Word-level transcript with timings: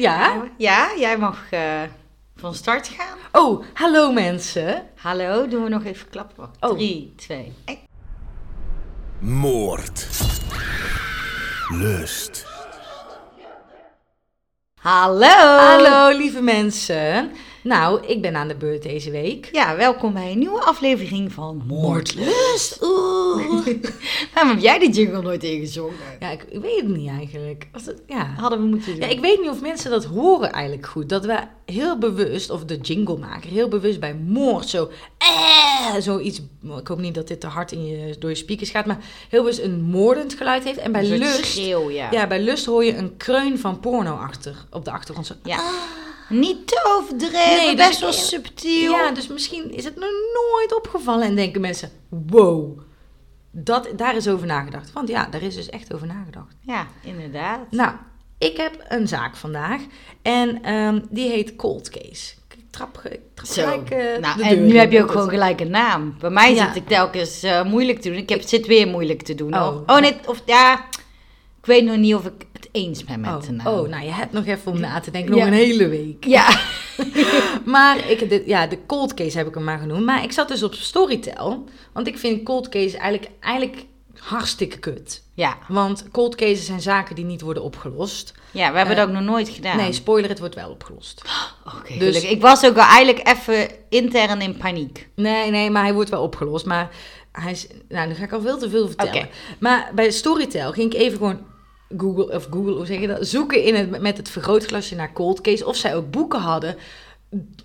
Ja? 0.00 0.42
Ja, 0.56 0.90
jij 0.96 1.18
mag 1.18 1.50
eh, 1.50 1.82
van 2.36 2.54
start 2.54 2.88
gaan. 2.88 3.18
Oh, 3.32 3.64
hallo 3.74 4.12
mensen. 4.12 4.82
Hallo, 4.96 5.48
doen 5.48 5.62
we 5.62 5.68
nog 5.68 5.84
even 5.84 6.08
klappen. 6.08 6.50
Oh. 6.60 6.70
3, 6.70 7.12
2, 7.16 7.52
1. 7.64 7.78
Moord. 9.18 10.08
Lust. 11.68 12.46
Hallo! 14.80 15.26
Hallo 15.58 16.16
lieve 16.16 16.40
mensen. 16.40 17.32
Nou, 17.68 18.06
ik 18.06 18.22
ben 18.22 18.36
aan 18.36 18.48
de 18.48 18.54
beurt 18.54 18.82
deze 18.82 19.10
week. 19.10 19.48
Ja, 19.52 19.76
welkom 19.76 20.12
bij 20.12 20.32
een 20.32 20.38
nieuwe 20.38 20.60
aflevering 20.60 21.32
van 21.32 21.62
Moordlust. 21.66 22.82
Oeh. 22.82 23.66
Waarom 24.34 24.52
heb 24.52 24.62
jij 24.62 24.78
die 24.78 24.90
jingle 24.90 25.22
nooit 25.22 25.42
ingezongen? 25.42 25.94
Ja, 26.20 26.30
ik, 26.30 26.42
ik 26.48 26.60
weet 26.60 26.80
het 26.80 26.88
niet 26.88 27.08
eigenlijk. 27.08 27.66
Was 27.72 27.86
het, 27.86 28.02
ja. 28.06 28.34
Hadden 28.36 28.60
we 28.60 28.66
moeten 28.66 28.92
doen. 28.92 29.00
ja, 29.00 29.06
ik 29.06 29.20
weet 29.20 29.40
niet 29.40 29.50
of 29.50 29.60
mensen 29.60 29.90
dat 29.90 30.04
horen 30.04 30.52
eigenlijk 30.52 30.86
goed. 30.86 31.08
Dat 31.08 31.24
we 31.24 31.38
heel 31.64 31.98
bewust, 31.98 32.50
of 32.50 32.64
de 32.64 32.76
jinglemaker, 32.76 33.50
heel 33.50 33.68
bewust 33.68 34.00
bij 34.00 34.14
moord 34.14 34.68
zo... 34.68 34.90
Eh, 35.18 35.94
zoiets, 35.98 36.40
ik 36.78 36.88
hoop 36.88 36.98
niet 36.98 37.14
dat 37.14 37.28
dit 37.28 37.40
te 37.40 37.46
hard 37.46 37.72
in 37.72 37.86
je, 37.86 38.16
door 38.18 38.30
je 38.30 38.36
speakers 38.36 38.70
gaat, 38.70 38.86
maar 38.86 38.98
heel 39.28 39.40
bewust 39.40 39.60
een 39.60 39.82
moordend 39.82 40.34
geluid 40.34 40.64
heeft. 40.64 40.78
En 40.78 40.92
bij 40.92 41.06
lust... 41.18 41.44
schreeuw, 41.44 41.90
ja. 41.90 42.10
Ja, 42.10 42.26
bij 42.26 42.40
lust 42.40 42.66
hoor 42.66 42.84
je 42.84 42.96
een 42.96 43.16
kreun 43.16 43.58
van 43.58 43.80
porno 43.80 44.14
achter, 44.14 44.54
op 44.70 44.84
de 44.84 44.90
achtergrond. 44.90 45.26
Zo. 45.26 45.34
Ja. 45.42 45.60
Niet 46.28 46.66
te 46.66 46.96
overdreven, 46.98 47.56
Nee, 47.56 47.76
dus- 47.76 47.86
best 47.86 48.00
wel 48.00 48.12
subtiel. 48.12 48.92
Ja, 48.92 49.10
dus 49.10 49.26
misschien 49.28 49.72
is 49.74 49.84
het 49.84 49.94
nog 49.94 50.10
nooit 50.34 50.74
opgevallen 50.76 51.26
en 51.26 51.34
denken 51.36 51.60
mensen, 51.60 51.90
wow, 52.08 52.78
dat, 53.50 53.88
daar 53.96 54.16
is 54.16 54.28
over 54.28 54.46
nagedacht. 54.46 54.92
Want 54.92 55.08
ja, 55.08 55.26
daar 55.30 55.42
is 55.42 55.54
dus 55.54 55.68
echt 55.68 55.94
over 55.94 56.06
nagedacht. 56.06 56.54
Ja, 56.60 56.86
inderdaad. 57.02 57.70
Nou, 57.70 57.92
ik 58.38 58.56
heb 58.56 58.84
een 58.88 59.08
zaak 59.08 59.36
vandaag 59.36 59.80
en 60.22 60.62
ehm, 60.62 61.00
die 61.10 61.30
heet 61.30 61.56
Cold 61.56 61.88
Case. 61.90 62.34
Ik 62.48 62.64
trap, 62.70 63.00
ik 63.10 63.20
trap 63.34 63.46
Zo. 63.46 63.62
gelijk 63.62 63.90
eh, 63.90 64.20
nou, 64.20 64.36
de 64.36 64.42
en 64.42 64.54
deur 64.56 64.66
nu 64.66 64.78
heb 64.78 64.92
je 64.92 65.02
ook 65.02 65.10
gewoon 65.10 65.28
gelijk 65.28 65.60
een 65.60 65.70
naam. 65.70 66.16
Bij 66.20 66.30
mij 66.30 66.54
Ja. 66.54 66.66
zit 66.66 66.76
ik 66.76 66.88
telkens 66.88 67.42
eh, 67.42 67.64
moeilijk 67.64 68.00
te 68.00 68.08
doen. 68.08 68.18
Ik 68.18 68.28
heb, 68.28 68.42
zit 68.42 68.66
weer 68.66 68.86
moeilijk 68.88 69.22
te 69.22 69.34
doen. 69.34 69.54
Oh. 69.54 69.76
oh 69.86 69.98
nee, 69.98 70.16
of 70.26 70.42
ja, 70.46 70.84
ik 71.60 71.66
weet 71.66 71.84
nog 71.84 71.96
niet 71.96 72.14
of 72.14 72.24
ik 72.26 72.46
het 72.72 72.82
eens 72.82 73.04
ben 73.04 73.20
met 73.20 73.30
Oh, 73.30 73.40
de 73.40 73.52
naam. 73.52 73.66
oh, 73.66 73.88
nou 73.88 74.04
je 74.04 74.10
hebt 74.12 74.32
nog 74.32 74.46
even 74.46 74.72
om 74.72 74.80
na 74.80 75.00
te 75.00 75.10
denken, 75.10 75.30
nog 75.30 75.40
Ja. 75.40 75.46
een 75.46 75.52
hele 75.52 75.88
week. 75.88 76.24
Ja, 76.26 76.60
Maar 77.64 78.10
ik, 78.10 78.28
de, 78.28 78.42
ja, 78.46 78.66
de 78.66 78.78
cold 78.86 79.14
case 79.14 79.36
heb 79.38 79.46
ik 79.48 79.54
hem 79.54 79.64
maar 79.64 79.78
genoemd. 79.78 80.04
Maar 80.04 80.22
ik 80.22 80.32
zat 80.32 80.48
dus 80.48 80.62
op 80.62 80.74
Storytel. 80.74 81.64
Want 81.92 82.06
ik 82.06 82.18
vind 82.18 82.42
cold 82.44 82.68
case 82.68 82.96
eigenlijk, 82.98 83.32
eigenlijk 83.40 83.84
hartstikke 84.18 84.78
kut. 84.78 85.22
ja. 85.34 85.58
Want 85.68 86.04
cold 86.12 86.34
cases 86.34 86.66
zijn 86.66 86.80
zaken 86.80 87.14
die 87.14 87.24
niet 87.24 87.40
worden 87.40 87.62
opgelost. 87.62 88.34
ja, 88.50 88.70
we 88.70 88.76
hebben 88.76 88.94
Eh, 88.96 89.00
het 89.00 89.08
ook 89.10 89.14
nog 89.14 89.24
nooit 89.24 89.48
gedaan. 89.48 89.76
Nee, 89.76 89.92
spoiler, 89.92 90.28
het 90.30 90.38
wordt 90.38 90.54
wel 90.54 90.70
opgelost. 90.70 91.22
Oké, 91.76 91.86
dus- 91.86 91.96
gelukkig. 91.96 92.30
Ik 92.30 92.40
was 92.40 92.64
ook 92.64 92.74
wel 92.74 92.84
eigenlijk 92.84 93.28
even 93.28 93.68
intern 93.88 94.40
in 94.40 94.56
paniek. 94.56 95.08
Nee, 95.14 95.50
nee, 95.50 95.70
maar 95.70 95.82
hij 95.82 95.94
wordt 95.94 96.10
wel 96.10 96.22
opgelost. 96.22 96.66
Maar 96.66 96.88
hij 97.32 97.50
is... 97.52 97.66
Nou, 97.88 98.08
nu 98.08 98.14
ga 98.14 98.24
ik 98.24 98.32
al 98.32 98.40
veel 98.40 98.58
te 98.58 98.70
veel 98.70 98.86
vertellen. 98.88 99.28
Maar 99.58 99.90
bij 99.94 100.10
Storytel 100.10 100.72
ging 100.72 100.92
ik 100.94 101.00
even 101.00 101.18
gewoon... 101.18 101.38
Google, 101.96 102.34
of 102.34 102.46
Google, 102.50 102.72
hoe 102.72 102.86
zeg 102.86 103.00
je 103.00 103.06
dat? 103.06 103.26
Zoeken 103.26 103.62
in 103.62 103.74
het, 103.74 104.00
met 104.00 104.16
het 104.16 104.30
vergrootglasje 104.30 104.94
naar 104.94 105.12
cold 105.12 105.40
case. 105.40 105.66
Of 105.66 105.76
zij 105.76 105.96
ook 105.96 106.10
boeken 106.10 106.40
hadden 106.40 106.76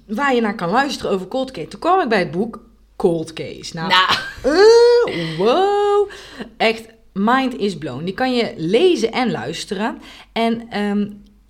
waar 0.07 0.35
je 0.35 0.41
naar 0.41 0.55
kan 0.55 0.69
luisteren 0.69 1.11
over 1.11 1.27
cold 1.27 1.51
case. 1.51 1.67
Toen 1.67 1.79
kwam 1.79 1.99
ik 2.01 2.09
bij 2.09 2.19
het 2.19 2.31
boek 2.31 2.61
Cold 2.95 3.33
Case. 3.33 3.75
Nou, 3.75 3.87
Nou, 3.87 4.19
Eh, 4.43 5.37
wow. 5.37 6.09
Echt, 6.57 6.85
mind 7.13 7.57
is 7.57 7.77
blown. 7.77 8.03
Die 8.03 8.13
kan 8.13 8.35
je 8.35 8.53
lezen 8.57 9.11
en 9.11 9.31
luisteren. 9.31 10.01
En 10.31 10.69
ehm, 10.69 11.07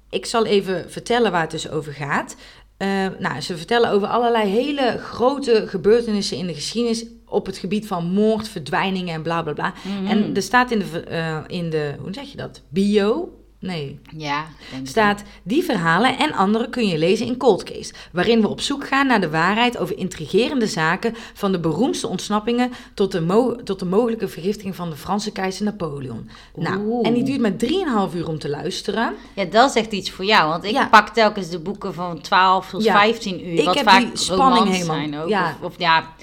ik 0.10 0.26
zal 0.26 0.46
even 0.46 0.92
vertellen 0.92 1.32
waar 1.32 1.42
het 1.42 1.52
dus 1.52 1.70
over 1.70 1.94
gaat. 1.94 2.36
Eh, 2.78 3.08
nou, 3.20 3.42
ze 3.42 3.58
vertellen 3.58 3.90
over 3.90 4.08
allerlei 4.08 4.50
hele 4.50 4.98
grote 4.98 5.64
gebeurtenissen 5.68 6.38
in 6.38 6.48
de 6.48 6.54
geschiedenis 6.54 7.06
op 7.34 7.46
het 7.46 7.58
gebied 7.58 7.88
van 7.88 8.06
moord, 8.12 8.48
verdwijningen 8.48 9.14
en 9.14 9.22
bla 9.22 9.42
bla 9.42 9.54
bla. 9.54 9.74
Mhm. 9.82 10.06
En 10.08 10.36
er 10.36 10.42
staat 10.42 10.72
in 10.72 10.80
de, 10.80 11.00
eh, 11.00 11.38
in 11.48 11.70
de, 11.70 11.96
hoe 12.02 12.14
zeg 12.14 12.32
je 12.32 12.38
dat? 12.38 12.62
Bio? 12.70 13.38
Nee, 13.60 14.00
ja. 14.18 14.46
staat 14.84 15.24
die 15.44 15.64
verhalen 15.64 16.18
en 16.18 16.34
andere 16.34 16.70
kun 16.70 16.88
je 16.88 16.98
lezen 16.98 17.26
in 17.26 17.38
Cold 17.38 17.64
Case, 17.64 17.94
waarin 18.12 18.42
we 18.42 18.48
op 18.48 18.62
zoek 18.62 18.88
gaan 18.88 19.08
naar 19.08 19.22
de 19.22 19.30
waarheid 19.30 19.78
over 19.78 19.98
intrigerende 19.98 20.68
zaken 20.68 21.14
van 21.34 21.52
de 21.52 21.60
beroemdste 21.60 22.08
ontsnappingen 22.08 22.72
tot 22.94 23.12
de, 23.12 23.22
mo- 23.22 23.56
tot 23.64 23.80
de 23.80 23.86
mogelijke 23.86 24.28
vergiftiging 24.28 24.76
van 24.76 24.90
de 24.90 24.96
Franse 24.96 25.32
keizer 25.32 25.66
Napoleon. 25.66 26.30
Nou, 26.56 27.04
en 27.06 27.14
die 27.14 27.24
duurt 27.24 27.40
maar 27.42 27.56
3,5 28.10 28.16
uur 28.16 28.28
om 28.28 28.40
te 28.40 28.50
luisteren. 28.50 29.14
Ja, 29.36 29.46
dat 29.46 29.70
is 29.70 29.76
echt 29.76 29.92
iets 29.92 30.12
voor 30.12 30.26
jou. 30.26 30.50
Want 30.50 30.64
ik 30.64 30.72
Ja. 30.72 30.88
pak 30.88 31.10
telkens 31.10 31.50
de 31.50 31.60
boeken 31.60 31.94
van 31.94 32.22
12 32.22 32.70
tot 32.70 32.84
Ja. 32.84 32.94
15 33.00 33.48
uur. 33.48 33.60
Ik 33.60 33.66
wat 33.66 33.76
heb 33.76 33.90
vaak 33.90 34.00
die 34.00 34.10
spanning 34.18 34.68
helemaal- 34.70 34.96
zijn 34.96 35.18
ook. 35.18 35.30
ja. 35.30 35.58
Of, 35.62 35.66
of 35.72 35.74
ja, 35.80 36.14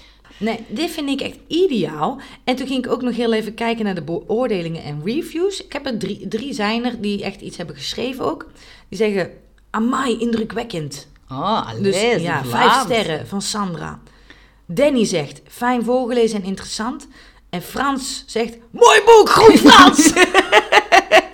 Nee, 0.40 0.64
dit 0.68 0.90
vind 0.90 1.08
ik 1.08 1.20
echt 1.20 1.36
ideaal. 1.46 2.20
En 2.44 2.56
toen 2.56 2.66
ging 2.66 2.84
ik 2.84 2.92
ook 2.92 3.02
nog 3.02 3.16
heel 3.16 3.32
even 3.32 3.54
kijken 3.54 3.84
naar 3.84 3.94
de 3.94 4.02
beoordelingen 4.02 4.82
en 4.82 5.00
reviews. 5.04 5.64
Ik 5.64 5.72
heb 5.72 5.86
er 5.86 5.98
drie, 5.98 6.28
drie 6.28 6.52
zijn 6.52 6.84
er 6.84 7.00
die 7.00 7.22
echt 7.24 7.40
iets 7.40 7.56
hebben 7.56 7.76
geschreven 7.76 8.24
ook. 8.24 8.46
Die 8.88 8.98
zeggen, 8.98 9.30
amai, 9.70 10.18
indrukwekkend. 10.18 11.08
oh, 11.30 11.68
Dus 11.80 12.02
alles, 12.02 12.22
ja, 12.22 12.44
Vlaams. 12.44 12.72
vijf 12.72 12.82
sterren 12.84 13.26
van 13.26 13.42
Sandra. 13.42 14.00
Danny 14.66 15.04
zegt, 15.04 15.40
fijn 15.48 15.84
voorgelezen 15.84 16.42
en 16.42 16.48
interessant. 16.48 17.08
En 17.50 17.62
Frans 17.62 18.24
zegt, 18.26 18.56
mooi 18.70 19.00
boek, 19.04 19.30
goed 19.30 19.58
Frans! 19.60 20.12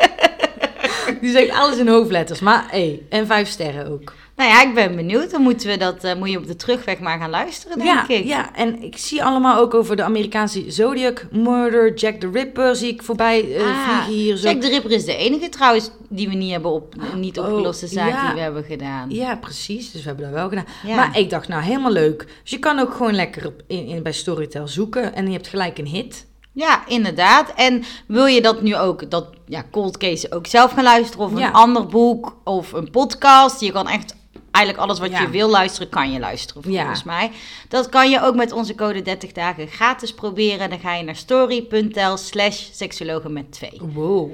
Die 1.21 1.31
zegt 1.31 1.51
alles 1.51 1.79
in 1.79 1.89
hoofdletters, 1.89 2.41
maar 2.41 2.67
hé, 2.71 3.01
en 3.09 3.27
vijf 3.27 3.49
sterren 3.49 3.91
ook. 3.91 4.13
Nou 4.37 4.51
ja, 4.51 4.63
ik 4.63 4.75
ben 4.75 4.97
benieuwd. 4.97 5.31
Dan 5.31 5.43
moeten 5.43 5.69
we 5.69 5.77
dat, 5.77 6.05
eh, 6.05 6.15
moet 6.15 6.31
je 6.31 6.39
op 6.39 6.47
de 6.47 6.57
terugweg 6.57 6.99
maar 6.99 7.19
gaan 7.19 7.31
luisteren, 7.31 7.79
denk 7.79 7.89
Ja, 8.09 8.09
ik. 8.09 8.25
ja, 8.25 8.55
en 8.55 8.83
ik 8.83 8.97
zie 8.97 9.25
allemaal 9.25 9.59
ook 9.59 9.75
over 9.75 9.97
de 9.97 10.03
Amerikaanse 10.03 10.71
Zodiac 10.71 11.27
Murder, 11.31 11.95
Jack 11.95 12.15
the 12.21 12.31
Ripper 12.31 12.77
zie 12.77 12.93
ik 12.93 13.03
voorbij 13.03 13.55
eh, 13.57 13.63
Ah, 13.67 13.85
vliegen 13.89 14.13
hier. 14.25 14.37
Zo. 14.37 14.49
Jack 14.49 14.61
de 14.61 14.69
Ripper 14.69 14.91
is 14.91 15.05
de 15.05 15.17
enige 15.17 15.49
trouwens 15.49 15.91
die 16.09 16.29
we 16.29 16.35
niet 16.35 16.51
hebben 16.51 16.71
op, 16.71 16.95
niet 17.15 17.39
Oh, 17.39 17.45
opgeloste 17.45 17.87
zaak 17.87 18.09
ja. 18.11 18.27
die 18.27 18.35
we 18.35 18.41
hebben 18.41 18.65
gedaan. 18.65 19.11
Ja, 19.11 19.37
precies. 19.37 19.93
Dus 19.93 20.01
we 20.03 20.07
hebben 20.09 20.25
dat 20.25 20.35
wel 20.35 20.49
gedaan. 20.49 20.67
Ja. 20.87 20.97
Maar 20.97 21.19
ik 21.19 21.31
dacht, 21.31 21.49
nou, 21.49 21.63
helemaal 21.63 21.93
leuk. 21.93 22.27
Dus 22.43 22.51
je 22.51 22.59
kan 22.59 22.79
ook 22.79 22.93
gewoon 22.95 23.15
lekker 23.15 23.47
op, 23.47 23.63
in, 23.67 23.87
in, 23.87 24.03
bij 24.03 24.13
Storytel 24.13 24.69
zoeken. 24.69 25.15
En 25.15 25.27
je 25.27 25.33
hebt 25.33 25.49
gelijk 25.49 25.79
een 25.79 25.87
hit. 25.87 26.27
Ja, 26.53 26.87
inderdaad. 26.87 27.53
En 27.55 27.83
wil 28.07 28.27
je 28.27 28.43
dat 28.43 28.63
nu 28.63 28.77
ook, 28.77 29.11
dat 29.11 29.27
ja, 29.47 29.65
cold 29.71 29.97
case 29.97 30.33
ook 30.33 30.47
zelf 30.47 30.73
gaan 30.73 30.85
luisteren 30.85 31.27
of 31.27 31.33
een 31.33 31.53
ander 31.53 31.87
boek 31.87 32.37
of 32.45 32.73
een 32.73 32.91
podcast? 32.91 33.61
Je 33.61 33.73
kan 33.73 33.89
echt 33.89 34.15
eigenlijk 34.57 34.79
alles 34.79 34.99
wat 34.99 35.11
Ja. 35.11 35.21
je 35.21 35.29
wil 35.31 35.49
luisteren, 35.51 35.89
kan 35.89 36.13
je 36.13 36.19
luisteren 36.19 36.71
Ja. 36.73 36.79
volgens 36.81 37.05
mij. 37.05 37.31
Dat 37.69 37.89
kan 37.89 38.11
je 38.11 38.23
ook 38.23 38.35
met 38.35 38.53
onze 38.53 38.75
code 38.75 39.03
30 39.03 39.33
dagen 39.33 39.69
gratis 39.69 40.15
proberen. 40.15 40.71
Dan 40.71 40.79
ga 40.79 40.95
je 40.95 41.05
naar 41.05 41.17
story.tel 41.17 42.17
slash 42.17 42.69
seksologen 42.73 43.33
met 43.33 43.53
twee. 43.53 43.81
Wow. 43.95 44.31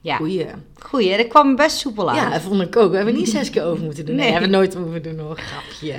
Ja, 0.00 0.16
Goeie. 0.16 0.46
goeie. 0.78 1.16
Dat 1.16 1.26
kwam 1.26 1.56
best 1.56 1.76
soepel 1.78 2.10
uit. 2.10 2.20
Ja, 2.20 2.30
dat 2.30 2.40
vond 2.40 2.60
ik 2.62 2.76
ook. 2.76 2.90
We 2.90 2.96
hebben 2.96 3.14
niet 3.14 3.28
zes 3.28 3.50
keer 3.50 3.64
over 3.64 3.84
moeten 3.84 4.06
doen. 4.06 4.14
Nee, 4.14 4.24
Nee. 4.24 4.32
hebben 4.32 4.50
we 4.50 4.56
nooit 4.56 4.76
over 4.76 5.02
doen 5.02 5.18
hoor. 5.18 5.38
Grapje. 5.38 5.94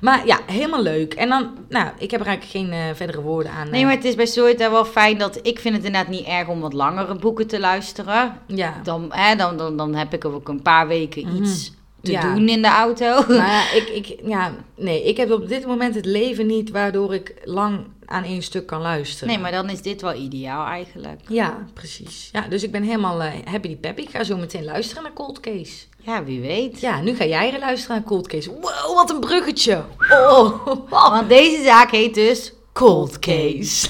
Maar 0.00 0.26
ja, 0.26 0.40
helemaal 0.46 0.82
leuk. 0.82 1.14
En 1.14 1.28
dan, 1.28 1.50
nou, 1.68 1.88
ik 1.98 2.10
heb 2.10 2.20
er 2.20 2.26
eigenlijk 2.26 2.56
geen 2.58 2.72
eh, 2.80 2.94
verdere 2.94 3.20
woorden 3.20 3.52
aan. 3.52 3.70
Nee, 3.70 3.80
eh, 3.80 3.86
maar 3.86 3.94
het 3.96 4.04
is 4.04 4.14
bij 4.14 4.26
Storytel 4.26 4.70
wel 4.70 4.84
fijn 4.84 5.18
dat... 5.18 5.38
Ik 5.42 5.58
vind 5.58 5.76
het 5.76 5.84
inderdaad 5.84 6.10
niet 6.10 6.26
erg 6.26 6.48
om 6.48 6.60
wat 6.60 6.72
langere 6.72 7.14
boeken 7.14 7.46
te 7.46 7.60
luisteren. 7.60 8.38
Ja. 8.46 8.80
Dan, 8.82 9.06
hè, 9.10 9.36
dan, 9.36 9.56
dan, 9.56 9.76
dan 9.76 9.94
heb 9.94 10.14
ik 10.14 10.24
ook 10.24 10.48
een 10.48 10.62
paar 10.62 10.86
weken 10.86 11.36
iets 11.36 11.72
te. 12.04 12.10
Ja. 12.10 12.34
doen 12.34 12.48
in 12.48 12.62
de 12.62 12.68
auto. 12.68 13.24
Maar 13.28 13.72
ik, 13.76 13.88
ik, 13.88 14.20
ja, 14.24 14.54
nee, 14.76 15.04
ik 15.04 15.16
heb 15.16 15.30
op 15.30 15.48
dit 15.48 15.66
moment 15.66 15.94
het 15.94 16.04
leven 16.04 16.46
niet 16.46 16.70
waardoor 16.70 17.14
ik 17.14 17.34
lang 17.44 17.86
aan 18.06 18.24
één 18.24 18.42
stuk 18.42 18.66
kan 18.66 18.80
luisteren. 18.80 19.28
Nee, 19.28 19.38
maar 19.38 19.52
dan 19.52 19.70
is 19.70 19.82
dit 19.82 20.00
wel 20.00 20.14
ideaal 20.14 20.66
eigenlijk. 20.66 21.20
Ja, 21.28 21.66
precies. 21.74 22.28
Ja, 22.32 22.48
dus 22.48 22.62
ik 22.62 22.72
ben 22.72 22.82
helemaal 22.82 23.22
eh, 23.22 23.32
happy 23.44 23.68
die 23.68 23.76
peppy. 23.76 24.02
Ik 24.02 24.10
ga 24.10 24.24
zo 24.24 24.36
meteen 24.36 24.64
luisteren 24.64 25.02
naar 25.02 25.12
Cold 25.12 25.40
Case. 25.40 25.84
Ja, 25.96 26.24
wie 26.24 26.40
weet. 26.40 26.80
Ja, 26.80 27.00
nu 27.00 27.14
ga 27.14 27.24
jij 27.24 27.52
er 27.52 27.58
luisteren 27.58 27.96
naar 27.96 28.06
Cold 28.06 28.26
Case. 28.26 28.50
Wow, 28.50 28.94
wat 28.94 29.10
een 29.10 29.20
bruggetje. 29.20 29.84
Oh, 30.10 30.66
Want 30.90 31.28
deze 31.28 31.62
zaak 31.62 31.90
heet 31.90 32.14
dus... 32.14 32.52
Cold 32.72 33.18
Case. 33.18 33.88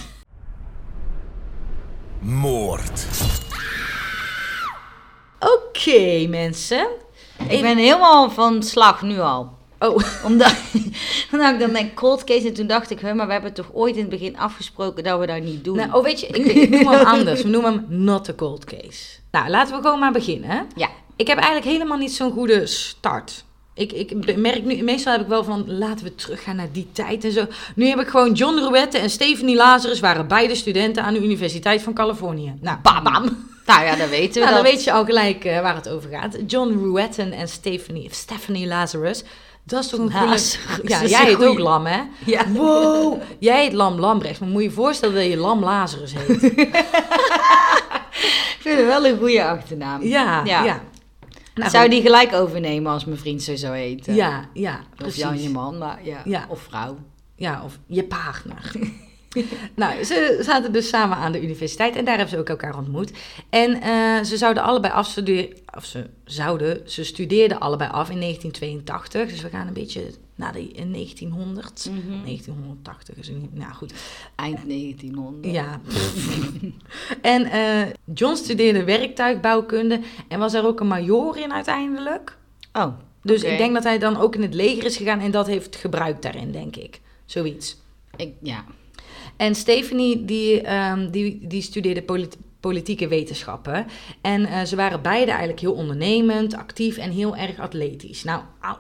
Moord. 2.21 3.07
Oké, 5.41 6.27
mensen. 6.29 6.89
Ik 7.49 7.63
ben 7.63 7.77
helemaal 7.77 8.31
van 8.31 8.63
slag 8.63 9.03
nu 9.03 9.19
al. 9.21 9.53
Oh, 9.79 9.97
Omdat, 10.27 10.55
omdat 11.33 11.53
ik 11.53 11.59
dan 11.59 11.73
denk 11.73 11.95
cold 11.95 12.25
case 12.25 12.47
en 12.49 12.55
toen 12.55 12.67
dacht 12.67 12.91
ik, 12.91 13.03
maar 13.15 13.27
we 13.27 13.33
hebben 13.33 13.53
toch 13.53 13.71
ooit 13.73 13.95
in 13.95 14.01
het 14.01 14.11
begin 14.11 14.39
afgesproken 14.39 15.05
dat 15.05 15.21
we 15.21 15.27
dat 15.27 15.43
niet 15.43 15.65
doen. 15.65 15.77
nou, 15.77 15.93
oh 15.93 16.03
weet 16.03 16.21
je, 16.21 16.27
ik, 16.27 16.45
ik 16.63 16.71
noem 16.71 16.89
hem 16.89 17.07
anders. 17.07 17.43
We 17.43 17.49
noemen 17.49 17.73
hem 17.73 17.85
Not 17.89 18.29
a 18.29 18.33
Cold 18.33 18.65
Case. 18.65 19.19
Nou, 19.31 19.49
laten 19.49 19.77
we 19.77 19.83
gewoon 19.83 19.99
maar 19.99 20.13
beginnen. 20.13 20.51
hè. 20.51 20.61
Ja, 20.75 20.89
Ik 21.17 21.27
heb 21.27 21.37
eigenlijk 21.39 21.67
helemaal 21.73 21.99
niet 21.99 22.13
zo'n 22.13 22.33
goede 22.33 22.67
start. 22.67 23.45
Ik, 23.75 23.93
ik 23.93 24.37
merk 24.37 24.65
nu, 24.65 24.83
meestal 24.83 25.13
heb 25.13 25.21
ik 25.21 25.27
wel 25.29 25.45
van, 25.45 25.65
laten 25.79 26.05
we 26.05 26.15
teruggaan 26.15 26.57
naar 26.57 26.73
die 26.73 26.89
tijd 26.93 27.25
en 27.25 27.33
zo. 27.33 27.47
Nu 27.75 27.87
heb 27.87 28.01
ik 28.01 28.09
gewoon 28.09 28.33
John 28.33 28.59
Ruette 28.59 28.99
en 28.99 29.11
Stephanie 29.11 29.57
Lazarus 29.57 30.01
waren 30.01 30.29
beide 30.29 30.55
studenten 30.55 31.03
aan 31.05 31.15
de 31.15 31.23
Universiteit 31.25 31.83
van 31.83 31.93
Californië. 31.93 32.55
Nou, 32.61 32.79
bam, 32.83 33.03
bam. 33.05 33.53
Nou 33.65 33.85
ja, 33.85 33.97
dan 33.97 34.09
weten 34.09 34.35
we 34.35 34.41
Nou, 34.41 34.55
dan 34.55 34.63
weet 34.63 34.85
je 34.85 34.93
al 34.93 35.05
gelijk 35.05 35.45
eh, 35.45 35.61
waar 35.61 35.75
het 35.75 35.89
over 35.89 36.11
gaat. 36.11 36.37
John 36.47 36.73
Ruetten 36.73 37.33
en 37.33 37.49
Stephanie, 37.49 38.09
Stephanie 38.13 38.67
Lazarus. 38.67 39.25
Dat 39.67 39.85
is 39.85 39.89
toch 39.91 40.01
een 40.01 40.11
goede... 40.13 40.27
Lazarus 40.27 40.81
Ja, 40.83 41.05
jij 41.05 41.25
heet 41.25 41.35
goeie. 41.35 41.51
ook 41.51 41.59
Lam, 41.59 41.87
hè? 41.87 42.03
Ja. 42.27 42.49
Wow, 42.49 43.23
jij 43.39 43.63
heet 43.63 43.73
Lam 43.73 43.99
Lambrecht. 43.99 44.41
Maar 44.41 44.49
moet 44.49 44.63
je 44.63 44.69
je 44.69 44.75
voorstellen 44.75 45.15
dat 45.15 45.25
je 45.25 45.37
Lam 45.37 45.61
Lazarus 45.65 46.13
heet? 46.17 46.43
Ik 48.57 48.71
vind 48.71 48.77
het 48.79 48.87
wel 48.87 49.07
een 49.07 49.19
goede 49.19 49.45
achternaam. 49.45 50.03
Ja, 50.03 50.43
ja. 50.45 50.65
Ja. 50.65 50.83
Nou, 51.55 51.71
zou 51.71 51.89
die 51.89 52.03
gelijk 52.03 52.33
overnemen 52.33 52.93
als 52.93 53.05
mijn 53.05 53.19
vriend 53.19 53.43
zo 53.43 53.57
zou 53.57 53.77
heten? 53.77 54.15
Ja, 54.15 54.49
ja, 54.53 54.81
Of 54.91 54.97
precies. 54.97 55.23
Jan 55.23 55.43
je 55.43 55.51
man, 55.51 55.79
maar 55.79 55.99
ja. 56.03 56.21
Ja. 56.25 56.47
Of 56.49 56.61
vrouw. 56.61 56.97
Ja, 57.37 57.63
of 57.65 57.79
je 57.87 58.05
partner. 58.05 58.73
nou, 59.75 60.05
ze 60.05 60.39
zaten 60.41 60.73
dus 60.73 60.89
samen 60.89 61.17
aan 61.17 61.33
de 61.33 61.43
universiteit 61.43 61.97
en 61.97 62.05
daar 62.05 62.17
hebben 62.17 62.35
ze 62.35 62.41
ook 62.41 62.49
elkaar 62.49 62.77
ontmoet. 62.77 63.13
En 63.51 63.81
eh, 63.81 64.25
ze 64.25 64.37
zouden 64.37 64.63
allebei 64.63 64.93
afstuderen, 64.93 65.57
of 65.77 65.85
ze 65.85 66.07
zouden, 66.25 66.81
ze 66.91 67.05
studeerden 67.05 67.61
allebei 67.61 67.91
af 67.91 68.11
in 68.11 68.21
1982. 68.21 69.29
Dus 69.29 69.43
we 69.43 69.49
gaan 69.49 69.67
een 69.67 69.73
beetje 69.73 70.03
naar 70.35 70.53
de 70.53 70.63
in 70.63 70.93
1900. 70.93 71.89
Mhm. 71.91 72.25
1980 72.25 73.17
is 73.17 73.29
niet, 73.29 73.55
nou 73.55 73.73
goed. 73.73 73.93
Eind 74.35 74.69
1900. 74.69 75.55
Ja. 75.55 75.81
en 77.23 77.45
eh, 77.45 77.93
John 78.15 78.35
studeerde 78.35 78.85
werktuigbouwkunde 78.85 80.01
en 80.29 80.39
was 80.39 80.55
er 80.55 80.67
ook 80.67 80.81
een 80.81 80.87
major 80.87 81.39
in 81.39 81.53
uiteindelijk. 81.53 82.37
Oh, 82.73 82.95
Dus 83.23 83.43
ik 83.43 83.59
denk 83.59 83.75
dat 83.75 83.85
hij 83.85 83.99
dan 83.99 84.17
ook 84.17 84.35
in 84.35 84.43
het 84.43 84.55
leger 84.55 84.85
is 84.85 84.97
gegaan 84.97 85.21
en 85.21 85.31
dat 85.31 85.47
heeft 85.47 85.77
gebruikt 85.77 86.23
daarin, 86.23 86.53
denk 86.53 86.77
ik. 86.77 87.01
Zoiets. 87.27 87.77
ik, 88.17 88.33
ja. 88.43 88.65
En 89.37 89.55
Stephanie, 89.55 90.25
die, 90.25 90.61
ehm, 90.61 91.11
die, 91.11 91.47
die 91.47 91.63
studeerde 91.63 92.03
polit- 92.03 92.37
politieke 92.61 93.09
wetenschappen. 93.09 93.87
En 94.21 94.47
eh, 94.47 94.63
ze 94.65 94.77
waren 94.77 95.03
beide 95.03 95.31
eigenlijk 95.31 95.61
heel 95.61 95.73
ondernemend, 95.73 96.55
actief 96.55 96.97
en 96.97 97.11
heel 97.11 97.37
erg 97.37 97.59
atletisch. 97.59 98.25
Nou, 98.25 98.43
au, 98.61 98.77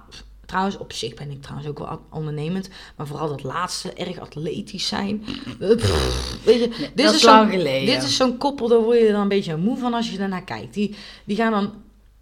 trouwens, 0.46 0.78
op 0.78 0.92
zich 0.92 1.14
ben 1.14 1.30
ik 1.30 1.42
trouwens 1.42 1.68
ook 1.68 1.78
wel 1.78 2.00
ondernemend. 2.10 2.68
Maar 2.96 3.06
vooral 3.06 3.28
dat 3.28 3.42
laatste, 3.42 3.92
erg 3.92 4.18
atletisch 4.20 4.86
zijn. 4.88 5.24
Pff, 5.76 6.38
weet 6.44 6.60
je, 6.60 6.68
dit 6.94 7.04
dat 7.06 7.14
is 7.14 7.20
zo'n- 7.20 7.30
lang 7.30 7.50
geleden. 7.50 7.94
Dit 7.94 8.02
is 8.02 8.16
zo'n 8.16 8.36
koppel, 8.38 8.68
daar 8.68 8.82
word 8.82 8.98
je 9.00 9.10
dan 9.12 9.20
een 9.20 9.28
beetje 9.28 9.56
moe 9.56 9.76
van 9.78 9.94
als 9.94 10.10
je 10.10 10.18
daarnaar 10.18 10.44
kijkt. 10.44 10.74
Die, 10.74 10.94
die 11.24 11.36
gaan 11.36 11.52
dan 11.52 11.72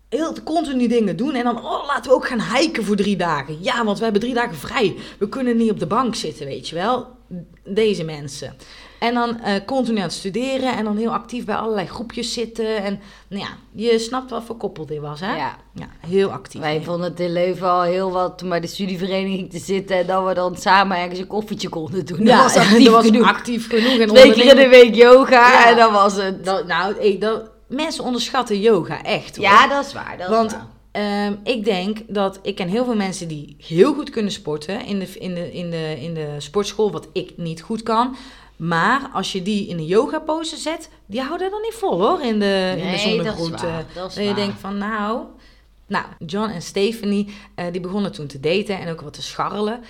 heel 0.08 0.34
continu 0.44 0.88
dingen 0.88 1.16
doen. 1.16 1.34
En 1.34 1.44
dan, 1.44 1.56
oh, 1.64 1.86
laten 1.86 2.10
we 2.10 2.16
ook 2.16 2.26
gaan 2.26 2.56
hiken 2.56 2.84
voor 2.84 2.96
drie 2.96 3.16
dagen. 3.16 3.56
Ja, 3.60 3.84
want 3.84 3.98
we 3.98 4.04
hebben 4.04 4.22
drie 4.22 4.34
dagen 4.34 4.56
vrij. 4.56 4.94
We 5.18 5.28
kunnen 5.28 5.56
niet 5.56 5.70
op 5.70 5.78
de 5.78 5.86
bank 5.86 6.14
zitten, 6.14 6.46
weet 6.46 6.68
je 6.68 6.74
wel. 6.74 7.06
Deze 7.64 8.04
mensen. 8.04 8.56
En 8.98 9.14
dan 9.14 9.40
eh, 9.40 9.54
continu 9.66 9.96
aan 9.96 10.02
het 10.02 10.12
studeren 10.12 10.76
en 10.76 10.84
dan 10.84 10.96
heel 10.96 11.12
actief 11.12 11.44
bij 11.44 11.54
allerlei 11.54 11.86
groepjes 11.86 12.32
zitten. 12.32 12.76
En 12.76 13.00
nou 13.28 13.42
ja, 13.42 13.48
je 13.72 13.98
snapt 13.98 14.30
wat 14.30 14.44
voor 14.44 14.56
koppel 14.56 14.86
dit 14.86 14.98
was, 14.98 15.20
hè? 15.20 15.36
Ja. 15.36 15.56
Ja, 15.74 15.88
heel 16.06 16.30
actief. 16.32 16.60
Wij 16.60 16.82
vonden 16.82 17.10
het 17.10 17.20
in 17.20 17.32
Leuven 17.32 17.70
al 17.70 17.82
heel 17.82 18.10
wat 18.10 18.42
om 18.42 18.48
bij 18.48 18.60
de 18.60 18.66
studievereniging 18.66 19.50
te 19.50 19.58
zitten. 19.58 19.96
En 19.96 20.06
dat 20.06 20.26
we 20.26 20.34
dan 20.34 20.56
samen 20.56 20.96
ergens 20.98 21.18
een 21.18 21.26
koffietje 21.26 21.68
konden 21.68 22.06
doen. 22.06 22.24
ja, 22.26 22.42
dat 22.42 22.54
was 22.54 22.56
actief 22.66 22.84
dat 22.84 22.94
was 22.94 23.04
genoeg. 23.04 23.26
actief 23.26 23.68
genoeg. 23.68 23.98
En 23.98 24.08
Twee 24.08 24.32
keer 24.32 24.50
in 24.50 24.56
de 24.56 24.68
week 24.68 24.94
yoga 24.94 25.68
en 25.68 25.76
dan 25.76 25.92
was 25.92 26.14
het. 26.16 26.44
Dat, 26.44 26.66
nou, 26.66 27.18
dat, 27.18 27.50
mensen 27.68 28.04
onderschatten 28.04 28.60
yoga, 28.60 29.02
echt 29.02 29.36
hoor. 29.36 29.44
Ja, 29.44 29.68
dat 29.68 29.86
is 29.86 29.92
waar. 29.92 30.14
Dat 30.18 30.28
Want 30.28 30.50
is 30.50 30.56
waar. 30.56 30.66
Ehm, 30.92 31.34
ik 31.44 31.64
denk 31.64 31.98
dat 32.06 32.38
ik 32.42 32.54
ken 32.54 32.68
heel 32.68 32.84
veel 32.84 32.96
mensen 32.96 33.28
die 33.28 33.56
heel 33.58 33.94
goed 33.94 34.10
kunnen 34.10 34.32
sporten 34.32 34.84
in 34.86 34.98
de, 34.98 35.18
in, 35.18 35.34
de, 35.34 35.52
in, 35.52 35.70
de, 35.70 35.96
in 36.00 36.14
de 36.14 36.34
sportschool, 36.38 36.90
wat 36.92 37.08
ik 37.12 37.32
niet 37.36 37.62
goed 37.62 37.82
kan. 37.82 38.16
Maar 38.56 39.10
als 39.12 39.32
je 39.32 39.42
die 39.42 39.68
in 39.68 39.78
een 39.78 39.86
yoga 39.86 40.18
pose 40.18 40.56
zet, 40.56 40.88
die 41.06 41.20
houden 41.20 41.50
dan 41.50 41.60
niet 41.60 41.74
vol 41.74 42.00
hoor, 42.00 42.20
in 42.22 42.38
de, 42.38 42.68
in 42.76 42.78
de 42.78 42.84
Nee, 42.84 42.98
zonnegroet. 42.98 43.50
dat 43.50 43.60
is 43.60 43.66
waar, 43.66 43.84
dat 43.94 44.10
is 44.10 44.16
je 44.16 44.24
waar. 44.24 44.34
denkt 44.34 44.60
van 44.60 44.78
nou... 44.78 45.24
Nou, 45.86 46.04
John 46.26 46.50
en 46.50 46.62
Stephanie, 46.62 47.34
eh, 47.54 47.66
die 47.72 47.80
begonnen 47.80 48.12
toen 48.12 48.26
te 48.26 48.40
daten 48.40 48.78
en 48.78 48.88
ook 48.90 49.00
wat 49.00 49.12
te 49.12 49.22
scharrelen. 49.22 49.80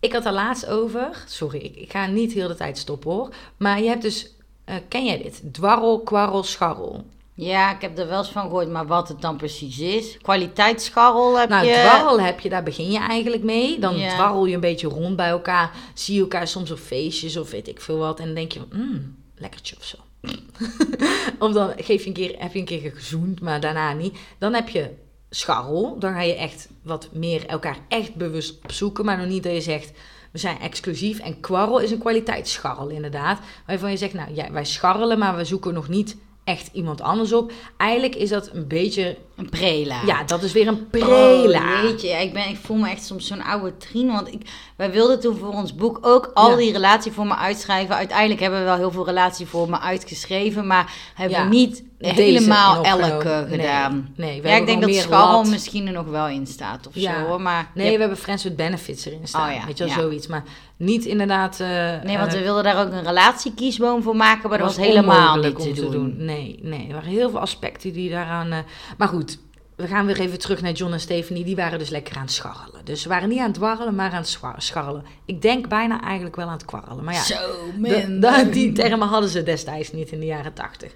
Ik 0.00 0.12
had 0.12 0.24
er 0.26 0.32
laatst 0.32 0.66
over, 0.66 1.24
sorry, 1.26 1.58
ik, 1.58 1.76
ik 1.76 1.90
ga 1.90 2.06
niet 2.06 2.32
heel 2.32 2.48
de 2.48 2.54
tijd 2.54 2.78
stoppen 2.78 3.10
hoor. 3.10 3.28
Maar 3.56 3.80
je 3.82 3.88
hebt 3.88 4.02
dus, 4.02 4.34
eh, 4.64 4.74
ken 4.88 5.04
jij 5.04 5.22
dit? 5.22 5.42
Dwarrel, 5.52 6.00
kwarrel, 6.00 6.42
scharrel. 6.42 7.04
Ja, 7.42 7.74
ik 7.74 7.80
heb 7.80 7.98
er 7.98 8.08
wel 8.08 8.18
eens 8.18 8.30
van 8.30 8.42
gehoord, 8.42 8.68
maar 8.70 8.86
wat 8.86 9.08
het 9.08 9.20
dan 9.20 9.36
precies 9.36 9.78
is. 9.78 10.18
Kwaliteitsscharrel 10.22 11.38
heb 11.38 11.48
Nou, 11.48 11.66
je. 11.66 11.72
dwarrel 11.72 12.20
heb 12.20 12.40
je, 12.40 12.48
daar 12.48 12.62
begin 12.62 12.90
je 12.90 12.98
eigenlijk 12.98 13.42
mee. 13.42 13.78
Dan 13.78 13.96
Ja. 13.96 14.14
dwarrel 14.14 14.46
je 14.46 14.54
een 14.54 14.60
beetje 14.60 14.88
rond 14.88 15.16
bij 15.16 15.28
elkaar. 15.28 15.70
Zie 15.94 16.14
je 16.14 16.20
elkaar 16.20 16.48
soms 16.48 16.70
op 16.70 16.78
feestjes 16.78 17.36
of 17.36 17.50
weet 17.50 17.68
ik 17.68 17.80
veel 17.80 17.96
wat. 17.98 18.18
En 18.18 18.24
dan 18.26 18.34
denk 18.34 18.52
je 18.52 18.58
van, 18.68 18.78
mm, 18.80 19.16
lekkertje 19.36 19.76
of 19.78 19.84
zo. 19.84 19.96
of 21.44 21.52
dan 21.52 21.72
geef 21.76 22.02
je 22.02 22.06
een 22.08 22.12
keer, 22.14 22.34
heb 22.38 22.52
je 22.52 22.58
een 22.58 22.64
keer 22.64 22.92
gezoend, 22.94 23.40
maar 23.40 23.60
daarna 23.60 23.92
niet. 23.92 24.18
Dan 24.38 24.54
heb 24.54 24.68
je 24.68 24.90
scharrel. 25.30 25.96
Dan 25.98 26.12
ga 26.12 26.20
je 26.22 26.34
echt 26.34 26.68
wat 26.82 27.08
meer 27.12 27.46
elkaar 27.46 27.76
echt 27.88 28.14
bewust 28.14 28.54
opzoeken. 28.64 29.04
Maar 29.04 29.16
nog 29.18 29.26
niet 29.26 29.42
dat 29.42 29.52
je 29.52 29.60
zegt, 29.60 29.90
we 30.32 30.38
zijn 30.38 30.60
exclusief. 30.60 31.18
En 31.18 31.40
kwarrel 31.40 31.78
is 31.78 31.90
een 31.90 31.98
kwaliteitsscharrel 31.98 32.88
inderdaad. 32.88 33.38
Waarvan 33.66 33.90
je 33.90 33.96
zegt, 33.96 34.14
nou 34.14 34.34
ja, 34.34 34.52
wij 34.52 34.64
scharrelen, 34.64 35.18
maar 35.18 35.36
we 35.36 35.44
zoeken 35.44 35.74
nog 35.74 35.88
niet 35.88 36.16
echt 36.44 36.70
iemand 36.72 37.00
anders 37.00 37.32
op. 37.32 37.52
Eigenlijk 37.76 38.14
is 38.14 38.28
dat 38.28 38.50
een 38.52 38.66
beetje, 38.66 39.16
Een 39.42 39.48
prela. 39.50 40.00
ja, 40.06 40.22
dat 40.24 40.42
is 40.42 40.52
weer 40.52 40.66
een 40.68 40.88
prela. 40.90 41.82
Oh, 41.82 41.82
jeetje, 41.88 42.08
ja, 42.08 42.18
ik, 42.18 42.32
ben, 42.32 42.48
ik 42.48 42.58
voel 42.62 42.76
me 42.76 42.90
echt 42.90 43.04
soms 43.04 43.26
zo'n 43.26 43.42
oude 43.42 43.76
trien. 43.76 44.12
Want 44.12 44.32
ik, 44.32 44.42
wij 44.76 44.90
wilden 44.90 45.20
toen 45.20 45.36
voor 45.36 45.52
ons 45.52 45.74
boek 45.74 45.98
ook 46.02 46.30
al 46.34 46.50
Ja. 46.50 46.56
die 46.56 46.72
relaties 46.72 47.12
uitschrijven. 47.38 47.94
Uiteindelijk 47.96 48.40
hebben 48.40 48.58
we 48.58 48.64
wel 48.64 48.76
heel 48.76 48.90
veel 48.90 49.04
relaties 49.06 49.48
uitgeschreven. 49.82 50.66
Maar 50.66 50.92
hebben 51.14 51.38
Ja, 51.38 51.44
we 51.48 51.54
niet 51.54 51.82
Deze 51.98 52.22
helemaal 52.22 52.84
elke 52.84 53.46
gedaan. 53.50 54.12
Nee, 54.16 54.42
ja, 54.42 54.56
ik 54.56 54.66
denk 54.66 54.80
dat 54.82 54.94
scharrel 54.94 55.44
misschien 55.44 55.86
er 55.86 55.92
nog 55.92 56.06
wel 56.06 56.28
in 56.28 56.46
staat 56.46 56.86
of 56.86 56.94
Ja. 56.94 57.20
zo. 57.20 57.26
Hoor. 57.26 57.40
Maar 57.40 57.70
Nee, 57.74 57.86
je 57.86 57.92
we 57.92 57.98
hebben 58.00 58.18
Friends 58.18 58.42
with 58.44 58.56
Benefits 58.56 59.04
erin 59.06 59.20
staan. 59.28 59.48
Oh 59.48 59.54
ja, 59.54 59.66
Weet 59.66 59.78
je 59.78 59.84
wel, 59.84 59.92
zoiets. 59.94 60.26
Maar 60.26 60.42
niet 60.76 61.04
inderdaad... 61.04 61.60
eh, 61.60 61.68
nee, 62.02 62.18
want 62.18 62.32
eh, 62.32 62.38
we 62.38 62.42
wilden 62.44 62.64
daar 62.64 62.80
ook 62.86 62.92
een 62.92 63.02
relatiekiesboom 63.04 64.02
voor 64.02 64.16
maken. 64.16 64.48
Maar 64.48 64.58
dat 64.58 64.66
was, 64.66 64.76
was 64.76 64.86
helemaal 64.86 65.36
niet 65.36 65.74
te 65.74 65.84
om 65.86 65.90
doen. 65.90 66.14
Nee, 66.18 66.58
nee, 66.62 66.86
er 66.88 66.94
waren 66.94 67.08
heel 67.10 67.30
veel 67.30 67.38
aspecten 67.40 67.92
die 67.92 68.10
daaraan... 68.10 68.52
eh, 68.52 68.58
maar 68.98 69.08
goed, 69.08 69.31
we 69.82 69.88
gaan 69.88 70.06
weer 70.06 70.20
even 70.20 70.38
terug 70.38 70.60
naar 70.62 70.72
John 70.72 70.92
en 70.92 71.00
Stephanie. 71.00 71.44
Die 71.44 71.56
waren 71.56 71.78
dus 71.78 71.88
lekker 71.88 72.16
aan 72.16 72.22
het 72.22 72.32
scharrelen. 72.32 72.84
Dus 72.84 73.02
ze 73.02 73.08
waren 73.08 73.28
niet 73.28 73.38
aan 73.38 73.44
het 73.44 73.54
dwarrelen, 73.54 73.94
maar 73.94 74.10
aan 74.12 74.24
het 74.24 74.38
scharrelen. 74.62 75.04
Ik 75.24 75.42
denk 75.42 75.68
bijna 75.68 76.00
eigenlijk 76.02 76.36
wel 76.36 76.46
aan 76.46 76.52
het 76.52 76.64
kwarrelen. 76.64 77.04
Maar 77.04 77.14
ja, 77.14 77.22
Zo, 77.22 77.36
de- 77.78 78.48
die 78.50 78.72
termen 78.72 79.08
hadden 79.08 79.30
ze 79.30 79.42
destijds 79.42 79.92
niet 79.92 80.10
in 80.10 80.20
de 80.20 80.26
jaren 80.26 80.52
tachtig. 80.52 80.92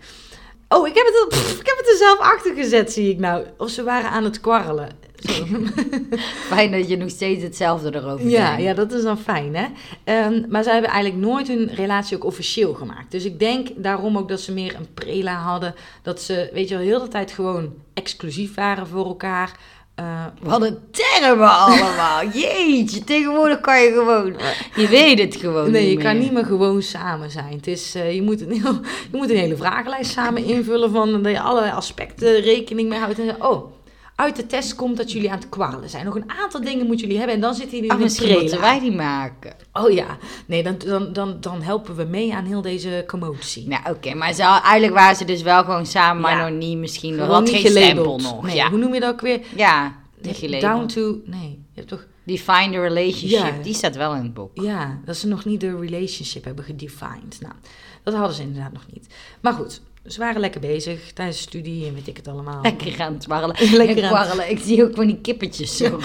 Oh, 0.69 0.87
ik 0.89 0.95
heb, 0.95 1.07
het, 1.07 1.15
er- 1.23 1.27
pff, 1.39 1.61
ik 1.61 1.67
heb 1.67 1.77
het 1.77 1.89
er 1.89 1.97
zelf 1.97 2.19
achter 2.19 2.55
gezet, 2.55 2.93
zie 2.93 3.11
ik 3.11 3.19
nou. 3.19 3.45
Of 3.59 3.71
ze 3.71 3.83
waren 3.83 4.11
aan 4.11 4.25
het 4.25 4.41
kwarrelen. 4.41 4.89
Fijn 6.53 6.71
dat 6.71 6.89
je 6.89 6.97
nog 6.97 7.11
steeds 7.11 7.43
hetzelfde 7.43 7.95
erover 7.95 8.29
Ja, 8.29 8.47
denkt. 8.47 8.63
ja, 8.63 8.75
dat 8.75 8.93
is 8.93 9.03
dan 9.03 9.19
fijn, 9.19 9.57
hè? 9.57 9.67
Ehm, 10.05 10.43
maar 10.49 10.63
zij 10.63 10.73
hebben 10.73 10.91
eigenlijk 10.91 11.25
nooit 11.27 11.49
hun 11.49 11.71
relatie 11.75 12.17
ook 12.17 12.25
officieel 12.25 12.75
gemaakt. 12.75 13.11
Dus 13.11 13.25
ik 13.25 13.39
denk 13.39 13.69
daarom 13.77 14.19
ook 14.19 14.29
dat 14.29 14.41
ze 14.41 14.53
meer 14.53 14.75
een 14.75 14.95
prela 14.95 15.35
hadden. 15.35 15.75
Dat 16.03 16.21
ze, 16.21 16.51
weet 16.53 16.69
je 16.69 16.77
wel, 16.77 16.85
heel 16.85 17.01
de 17.01 17.09
tijd 17.09 17.31
gewoon 17.31 17.73
exclusief 17.95 18.55
waren 18.55 18.87
voor 18.87 19.07
elkaar. 19.07 19.57
Eh, 19.95 20.25
Wat 20.43 20.63
een 20.63 20.79
termen 20.91 21.49
allemaal. 21.51 22.29
Jeetje, 22.41 23.05
tegenwoordig 23.05 23.61
kan 23.61 23.83
je 23.83 23.93
gewoon... 23.93 24.35
Je 24.75 24.89
weet 24.89 25.19
het 25.19 25.37
gewoon 25.37 25.71
nee, 25.71 25.91
je 25.91 25.97
kan 25.97 26.19
niet 26.19 26.33
meer 26.33 26.45
gewoon 26.45 26.83
samen 26.83 27.31
zijn. 27.31 27.53
Het 27.53 27.67
is, 27.67 27.95
eh, 27.95 28.15
je, 28.15 28.23
moet 28.23 28.41
een 28.41 28.53
heel, 28.53 28.81
je 29.11 29.17
moet 29.17 29.31
een 29.31 29.37
hele 29.37 29.57
vragenlijst 29.57 30.11
samen 30.11 30.45
invullen 30.45 30.91
van 30.91 31.23
dat 31.23 31.33
je 31.33 31.41
allerlei 31.41 31.73
aspecten 31.73 32.41
rekening 32.41 32.89
mee 32.89 32.99
houdt. 32.99 33.19
En 33.19 33.43
oh, 33.45 33.76
uit 34.17 34.37
de 34.37 34.47
test 34.47 34.75
komt 34.75 34.97
dat 34.97 35.13
jullie 35.13 35.31
aan 35.31 35.39
het 35.39 35.49
kwalen 35.49 35.91
zijn. 35.91 36.05
Nog 36.05 36.15
een 36.15 36.31
aantal 36.31 36.61
dingen 36.61 36.87
moeten 36.87 36.99
jullie 37.07 37.17
hebben 37.19 37.35
en 37.37 37.43
dan 37.43 37.55
zitten 37.55 37.75
jullie 37.75 37.91
in 37.91 37.97
een 37.97 38.03
misschien 38.03 38.39
moeten 38.39 38.61
wij 38.61 38.81
die 38.81 38.93
maken. 38.93 39.55
Oh 39.73 39.91
ja, 39.91 40.19
nee, 40.47 40.63
dan, 40.63 40.79
dan, 40.79 41.13
dan, 41.13 41.41
dan 41.41 41.63
helpen 41.63 41.97
we 41.97 42.05
mee 42.05 42.35
aan 42.35 42.45
heel 42.45 42.63
deze 42.63 43.05
commotie. 43.07 43.69
Nou, 43.69 43.91
oké, 43.91 44.15
maar 44.15 44.33
ze, 44.33 44.43
eigenlijk 44.43 44.95
waren 44.95 45.17
ze 45.17 45.25
dus 45.25 45.43
wel 45.43 45.65
gewoon 45.65 45.87
samen, 45.87 46.23
maar 46.23 46.37
Ja. 46.37 46.49
nog 46.49 46.59
niet 46.59 46.79
misschien. 46.79 47.13
Gewoon 47.15 47.29
had 47.31 47.43
niet 47.45 47.51
geen 47.51 47.71
stempel 47.71 47.89
gelabeld. 48.05 48.23
nog. 48.23 48.43
Nee, 48.43 48.55
ja. 48.57 48.71
Hoe 48.71 48.79
noem 48.79 48.95
je 48.95 49.01
dat 49.01 49.13
ook 49.13 49.21
weer? 49.21 49.41
ja, 49.57 49.97
niet. 50.23 50.61
Down 50.61 50.87
to... 50.87 51.21
Nee, 51.25 51.49
je 51.73 51.75
hebt 51.75 51.89
toch... 51.89 52.07
Define 52.25 52.71
the 52.71 52.81
relationship. 52.81 53.57
Ja. 53.57 53.63
Die 53.63 53.75
staat 53.75 53.97
wel 53.97 54.15
in 54.15 54.23
het 54.23 54.35
boek. 54.35 54.51
Ja, 54.55 54.99
dat 55.05 55.17
ze 55.17 55.27
nog 55.29 55.45
niet 55.45 55.61
de 55.61 55.79
relationship 55.79 56.45
hebben 56.45 56.65
gedefined. 56.65 57.39
Nou, 57.41 57.55
dat 58.03 58.15
hadden 58.15 58.37
ze 58.37 58.43
inderdaad 58.43 58.73
nog 58.73 58.87
niet. 58.93 59.07
Maar 59.41 59.53
goed, 59.53 59.81
ze 60.09 60.19
waren 60.19 60.41
lekker 60.41 60.61
bezig 60.61 61.13
tijdens 61.13 61.37
de 61.37 61.43
studie 61.43 61.87
en 61.87 61.95
weet 61.95 62.07
ik 62.07 62.17
het 62.17 62.29
allemaal. 62.29 62.63
Lekker 62.63 63.01
aan 63.01 63.13
het 63.13 63.21
dwarrelen. 63.21 63.57
Lekker 63.77 64.05
aan 64.05 64.11
dwarrelen. 64.11 64.51
Ik 64.51 64.59
zie 64.59 64.85
ook 64.85 64.95
van 64.95 65.07
die 65.07 65.21
kippetjes 65.21 65.77
zo. 65.77 65.85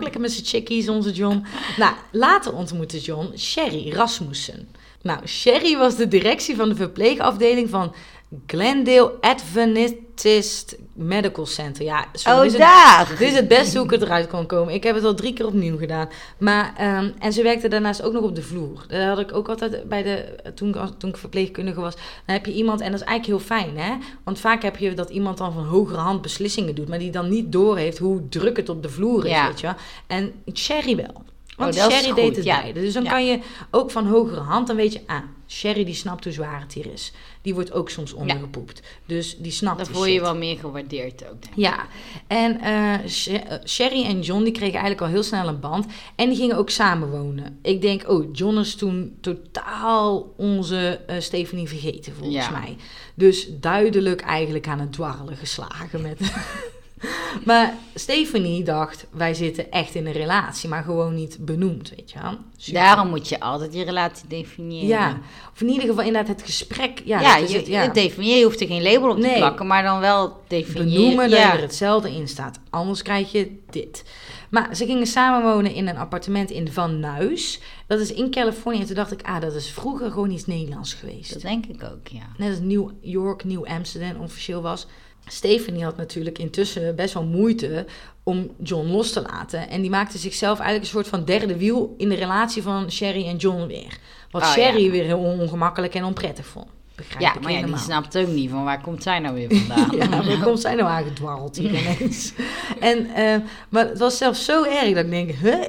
Lekker 0.00 0.20
met 0.20 0.32
zijn 0.32 0.46
chickies, 0.46 0.88
onze 0.88 1.12
John. 1.12 1.44
Nou, 1.76 1.94
later 2.12 2.54
ontmoette 2.54 2.98
John 2.98 3.36
Sherry 3.36 3.92
Rasmussen. 3.92 4.68
Nou, 5.02 5.26
Sherry 5.26 5.76
was 5.76 5.96
de 5.96 6.08
directie 6.08 6.56
van 6.56 6.68
de 6.68 6.74
verpleegafdeling 6.74 7.70
van 7.70 7.94
Glendale 8.46 9.12
Adventist 9.20 10.76
Medical 10.94 11.46
Center. 11.46 11.84
Ja, 11.84 12.04
sorry, 12.12 12.38
Oh, 12.38 12.44
is 12.44 12.52
het- 12.52 12.60
daar! 12.60 13.08
dit 13.08 13.20
is 13.28 13.34
het 13.34 13.48
beste 13.48 13.76
hoe 13.78 13.86
ik 13.86 13.92
het 13.92 14.02
eruit 14.02 14.26
kon 14.28 14.46
komen. 14.46 14.74
Ik 14.74 14.82
heb 14.82 14.94
het 14.94 15.04
al 15.04 15.14
drie 15.14 15.32
keer 15.32 15.46
opnieuw 15.46 15.76
gedaan. 15.78 16.08
Maar, 16.38 16.72
ehm, 16.76 17.10
en 17.18 17.32
ze 17.32 17.42
werkte 17.42 17.68
daarnaast 17.68 18.02
ook 18.02 18.12
nog 18.12 18.22
op 18.22 18.34
de 18.34 18.42
vloer. 18.42 18.84
Dat 18.88 19.02
had 19.02 19.18
ik 19.18 19.34
ook 19.34 19.48
altijd 19.48 19.88
bij 19.88 20.02
de. 20.02 20.36
Toen, 20.54 20.76
toen 20.98 21.10
ik 21.10 21.16
verpleegkundige 21.16 21.80
was. 21.80 21.94
Dan 21.94 22.34
heb 22.36 22.46
je 22.46 22.52
iemand, 22.52 22.80
en 22.80 22.90
dat 22.90 23.00
is 23.00 23.06
eigenlijk 23.06 23.38
heel 23.46 23.56
fijn, 23.56 23.78
hè? 23.78 23.94
Want 24.24 24.38
vaak 24.40 24.62
heb 24.62 24.76
je 24.76 24.94
dat 24.94 25.10
iemand 25.10 25.38
dan 25.38 25.52
van 25.52 25.64
hogere 25.64 25.98
hand 26.00 26.22
beslissingen 26.22 26.74
doet. 26.74 26.88
Maar 26.88 26.98
die 26.98 27.10
dan 27.10 27.28
niet 27.28 27.52
doorheeft 27.52 27.98
hoe 27.98 28.28
druk 28.28 28.56
het 28.56 28.68
op 28.68 28.82
de 28.82 28.88
vloer 28.88 29.24
is. 29.24 29.30
Ja. 29.30 29.46
Weet 29.46 29.60
je. 29.60 29.74
En 30.06 30.32
Sherry 30.54 30.96
wel. 30.96 31.22
Want 31.58 31.74
Oh, 31.76 31.82
dat 31.82 31.92
Sherry 31.92 32.14
deed 32.14 32.36
het 32.36 32.44
ja. 32.44 32.60
beide. 32.60 32.80
Dus 32.80 32.92
dan 32.92 33.02
Ja. 33.04 33.10
kan 33.10 33.26
je 33.26 33.38
ook 33.70 33.90
van 33.90 34.06
hogere 34.06 34.40
hand, 34.40 34.66
dan 34.66 34.76
weet 34.76 34.92
je, 34.92 35.00
ah, 35.06 35.16
Sherry 35.48 35.84
die 35.84 35.94
snapt 35.94 36.24
hoe 36.24 36.32
zwaar 36.32 36.60
het 36.60 36.72
hier 36.72 36.92
is. 36.92 37.12
Die 37.42 37.54
wordt 37.54 37.72
ook 37.72 37.90
soms 37.90 38.12
ondergepoept. 38.12 38.82
Dus 39.06 39.36
die 39.38 39.52
snapt 39.52 39.76
Dan 39.76 39.86
die 39.86 39.94
word 39.96 40.06
je 40.08 40.12
shit. 40.14 40.22
wel 40.22 40.36
meer 40.36 40.58
gewaardeerd 40.58 41.24
ook, 41.24 41.42
denk 41.42 41.44
ik. 41.44 41.56
Ja, 41.56 41.86
en 42.26 42.60
eh, 42.60 42.94
eh, 42.94 43.60
Sherry 43.66 44.04
en 44.04 44.20
John 44.20 44.42
die 44.42 44.52
kregen 44.52 44.72
eigenlijk 44.80 45.00
al 45.00 45.08
heel 45.08 45.22
snel 45.22 45.48
een 45.48 45.60
band. 45.60 45.86
En 46.16 46.28
die 46.28 46.38
gingen 46.38 46.56
ook 46.56 46.70
samenwonen. 46.70 47.58
Ik 47.62 47.80
denk, 47.82 48.08
oh, 48.10 48.28
John 48.32 48.58
is 48.58 48.74
toen 48.74 49.16
totaal 49.20 50.34
onze 50.36 51.00
eh, 51.06 51.20
Stephanie 51.20 51.68
vergeten, 51.68 52.12
volgens 52.14 52.44
Ja. 52.46 52.50
mij. 52.50 52.76
Dus 53.14 53.48
duidelijk 53.60 54.20
eigenlijk 54.20 54.68
aan 54.68 54.80
het 54.80 54.92
dwarrelen 54.92 55.36
geslagen 55.36 56.02
met... 56.02 56.20
maar 57.44 57.74
Stephanie 57.94 58.64
dacht, 58.64 59.06
wij 59.10 59.34
zitten 59.34 59.70
echt 59.70 59.94
in 59.94 60.06
een 60.06 60.12
relatie, 60.12 60.68
maar 60.68 60.82
gewoon 60.82 61.14
niet 61.14 61.36
benoemd, 61.40 61.92
weet 61.96 62.10
je 62.10 62.18
wel. 62.22 62.38
Super. 62.56 62.80
Daarom 62.80 63.08
moet 63.08 63.28
je 63.28 63.40
altijd 63.40 63.74
je 63.74 63.84
relatie 63.84 64.28
definiëren. 64.28 64.88
Ja, 64.88 65.18
of 65.52 65.60
in 65.60 65.68
ieder 65.68 65.88
geval 65.88 66.04
inderdaad 66.04 66.36
het 66.36 66.46
gesprek. 66.46 67.02
Ja, 67.04 67.36
je, 67.36 67.70
ja. 67.70 67.92
je 68.18 68.44
hoeft 68.44 68.60
er 68.60 68.66
geen 68.66 68.82
label 68.82 69.10
op 69.10 69.16
te 69.16 69.26
Nee. 69.26 69.36
plakken, 69.36 69.66
maar 69.66 69.82
dan 69.82 70.00
wel 70.00 70.42
definiëren. 70.46 70.90
benoemen 70.90 71.30
dat 71.30 71.38
ja. 71.38 71.54
er 71.54 71.60
hetzelfde 71.60 72.14
in 72.14 72.28
staat. 72.28 72.58
Anders 72.70 73.02
krijg 73.02 73.32
je 73.32 73.58
dit. 73.70 74.04
Maar 74.50 74.76
ze 74.76 74.86
gingen 74.86 75.06
samenwonen 75.06 75.74
in 75.74 75.88
een 75.88 75.96
appartement 75.96 76.50
in 76.50 76.72
Van 76.72 77.00
Nuys. 77.00 77.60
Dat 77.86 78.00
is 78.00 78.12
in 78.12 78.30
Californië. 78.30 78.80
En 78.80 78.86
toen 78.86 78.94
dacht 78.94 79.12
ik, 79.12 79.22
ah, 79.22 79.40
dat 79.40 79.54
is 79.54 79.70
vroeger 79.70 80.10
gewoon 80.10 80.30
iets 80.30 80.46
Nederlands 80.46 80.94
geweest. 80.94 81.32
Dat 81.32 81.42
denk 81.42 81.66
ik 81.66 81.84
ook, 81.84 82.08
ja. 82.08 82.26
Net 82.36 82.50
als 82.50 82.60
New 82.60 82.90
York, 83.00 83.44
New 83.44 83.64
Amsterdam 83.64 84.22
officieel 84.22 84.62
was. 84.62 84.86
Stephanie 85.28 85.84
had 85.84 85.96
natuurlijk 85.96 86.38
intussen 86.38 86.96
best 86.96 87.14
wel 87.14 87.24
moeite 87.24 87.86
om 88.22 88.50
John 88.62 88.88
los 88.88 89.12
te 89.12 89.22
laten. 89.22 89.68
En 89.68 89.80
die 89.80 89.90
maakte 89.90 90.18
zichzelf 90.18 90.58
eigenlijk 90.58 90.84
een 90.84 90.94
soort 91.00 91.08
van 91.08 91.24
derde 91.24 91.56
wiel 91.56 91.94
in 91.98 92.08
de 92.08 92.14
relatie 92.14 92.62
van 92.62 92.90
Sherry 92.90 93.26
en 93.26 93.36
John 93.36 93.66
weer. 93.66 93.98
Wat 94.30 94.42
Oh, 94.42 94.48
Sherry 94.52 94.84
ja. 94.84 94.90
weer 94.90 95.04
heel 95.04 95.18
ongemakkelijk 95.18 95.94
en 95.94 96.04
onprettig 96.04 96.46
vond. 96.46 96.66
Begrijp 96.94 97.20
Ja, 97.20 97.34
ik 97.34 97.40
maar 97.40 97.52
ja, 97.52 97.62
die 97.66 97.76
snapt 97.76 98.18
ook 98.18 98.28
niet 98.28 98.50
van 98.50 98.64
waar 98.64 98.80
komt 98.80 99.02
zij 99.02 99.18
nou 99.18 99.34
weer 99.34 99.48
vandaan. 99.56 99.96
Ja, 99.98 100.08
waar 100.08 100.42
komt 100.42 100.60
zij 100.60 100.74
nou 100.74 100.88
aangedwarreld 100.88 101.56
hier 101.56 101.70
ineens? 101.70 102.32
En, 102.80 103.06
eh, 103.14 103.36
maar 103.68 103.88
het 103.88 103.98
was 103.98 104.18
zelfs 104.18 104.44
zo 104.44 104.64
erg 104.64 104.94
dat 104.94 105.04
ik 105.04 105.10
denk, 105.10 105.30
huh? 105.30 105.64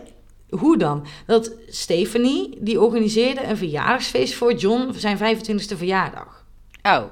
Hoe 0.49 0.77
dan? 0.77 1.05
Dat 1.25 1.51
Stephanie, 1.67 2.57
die 2.59 2.81
organiseerde 2.81 3.43
een 3.43 3.57
verjaardagsfeest 3.57 4.33
voor 4.33 4.53
John 4.53 4.83
voor 4.91 4.99
zijn 4.99 5.17
25e 5.17 5.77
verjaardag. 5.77 6.45
Oh, 6.83 7.03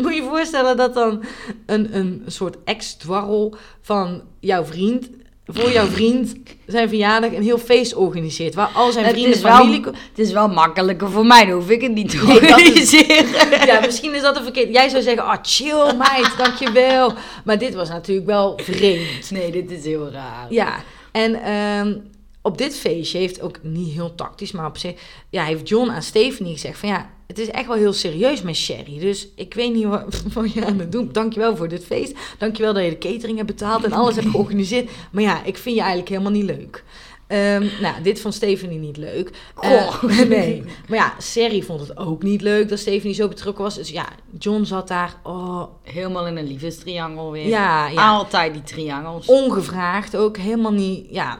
Moet 0.00 0.14
je 0.14 0.22
je 0.22 0.28
voorstellen 0.28 0.76
dat 0.76 0.94
dan 0.94 1.24
een, 1.66 1.96
een 1.96 2.22
soort 2.26 2.56
ex-dwarrel 2.64 3.54
van 3.80 4.22
jouw 4.40 4.64
vriend... 4.64 5.08
voor 5.46 5.70
jouw 5.70 5.86
vriend 5.86 6.34
zijn 6.66 6.88
verjaardag 6.88 7.32
een 7.32 7.42
heel 7.42 7.58
feest 7.58 7.94
organiseert... 7.94 8.54
waar 8.54 8.70
al 8.74 8.92
zijn 8.92 9.10
vrienden, 9.10 9.42
wel, 9.42 9.56
familie... 9.56 9.84
het 9.84 10.18
is 10.18 10.32
wel 10.32 10.48
makkelijker 10.48 11.10
voor 11.10 11.26
mij, 11.26 11.44
dan 11.44 11.54
hoef 11.54 11.70
ik 11.70 11.80
het 11.82 11.92
niet 11.92 12.10
te 12.10 12.16
Nee, 12.26 12.40
dat 12.40 12.42
is- 12.42 12.50
organiseren. 12.54 13.26
Ja, 13.66 13.80
misschien 13.80 14.14
is 14.14 14.22
dat 14.22 14.36
een 14.36 14.42
verkeerd. 14.42 14.72
Jij 14.72 14.88
zou 14.88 15.02
zeggen, 15.02 15.22
oh 15.22 15.36
chill 15.42 15.94
meid, 15.96 16.34
dankjewel. 16.36 17.12
Maar 17.44 17.58
dit 17.58 17.74
was 17.74 17.88
natuurlijk 17.88 18.26
wel 18.26 18.58
vreemd. 18.62 19.30
Nee, 19.30 19.50
dit 19.52 19.70
is 19.70 19.84
heel 19.84 20.10
raar. 20.10 20.46
Ja, 20.50 20.74
en 21.12 21.42
ehm, 21.42 21.96
op 22.42 22.58
dit 22.58 22.76
feestje 22.76 23.18
heeft 23.18 23.40
ook 23.40 23.58
niet 23.62 23.92
heel 23.92 24.14
tactisch, 24.14 24.52
maar 24.52 24.66
op 24.66 24.78
zich, 24.78 24.92
ja, 25.30 25.44
heeft 25.44 25.68
John 25.68 25.90
aan 25.90 26.02
Stephanie 26.02 26.52
gezegd 26.52 26.78
van 26.78 26.88
ja, 26.88 27.10
het 27.30 27.38
is 27.38 27.50
echt 27.50 27.66
wel 27.66 27.76
heel 27.76 27.92
serieus 27.92 28.42
met 28.42 28.56
Sherry. 28.56 28.98
Dus 28.98 29.28
ik 29.34 29.54
weet 29.54 29.74
niet 29.74 29.84
wat, 29.84 30.22
wat 30.34 30.52
je 30.52 30.66
aan 30.66 30.78
het 30.78 30.92
doen. 30.92 31.08
Dankjewel 31.12 31.56
voor 31.56 31.68
dit 31.68 31.84
feest. 31.84 32.14
Dankjewel 32.38 32.72
dat 32.72 32.84
je 32.84 32.90
de 32.90 32.98
catering 32.98 33.36
hebt 33.36 33.46
betaald 33.50 33.84
en 33.84 33.92
alles 33.92 34.14
hebt 34.14 34.28
georganiseerd. 34.34 34.90
Maar 35.12 35.22
ja, 35.22 35.44
ik 35.44 35.56
vind 35.56 35.74
je 35.74 35.80
eigenlijk 35.80 36.10
helemaal 36.10 36.32
niet 36.32 36.44
leuk. 36.44 36.84
Ehm, 37.26 37.66
nou, 37.80 38.02
dit 38.02 38.20
vond 38.20 38.34
Stephanie 38.34 38.78
niet 38.78 38.96
leuk. 38.96 39.30
Goh. 39.54 39.70
Eh, 39.72 40.28
nee. 40.28 40.62
Maar 40.88 40.98
ja, 40.98 41.14
Sherry 41.20 41.62
vond 41.62 41.80
het 41.80 41.96
ook 41.96 42.22
niet 42.22 42.40
leuk 42.40 42.68
dat 42.68 42.78
Stephanie 42.78 43.14
zo 43.14 43.28
betrokken 43.28 43.64
was. 43.64 43.74
Dus 43.74 43.88
ja, 43.90 44.06
John 44.38 44.64
zat 44.64 44.88
daar. 44.88 45.14
Oh, 45.22 45.62
Helemaal 45.82 46.26
in 46.26 46.36
een 46.36 46.46
liefdestriangel 46.46 47.30
weer. 47.32 47.46
ja, 47.46 47.88
ja. 47.88 48.08
Altijd 48.10 48.52
die 48.52 48.62
triangels. 48.62 49.26
ongevraagd 49.26 50.16
ook 50.16 50.36
helemaal 50.36 50.72
niet. 50.72 51.06
Ja, 51.10 51.38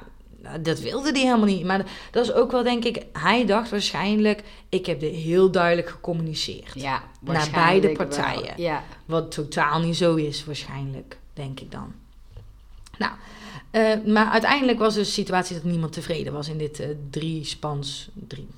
dat 0.63 0.81
wilde 0.81 1.11
hij 1.11 1.21
helemaal 1.21 1.47
niet. 1.47 1.65
Maar 1.65 1.87
dat 2.11 2.25
is 2.25 2.33
ook 2.33 2.51
wel, 2.51 2.63
denk 2.63 2.85
ik, 2.85 3.05
hij 3.13 3.47
dacht 3.47 3.71
waarschijnlijk: 3.71 4.43
ik 4.69 4.87
heb 4.87 5.01
dit 5.01 5.15
heel 5.15 5.51
duidelijk 5.51 5.89
gecommuniceerd. 5.89 6.73
Ja, 6.75 7.03
Naar 7.21 7.49
beide 7.55 7.93
partijen. 7.93 8.53
Ja. 8.57 8.85
Wat 9.05 9.31
totaal 9.33 9.81
niet 9.81 9.97
zo 9.97 10.15
is, 10.15 10.45
waarschijnlijk, 10.45 11.19
denk 11.33 11.61
ik 11.61 11.71
dan. 11.71 11.93
Nou, 12.99 13.13
eh, 13.71 14.13
maar 14.13 14.27
uiteindelijk 14.31 14.79
was 14.79 14.95
dus 14.95 15.07
de 15.07 15.13
situatie 15.13 15.55
dat 15.55 15.65
niemand 15.65 15.93
tevreden 15.93 16.33
was 16.33 16.49
in 16.49 16.59
dit 16.59 16.81
eh 16.81 16.89
drie 17.11 17.45
spans. 17.45 18.09
Drie, 18.29 18.49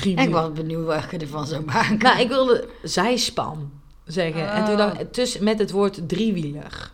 drie 0.00 0.16
Ik 0.16 0.30
was 0.30 0.52
benieuwd 0.52 0.86
wat 0.86 1.10
je 1.10 1.18
ervan 1.18 1.46
zou 1.46 1.64
maken. 1.64 1.98
Nou, 1.98 2.20
ik 2.20 2.28
wilde 2.28 2.68
zijspan 2.82 3.70
zeggen. 4.04 4.52
En 4.52 4.64
toen 4.64 4.72
Oh. 4.74 4.78
dacht 4.78 5.12
tussen, 5.12 5.44
met 5.44 5.58
het 5.58 5.70
woord 5.70 6.08
driewieler. 6.08 6.90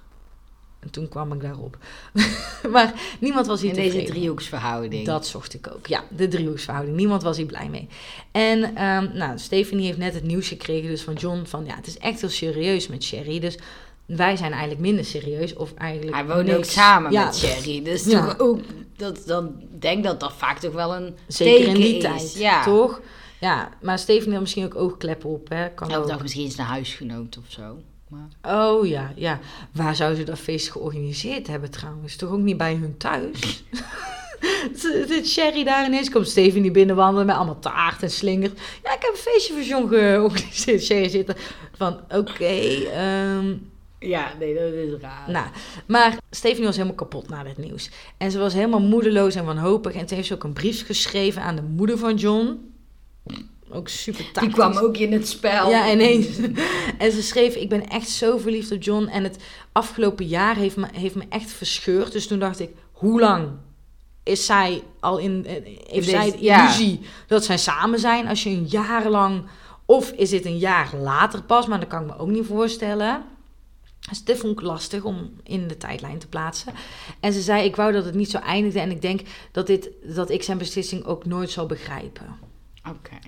En 0.87 0.93
toen 0.93 1.09
kwam 1.09 1.33
ik 1.33 1.41
daarop. 1.41 1.77
maar 2.75 2.95
niemand 3.21 3.47
was 3.47 3.61
hier 3.61 3.71
in 3.71 3.77
deze 3.77 4.03
driehoeksverhouding. 4.03 5.07
Dat 5.07 5.27
zocht 5.27 5.55
ik 5.55 5.69
ook. 5.75 5.87
Ja, 5.87 6.05
de 6.17 6.29
driehoeksverhouding. 6.29 6.97
Niemand 6.97 7.23
was 7.23 7.37
hier 7.37 7.47
blij 7.47 7.69
mee. 7.69 7.89
En 8.33 8.77
ehm, 8.77 9.09
nou, 9.17 9.39
Stephanie 9.39 9.87
heeft 9.87 9.99
net 9.99 10.15
het 10.15 10.23
nieuws 10.25 10.49
gekregen 10.49 10.89
dus 10.91 11.03
van 11.03 11.15
John 11.15 11.43
van 11.45 11.65
ja, 11.65 11.75
het 11.77 11.87
is 11.87 11.99
echt 11.99 12.21
heel 12.21 12.31
serieus 12.31 12.89
met 12.89 13.03
Sherry. 13.05 13.39
Dus 13.41 13.59
wij 14.07 14.37
zijn 14.37 14.51
eigenlijk 14.51 14.81
minder 14.81 15.05
serieus 15.05 15.55
of 15.55 15.75
eigenlijk 15.75 16.15
Hij 16.15 16.27
woont 16.27 16.53
ook 16.55 16.65
samen 16.65 17.13
Ja, 17.13 17.25
met 17.25 17.37
Sherry. 17.37 17.83
Dus 17.83 18.05
Ja. 18.05 18.25
toch 18.27 18.39
ook, 18.39 18.61
dat, 18.97 19.23
dan 19.27 19.55
denk 19.79 20.05
dat 20.05 20.21
dat 20.21 20.33
vaak 20.33 20.59
toch 20.59 20.73
wel 20.75 20.95
een 20.95 21.15
Zeker 21.29 21.69
in 21.69 21.75
die 21.75 21.97
is. 21.97 22.03
tijd, 22.03 22.35
Ja. 22.35 22.65
toch? 22.65 23.01
Ja, 23.41 23.69
maar 23.83 23.99
Stephanie 23.99 24.33
had 24.33 24.41
misschien 24.41 24.65
ook 24.65 24.75
oogkleppen 24.75 25.31
op, 25.31 25.49
hè? 25.49 25.69
Kan 25.69 25.93
ook. 25.95 26.23
misschien 26.23 26.47
is 26.47 26.59
een 26.59 26.65
huisgenoot 26.65 27.39
of 27.39 27.45
zo. 27.49 27.79
Maar... 28.09 28.29
Oh 28.67 28.87
ja, 28.87 29.13
ja. 29.17 29.39
Waar 29.73 29.97
zou 29.97 30.15
ze 30.15 30.23
dat 30.23 30.39
feest 30.39 30.71
georganiseerd 30.71 31.47
hebben 31.47 31.71
trouwens? 31.71 32.17
Toch 32.17 32.31
ook 32.31 32.39
niet 32.41 32.57
bij 32.57 32.75
hun 32.75 32.97
thuis? 32.97 33.65
Zit 35.09 35.29
Sherry 35.29 35.65
daar 35.65 35.87
ineens? 35.87 36.11
Komt 36.11 36.29
Stephanie 36.29 36.71
binnenwandelen 36.71 37.27
met 37.27 37.37
allemaal 37.37 37.59
taart 37.59 38.03
en 38.03 38.11
slingers. 38.11 38.53
Ja, 38.83 38.95
ik 38.95 39.03
heb 39.03 39.11
een 39.13 39.33
feestje 39.33 39.53
voor 39.53 39.63
John 39.63 39.89
georganiseerd. 39.89 40.83
Sherry 40.87 41.09
zit 41.09 41.29
er 41.29 41.37
van, 41.77 42.01
oké. 42.09 42.45
ehm, 42.45 43.55
Ja, 43.99 44.33
nee, 44.39 44.55
dat 44.55 44.73
is 44.73 45.01
raar. 45.01 45.31
nou, 45.31 45.47
maar 45.87 46.19
Stephanie 46.31 46.67
was 46.67 46.77
helemaal 46.77 46.97
kapot 46.97 47.29
na 47.29 47.43
dit 47.43 47.57
nieuws. 47.59 47.91
En 48.17 48.31
ze 48.31 48.39
was 48.39 48.53
helemaal 48.53 48.81
moedeloos 48.81 49.35
en 49.35 49.45
wanhopig. 49.45 49.93
En 49.93 50.07
toen 50.07 50.17
heeft 50.17 50.29
ze 50.29 50.35
ook 50.35 50.45
een 50.45 50.53
brief 50.53 50.87
geschreven 50.87 51.43
aan 51.43 51.57
de 51.57 51.63
moeder 51.63 51.99
van 51.99 52.15
John. 52.15 52.75
Ook 53.71 53.89
super 53.89 54.25
tactisch. 54.25 54.43
Die 54.43 54.53
kwam 54.53 54.77
ook 54.77 54.97
in 54.97 55.13
het 55.13 55.29
spel. 55.29 55.71
Ja, 55.71 55.91
ineens. 55.91 56.27
en 56.99 57.13
ze 57.13 57.23
schreef, 57.23 57.55
ik 57.55 57.69
ben 57.69 57.89
echt 57.89 58.09
zo 58.09 58.39
verliefd 58.39 58.73
op 58.73 58.83
John. 58.83 59.07
En 59.07 59.23
het 59.25 59.37
afgelopen 59.73 60.27
jaar 60.27 60.57
heeft 60.57 60.77
me, 60.77 60.87
heeft 60.93 61.15
me 61.15 61.25
echt 61.29 61.51
verscheurd. 61.51 62.13
Dus 62.13 62.27
toen 62.27 62.39
dacht 62.39 62.61
ik, 62.61 62.71
hoe 62.93 63.21
lang 63.21 63.49
is 64.23 64.47
zij 64.47 64.83
al 65.01 65.19
in... 65.19 65.47
eh, 65.47 65.55
Heeft 65.87 66.09
zij 66.09 66.31
de 66.31 66.37
ja. 66.41 66.63
illusie 66.65 67.01
dat 67.27 67.45
zij 67.45 67.59
samen 67.59 67.99
zijn? 67.99 68.29
Als 68.29 68.43
je 68.43 68.51
een 68.51 68.67
jaar 68.67 69.09
lang... 69.09 69.45
Of 69.89 70.11
is 70.11 70.31
dit 70.31 70.45
een 70.45 70.59
jaar 70.59 70.91
later 70.97 71.43
pas? 71.43 71.67
Maar 71.67 71.81
dat 71.81 71.89
kan 71.89 72.01
ik 72.03 72.07
me 72.07 72.19
ook 72.19 72.29
niet 72.29 72.47
voorstellen. 72.47 73.23
Dus 74.09 74.25
dit 74.25 74.39
vond 74.39 74.53
ik 74.53 74.67
lastig 74.67 75.03
om 75.05 75.31
in 75.43 75.69
de 75.69 75.77
tijdlijn 75.77 76.19
te 76.19 76.27
plaatsen. 76.27 76.73
En 77.21 77.33
ze 77.33 77.41
zei, 77.41 77.65
ik 77.65 77.77
wou 77.77 77.93
dat 77.93 78.05
het 78.05 78.15
niet 78.15 78.31
zo 78.31 78.39
eindigde. 78.39 78.81
En 78.81 78.91
ik 78.91 79.03
denk 79.03 79.21
dat, 79.53 79.67
dit, 79.67 79.91
dat 80.15 80.31
ik 80.31 80.43
zijn 80.43 80.59
beslissing 80.59 81.05
ook 81.05 81.25
nooit 81.25 81.51
zal 81.51 81.67
begrijpen. 81.67 82.27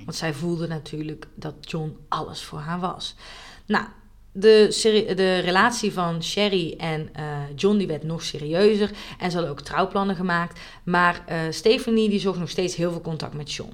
Want 0.04 0.16
zij 0.16 0.34
voelde 0.34 0.66
natuurlijk 0.66 1.26
dat 1.34 1.54
John 1.60 1.96
alles 2.08 2.42
voor 2.42 2.58
haar 2.58 2.80
was. 2.80 3.14
Nou, 3.66 3.84
de, 4.32 5.12
de 5.16 5.38
relatie 5.38 5.92
van 5.92 6.22
Sherry 6.22 6.74
en 6.78 7.08
eh, 7.12 7.24
John 7.56 7.76
die 7.76 7.86
werd 7.86 8.02
nog 8.02 8.22
serieuzer. 8.22 8.90
En 9.18 9.30
ze 9.30 9.36
hadden 9.36 9.50
ook 9.50 9.60
trouwplannen 9.60 10.16
gemaakt. 10.16 10.60
Maar 10.84 11.22
eh, 11.26 11.38
Stephanie 11.50 12.08
die 12.08 12.20
zocht 12.20 12.38
nog 12.38 12.50
steeds 12.50 12.76
heel 12.76 12.90
veel 12.90 13.00
contact 13.00 13.34
met 13.34 13.52
John. 13.52 13.72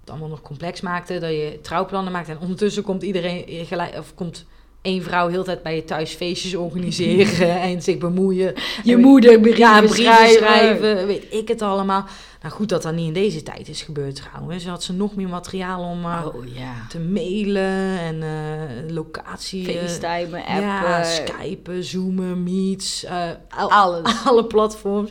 Het 0.00 0.10
allemaal 0.10 0.28
nog 0.28 0.42
complex 0.42 0.80
maakte, 0.80 1.18
dat 1.18 1.30
je 1.30 1.58
trouwplannen 1.62 2.12
maakt. 2.12 2.28
En 2.28 2.38
ondertussen 2.38 2.82
komt 2.82 3.02
iedereen 3.02 3.66
gelijk, 3.66 3.98
of 3.98 4.14
komt 4.14 4.46
één 4.86 5.02
vrouw 5.02 5.28
heel 5.28 5.44
tijd 5.44 5.62
bij 5.62 5.74
je 5.76 5.84
thuis 5.84 6.12
feestjes 6.12 6.54
organiseren 6.54 7.60
en 7.70 7.82
zich 7.82 7.98
bemoeien. 7.98 8.54
Je 8.84 8.92
En- 8.94 9.00
moeder 9.00 9.40
brieven 9.40 9.60
ja, 9.60 9.78
brieven 9.78 9.96
schrijven. 9.98 10.36
schrijven, 10.36 11.06
weet 11.06 11.26
ik 11.30 11.48
het 11.48 11.62
allemaal. 11.62 12.04
Nou 12.42 12.54
goed 12.54 12.68
dat 12.68 12.82
dat 12.82 12.94
niet 12.94 13.06
in 13.06 13.12
deze 13.12 13.42
tijd 13.42 13.68
is 13.68 13.82
gebeurd 13.82 14.14
trouwens. 14.30 14.66
Had 14.66 14.82
ze 14.82 14.92
nog 14.92 15.14
meer 15.16 15.28
materiaal 15.28 15.82
om 15.82 16.04
eh, 16.04 16.26
Oh 16.34 16.46
ja. 16.54 16.72
te 16.88 16.98
mailen 16.98 17.98
en 17.98 18.22
eh, 18.22 18.94
locatie. 18.94 19.72
eh, 19.78 19.82
FaceTime, 19.86 20.38
appen. 20.38 20.60
ja, 20.62 21.02
Skypen, 21.04 21.84
Zoomen, 21.84 22.42
Meets, 22.42 23.06
al- 23.48 23.70
Alles. 23.70 24.14
alle 24.28 24.44
platforms. 24.44 25.10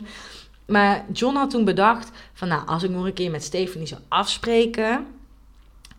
Maar 0.66 1.04
John 1.12 1.36
had 1.36 1.50
toen 1.50 1.64
bedacht 1.64 2.10
van 2.32 2.48
nou, 2.48 2.66
als 2.66 2.82
ik 2.82 2.90
nog 2.90 3.04
een 3.04 3.12
keer 3.12 3.30
met 3.30 3.42
Stephanie 3.44 3.86
zou 3.86 4.00
afspreken, 4.08 5.06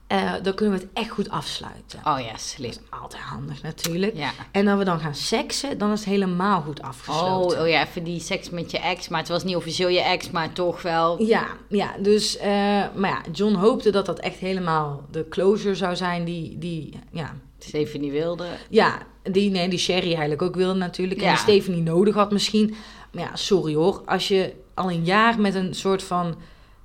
eh, 0.07 0.33
dan 0.43 0.53
kunnen 0.53 0.75
we 0.79 0.81
het 0.83 0.93
echt 0.93 1.09
goed 1.09 1.29
afsluiten. 1.29 1.99
Oh 2.03 2.19
ja, 2.19 2.37
slim. 2.37 2.69
Dat 2.71 2.79
is 2.91 2.99
altijd 2.99 3.21
handig 3.21 3.61
natuurlijk. 3.61 4.15
Ja. 4.17 4.29
En 4.51 4.65
dan 4.65 4.77
we 4.77 4.83
dan 4.83 4.99
gaan 4.99 5.15
seksen, 5.15 5.77
dan 5.77 5.91
is 5.91 5.99
het 5.99 6.09
helemaal 6.09 6.61
goed 6.61 6.81
afgesloten. 6.81 7.57
Oh, 7.57 7.63
oh 7.63 7.69
ja, 7.69 7.85
even 7.85 8.03
die 8.03 8.19
seks 8.19 8.49
met 8.49 8.71
je 8.71 8.79
ex. 8.79 9.07
Maar 9.07 9.19
het 9.19 9.29
was 9.29 9.43
niet 9.43 9.55
officieel 9.55 9.89
je 9.89 10.01
ex, 10.01 10.31
maar 10.31 10.53
toch 10.53 10.81
wel. 10.81 11.23
Ja, 11.23 11.47
ja, 11.69 11.95
dus, 11.99 12.37
eh, 12.37 12.47
maar 12.95 13.09
ja, 13.09 13.21
John 13.31 13.53
hoopte 13.53 13.89
dat 13.89 14.05
dat 14.05 14.19
echt 14.19 14.37
helemaal 14.37 15.03
de 15.11 15.27
closure 15.29 15.75
zou 15.75 15.95
zijn 15.95 16.23
die, 16.25 16.57
die 16.57 16.99
ja, 17.11 17.33
Stephanie 17.59 18.11
wilde. 18.11 18.45
ja, 18.69 18.97
die, 19.23 19.49
nee, 19.49 19.69
die 19.69 19.79
Sherry 19.79 20.09
eigenlijk 20.09 20.41
ook 20.41 20.55
wilde 20.55 20.79
natuurlijk. 20.79 21.19
En 21.19 21.25
Ja. 21.25 21.31
die 21.31 21.39
Stephanie 21.41 21.81
nodig 21.81 22.15
had 22.15 22.31
misschien. 22.31 22.75
Maar 23.11 23.23
ja, 23.23 23.35
sorry 23.35 23.75
hoor, 23.75 24.01
als 24.05 24.27
je 24.27 24.53
al 24.73 24.91
een 24.91 25.03
jaar 25.05 25.39
met 25.39 25.55
een 25.55 25.73
soort 25.75 26.03
van 26.03 26.35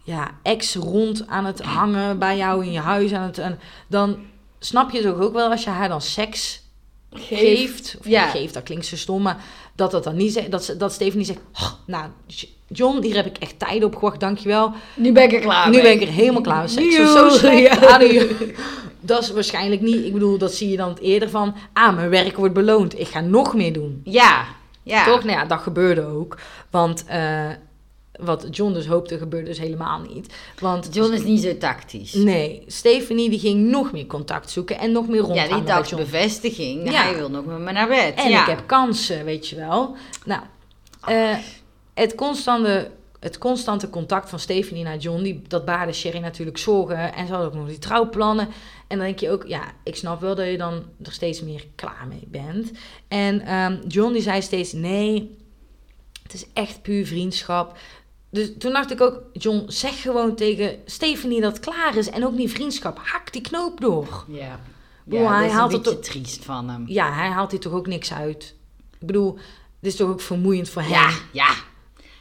ja, 0.05 0.31
ex 0.43 0.75
rond 0.75 1.25
aan 1.27 1.45
het 1.45 1.61
hangen 1.63 2.19
bij 2.19 2.37
jou 2.37 2.65
in 2.65 2.73
je 2.73 2.79
huis, 2.81 3.13
aan 3.13 3.23
het, 3.23 3.39
en 3.39 3.59
dan 3.87 4.17
snap 4.59 4.91
je 4.91 5.03
toch 5.03 5.21
ook 5.21 5.33
wel 5.33 5.51
als 5.51 5.65
je 5.65 5.71
haar 5.71 5.89
dan 5.89 6.01
seks 6.01 6.63
geeft. 7.13 7.97
Of 7.99 8.07
Ja. 8.09 8.27
geeft, 8.29 8.55
dat 8.55 8.63
klinkt 8.63 8.87
zo 8.87 8.97
stom, 8.97 9.23
maar 9.23 9.37
dat 9.75 9.91
dat 9.91 10.05
dan 10.05 10.17
niet 10.17 10.33
zegt, 10.33 10.51
dat, 10.51 10.65
ze- 10.65 10.77
dat 10.77 10.93
Stephanie 10.93 11.27
zegt, 11.27 11.39
"Oh, 11.61 11.71
nou, 11.87 12.05
John, 12.67 13.03
hier 13.03 13.15
heb 13.15 13.27
ik 13.27 13.37
echt 13.39 13.59
tijd 13.59 13.85
op 13.85 13.95
gewacht, 13.97 14.21
dankjewel. 14.21 14.73
Nu 14.95 15.13
ben 15.13 15.23
ik 15.23 15.33
er 15.33 15.41
klaar 15.41 15.67
nu 15.67 15.73
mee. 15.73 15.83
ben 15.83 15.93
ik 15.93 16.03
er 16.09 16.15
helemaal 16.15 16.41
klaar 16.41 16.59
mee. 16.75 16.93
Seks 16.93 17.13
zo 17.13 17.29
slecht. 17.29 17.81
ja. 17.81 18.27
Dat 19.01 19.23
is 19.23 19.31
waarschijnlijk 19.31 19.81
niet, 19.81 20.05
ik 20.05 20.13
bedoel, 20.13 20.39
dat 20.39 20.55
zie 20.55 20.69
je 20.71 20.77
dan 20.77 20.89
het 20.89 20.99
eerder 21.01 21.31
van, 21.31 21.55
ah, 21.73 21.95
mijn 21.95 22.09
werk 22.11 22.37
wordt 22.37 22.55
beloond, 22.55 22.99
ik 22.99 23.09
ga 23.09 23.21
nog 23.21 23.55
meer 23.55 23.73
doen. 23.73 24.01
Ja, 24.05 24.45
ja. 24.83 25.05
Toch? 25.05 25.25
Nou 25.25 25.39
ja, 25.39 25.45
dat 25.45 25.61
gebeurde 25.61 26.07
ook. 26.07 26.39
Want 26.71 27.05
eh, 27.07 27.49
wat 28.25 28.47
John 28.51 28.73
dus 28.73 28.87
hoopte, 28.87 29.19
gebeurde 29.19 29.49
dus 29.49 29.59
helemaal 29.59 30.01
niet. 30.01 30.35
Want 30.59 30.89
John 30.95 31.13
is 31.13 31.23
niet 31.23 31.43
zo 31.43 31.59
tactisch. 31.59 32.13
nee, 32.13 32.63
Stephanie 32.67 33.31
die 33.31 33.39
ging 33.39 33.71
nog 33.71 33.93
meer 33.93 34.07
contact 34.07 34.51
zoeken 34.51 34.79
en 34.79 34.93
nog 34.93 35.09
meer 35.09 35.17
Ja, 35.17 35.27
rondhangen 35.27 35.57
die 35.57 35.65
dacht 35.65 35.97
bevestiging. 35.97 36.91
Ja. 36.91 37.03
Hij 37.03 37.17
wil 37.17 37.31
nog 37.31 37.45
met 37.45 37.59
me 37.59 37.73
naar 37.73 37.89
bed. 37.89 38.15
En 38.15 38.31
ja. 38.31 38.41
ik 38.41 38.49
heb 38.49 38.67
kansen, 38.67 39.25
weet 39.25 39.49
je 39.49 39.57
wel. 39.57 39.97
Nou, 40.25 40.43
eh, 41.05 41.37
het, 41.95 42.15
constante, 42.15 42.91
het 43.21 43.39
constante 43.39 43.91
contact 43.91 44.29
van 44.29 44.39
Stephanie 44.39 44.85
naar 44.85 44.97
John, 44.97 45.23
die, 45.23 45.43
dat 45.49 45.65
baarde 45.65 45.93
Sherry 45.93 46.19
natuurlijk 46.19 46.59
zorgen. 46.59 47.15
En 47.15 47.27
ze 47.27 47.33
had 47.33 47.45
ook 47.45 47.55
nog 47.55 47.69
die 47.69 47.79
trouwplannen. 47.79 48.49
En 48.89 48.99
dan 48.99 49.07
denk 49.07 49.19
je 49.19 49.31
ook, 49.31 49.45
ja, 49.47 49.63
ik 49.85 49.97
snap 49.97 50.21
wel 50.21 50.35
dat 50.35 50.47
je 50.47 50.59
dan 50.59 50.85
er 51.03 51.13
steeds 51.13 51.43
meer 51.43 51.67
klaar 51.75 52.07
mee 52.09 52.27
bent. 52.29 52.71
En 53.09 53.41
ehm, 53.41 53.79
John 53.89 54.13
die 54.13 54.23
zei 54.23 54.43
steeds, 54.43 54.73
nee, 54.73 55.37
het 56.23 56.35
is 56.35 56.47
echt 56.53 56.83
puur 56.83 57.07
vriendschap. 57.07 57.79
Dus 58.33 58.51
toen 58.59 58.73
dacht 58.73 58.91
ik 58.91 59.01
ook, 59.01 59.21
John, 59.33 59.65
zeg 59.67 60.03
gewoon 60.03 60.35
tegen 60.35 60.79
Stephanie 60.85 61.41
dat 61.41 61.53
het 61.57 61.65
klaar 61.65 61.97
is. 61.97 62.11
En 62.11 62.27
ook 62.27 62.35
niet 62.35 62.51
vriendschap, 62.51 62.99
hak 63.03 63.33
die 63.33 63.43
knoop 63.43 63.81
door. 63.81 64.25
Ja. 64.29 64.61
Ja, 65.07 65.19
hij 65.19 65.37
dat 65.37 65.45
is 65.45 65.51
een 65.53 65.59
haalt 65.59 65.73
het 65.73 65.83
beetje 65.83 65.99
ook- 65.99 66.05
triest 66.05 66.45
van 66.45 66.69
hem. 66.69 66.85
Ja, 66.87 67.13
hij 67.13 67.29
haalt 67.29 67.51
hier 67.51 67.61
toch 67.61 67.73
ook 67.73 67.87
niks 67.87 68.13
uit. 68.13 68.55
Ik 69.01 69.07
bedoel, 69.07 69.33
dit 69.81 69.93
is 69.93 69.97
toch 69.97 70.09
ook 70.11 70.21
vermoeiend 70.21 70.69
voor 70.69 70.83
hem. 70.83 70.91
Ja, 70.91 71.11
ja. 71.33 71.55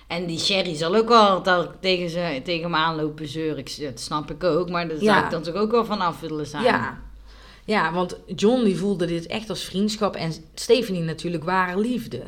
En 0.07 0.25
die 0.25 0.39
Sherry 0.39 0.75
zal 0.75 0.95
ook 0.95 1.07
wel 1.07 1.43
dat 1.43 1.69
tegen, 1.81 2.09
ze, 2.09 2.41
tegen 2.43 2.69
me 2.71 2.77
aanlopen 2.77 3.27
zeuren. 3.27 3.57
Ik, 3.57 3.77
dat 3.79 3.99
snap 3.99 4.31
ik 4.31 4.43
ook, 4.43 4.69
maar 4.69 4.87
daar 4.87 4.97
zou 4.97 5.23
ik 5.23 5.29
dan 5.29 5.41
toch 5.41 5.55
ook 5.55 5.71
wel 5.71 5.85
vanaf 5.85 6.19
willen 6.19 6.45
zijn. 6.47 6.63
Ja. 6.63 7.01
Ja, 7.65 7.93
want 7.93 8.17
John 8.35 8.63
die 8.63 8.77
voelde 8.77 9.05
dit 9.05 9.27
echt 9.27 9.49
als 9.49 9.63
vriendschap 9.63 10.15
en 10.15 10.33
Stephanie 10.53 11.01
natuurlijk 11.01 11.43
ware 11.43 11.79
liefde. 11.79 12.23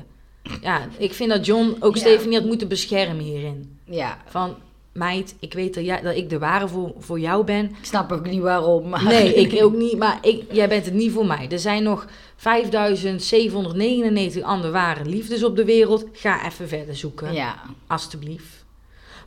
Ja, 0.62 0.88
ik 0.98 1.14
vind 1.14 1.30
dat 1.30 1.46
John 1.46 1.76
ook 1.80 1.96
Ja. 1.96 2.02
Stephanie 2.02 2.38
had 2.38 2.48
moeten 2.48 2.68
beschermen 2.68 3.24
hierin. 3.24 3.78
Ja. 3.86 4.18
Van, 4.26 4.56
meid, 4.94 5.36
ik 5.40 5.54
weet 5.54 5.74
dat, 5.74 5.86
jij, 5.86 6.02
dat 6.02 6.16
ik 6.16 6.30
de 6.30 6.40
ware 6.40 6.68
voor, 6.68 6.94
voor 6.98 7.20
jou 7.20 7.44
ben. 7.44 7.66
Ik 7.66 7.86
snap 7.86 8.12
ook 8.12 8.26
niet 8.26 8.42
waarom. 8.42 8.90
Maar... 8.90 9.04
Nee, 9.04 9.34
ik 9.34 9.58
ook 9.64 9.76
niet, 9.76 9.98
maar 9.98 10.18
ik, 10.22 10.44
jij 10.52 10.70
bent 10.70 10.86
het 10.86 10.94
niet 10.94 11.12
voor 11.12 11.26
mij. 11.26 11.48
Er 11.52 11.60
zijn 11.60 11.84
nog 11.84 12.08
5799 12.36 14.44
andere 14.44 14.74
ware 14.74 15.06
liefdes 15.06 15.44
op 15.44 15.56
de 15.56 15.66
wereld. 15.66 16.06
Ga 16.12 16.46
even 16.46 16.68
verder 16.68 16.96
zoeken. 16.96 17.34
Ja. 17.34 17.62
Alsjeblieft. 17.88 18.66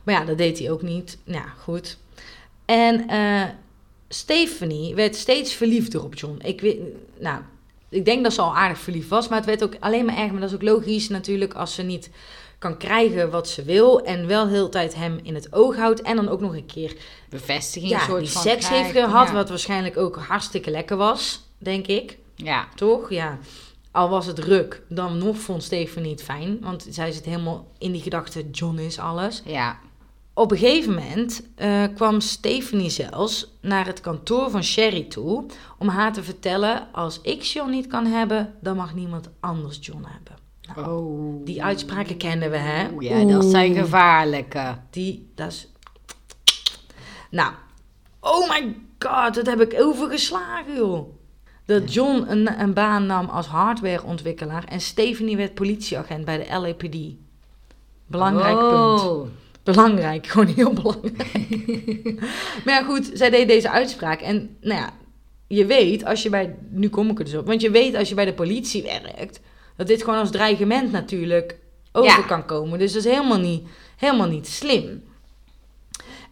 Maar 0.03 0.15
ja, 0.15 0.25
dat 0.25 0.37
deed 0.37 0.59
hij 0.59 0.71
ook 0.71 0.81
niet. 0.81 1.17
Nou, 1.23 1.43
ja, 1.43 1.53
goed. 1.57 1.97
En 2.65 3.07
eh, 3.07 3.43
Stephanie 4.07 4.95
werd 4.95 5.15
steeds 5.15 5.53
verliefder 5.53 6.03
op 6.03 6.15
John. 6.15 6.39
Ik 6.43 6.61
weet, 6.61 6.79
nou, 7.19 7.41
ik 7.89 8.05
denk 8.05 8.23
dat 8.23 8.33
ze 8.33 8.41
al 8.41 8.55
aardig 8.55 8.79
verliefd 8.79 9.09
was, 9.09 9.27
maar 9.27 9.37
het 9.37 9.47
werd 9.47 9.63
ook 9.63 9.75
alleen 9.79 10.05
maar 10.05 10.15
erger. 10.15 10.31
Maar 10.31 10.41
dat 10.41 10.49
is 10.49 10.55
ook 10.55 10.61
logisch 10.61 11.09
natuurlijk 11.09 11.53
als 11.53 11.73
ze 11.73 11.83
niet 11.83 12.09
kan 12.59 12.77
krijgen 12.77 13.31
wat 13.31 13.49
ze 13.49 13.63
wil 13.63 14.01
en 14.03 14.27
wel 14.27 14.47
heel 14.47 14.63
de 14.63 14.69
tijd 14.69 14.95
hem 14.95 15.19
in 15.23 15.35
het 15.35 15.53
oog 15.53 15.75
houdt 15.75 16.01
en 16.01 16.15
dan 16.15 16.29
ook 16.29 16.39
nog 16.39 16.53
een 16.55 16.65
keer 16.65 16.95
Bevestiging 17.29 17.91
ja, 17.91 17.99
soort 17.99 18.19
die 18.19 18.29
van 18.29 18.41
seks 18.41 18.69
heeft 18.69 18.91
gehad, 18.91 19.27
Ja. 19.27 19.33
wat 19.33 19.49
waarschijnlijk 19.49 19.97
ook 19.97 20.15
hartstikke 20.15 20.71
lekker 20.71 20.97
was, 20.97 21.41
denk 21.57 21.87
ik. 21.87 22.17
Ja. 22.35 22.67
Toch? 22.75 23.09
Ja. 23.09 23.37
Al 23.91 24.09
was 24.09 24.25
het 24.25 24.39
ruk, 24.39 24.81
dan 24.89 25.17
nog 25.17 25.37
vond 25.37 25.63
Stephanie 25.63 26.11
het 26.11 26.23
fijn. 26.23 26.57
Want 26.61 26.87
zij 26.89 27.11
zit 27.11 27.25
helemaal 27.25 27.67
in 27.77 27.91
die 27.91 28.01
gedachte, 28.01 28.49
John 28.51 28.77
is 28.77 28.99
alles. 28.99 29.41
Ja. 29.45 29.79
Op 30.37 30.51
een 30.51 30.57
gegeven 30.57 30.93
moment 30.93 31.43
eh, 31.55 31.83
kwam 31.95 32.19
Stephanie 32.19 32.89
zelfs 32.89 33.57
naar 33.61 33.85
het 33.85 34.01
kantoor 34.01 34.49
van 34.49 34.63
Sherry 34.63 35.03
toe... 35.03 35.45
om 35.77 35.87
haar 35.87 36.13
te 36.13 36.23
vertellen, 36.23 36.87
als 36.91 37.21
ik 37.21 37.41
John 37.41 37.69
niet 37.69 37.87
kan 37.87 38.05
hebben, 38.05 38.53
dan 38.61 38.75
mag 38.75 38.95
niemand 38.95 39.29
anders 39.39 39.77
John 39.81 40.03
hebben. 40.05 40.35
Nou, 40.75 40.89
Oh. 40.89 41.45
Die 41.45 41.63
uitspraken 41.63 42.17
kennen 42.17 42.49
we, 42.49 42.57
hè? 42.57 42.87
Ja, 42.99 43.23
dat 43.23 43.45
zijn 43.45 43.75
gevaarlijke. 43.75 44.77
Die, 44.89 45.31
dat 45.35 45.47
is... 45.47 45.71
Nou, 47.31 47.53
oh 48.19 48.49
my 48.49 48.75
god, 48.99 49.33
dat 49.33 49.45
heb 49.45 49.61
ik 49.61 49.81
overgeslagen, 49.81 50.75
joh. 50.75 51.09
Dat 51.65 51.93
John 51.93 52.25
een, 52.27 52.59
een 52.59 52.73
baan 52.73 53.05
nam 53.05 53.29
als 53.29 53.47
hardwareontwikkelaar 53.47 54.63
en 54.63 54.81
Stephanie 54.81 55.37
werd 55.37 55.53
politieagent 55.53 56.25
bij 56.25 56.37
de 56.37 56.59
LAPD. 56.59 56.97
Belangrijk 58.07 58.57
punt. 58.57 59.29
Belangrijk, 59.73 60.27
gewoon 60.31 60.47
heel 60.47 60.73
belangrijk. 60.73 61.17
maar 62.65 62.73
ja, 62.73 62.83
goed, 62.83 63.09
zij 63.13 63.29
deed 63.29 63.47
deze 63.47 63.69
uitspraak. 63.69 64.21
En 64.21 64.57
nou 64.61 64.79
ja, 64.81 64.93
je 65.47 65.65
weet 65.65 66.05
als 66.05 66.23
je 66.23 66.29
bij. 66.29 66.55
Nu 66.69 66.89
kom 66.89 67.09
ik 67.09 67.19
er 67.19 67.25
dus 67.25 67.33
op. 67.35 67.45
Want 67.45 67.61
je 67.61 67.71
weet 67.71 67.95
als 67.95 68.09
je 68.09 68.15
bij 68.15 68.25
de 68.25 68.33
politie 68.33 68.83
werkt. 68.83 69.39
dat 69.75 69.87
dit 69.87 70.03
gewoon 70.03 70.19
als 70.19 70.31
dreigement 70.31 70.91
natuurlijk 70.91 71.57
over 71.91 72.19
Ja. 72.19 72.25
kan 72.25 72.45
komen. 72.45 72.79
Dus 72.79 72.93
dat 72.93 73.05
is 73.05 73.11
helemaal 73.11 73.39
niet, 73.39 73.67
helemaal 73.97 74.27
niet 74.27 74.47
slim. 74.47 75.03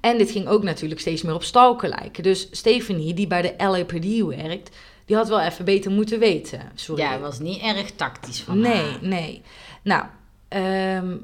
En 0.01 0.17
dit 0.17 0.31
ging 0.31 0.47
ook 0.47 0.63
natuurlijk 0.63 1.01
steeds 1.01 1.21
meer 1.21 1.33
op 1.33 1.43
stalken 1.43 1.89
lijken. 1.89 2.23
Dus 2.23 2.47
Stephanie, 2.51 3.13
die 3.13 3.27
bij 3.27 3.41
de 3.41 3.53
LAPD 3.57 4.25
werkt. 4.37 4.75
die 5.05 5.15
had 5.15 5.27
wel 5.27 5.41
even 5.41 5.65
beter 5.65 5.91
moeten 5.91 6.19
weten. 6.19 6.59
Sorry. 6.75 7.01
Ja, 7.01 7.19
was 7.19 7.39
niet 7.39 7.61
erg 7.61 7.91
tactisch 7.91 8.41
van 8.41 8.59
Nee, 8.59 8.71
haar. 8.73 8.97
nee. 9.01 9.41
Nou, 9.83 10.03
ehm, 10.47 11.17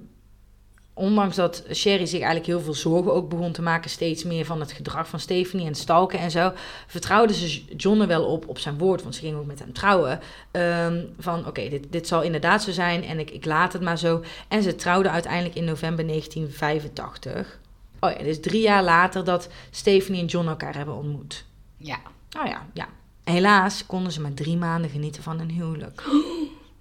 ondanks 0.93 1.35
dat 1.35 1.63
Sherry 1.73 2.05
zich 2.05 2.19
eigenlijk 2.19 2.45
heel 2.45 2.61
veel 2.61 2.73
zorgen 2.73 3.13
ook 3.13 3.29
begon 3.29 3.51
te 3.51 3.61
maken, 3.61 3.89
steeds 3.89 4.23
meer 4.23 4.45
van 4.45 4.59
het 4.59 4.71
gedrag 4.71 5.07
van 5.07 5.19
Stephanie 5.19 5.67
en 5.67 5.75
stalken 5.75 6.19
en 6.19 6.31
zo, 6.31 6.51
vertrouwde 6.87 7.33
ze 7.33 7.75
John 7.75 8.01
er 8.01 8.07
wel 8.07 8.25
op, 8.25 8.47
op 8.47 8.59
zijn 8.59 8.77
woord, 8.77 9.01
want 9.01 9.15
ze 9.15 9.21
ging 9.21 9.37
ook 9.37 9.45
met 9.45 9.59
hem 9.59 9.73
trouwen. 9.73 10.19
ehm, 10.51 11.05
van 11.19 11.47
oké, 11.47 11.69
dit, 11.69 11.91
dit 11.91 12.07
zal 12.07 12.21
inderdaad 12.21 12.63
zo 12.63 12.71
zijn 12.71 13.03
en 13.03 13.19
ik, 13.19 13.31
ik 13.31 13.45
laat 13.45 13.73
het 13.73 13.81
maar 13.81 13.97
zo. 13.97 14.23
En 14.47 14.63
ze 14.63 14.75
trouwden 14.75 15.11
uiteindelijk 15.11 15.55
in 15.55 15.63
november 15.63 16.07
1985. 16.07 17.59
Oh 17.99 18.11
ja, 18.11 18.23
dus 18.23 18.39
drie 18.39 18.61
jaar 18.61 18.83
later 18.83 19.23
dat 19.23 19.49
Stephanie 19.69 20.21
en 20.21 20.27
John 20.27 20.47
elkaar 20.47 20.75
hebben 20.75 20.95
ontmoet. 20.95 21.45
Ja. 21.77 21.99
Oh 22.39 22.47
ja, 22.47 22.65
ja. 22.73 22.87
Helaas 23.23 23.85
konden 23.85 24.11
ze 24.11 24.21
maar 24.21 24.33
drie 24.33 24.57
maanden 24.57 24.89
genieten 24.89 25.23
van 25.23 25.39
een 25.39 25.49
huwelijk. 25.51 26.03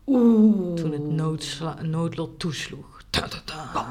Oeh. 0.07 0.75
Toen 0.75 0.93
het 0.93 1.83
noodlot 1.83 2.39
toesloeg. 2.39 2.90
Ta, 3.11 3.29
ta, 3.29 3.41
ta. 3.45 3.87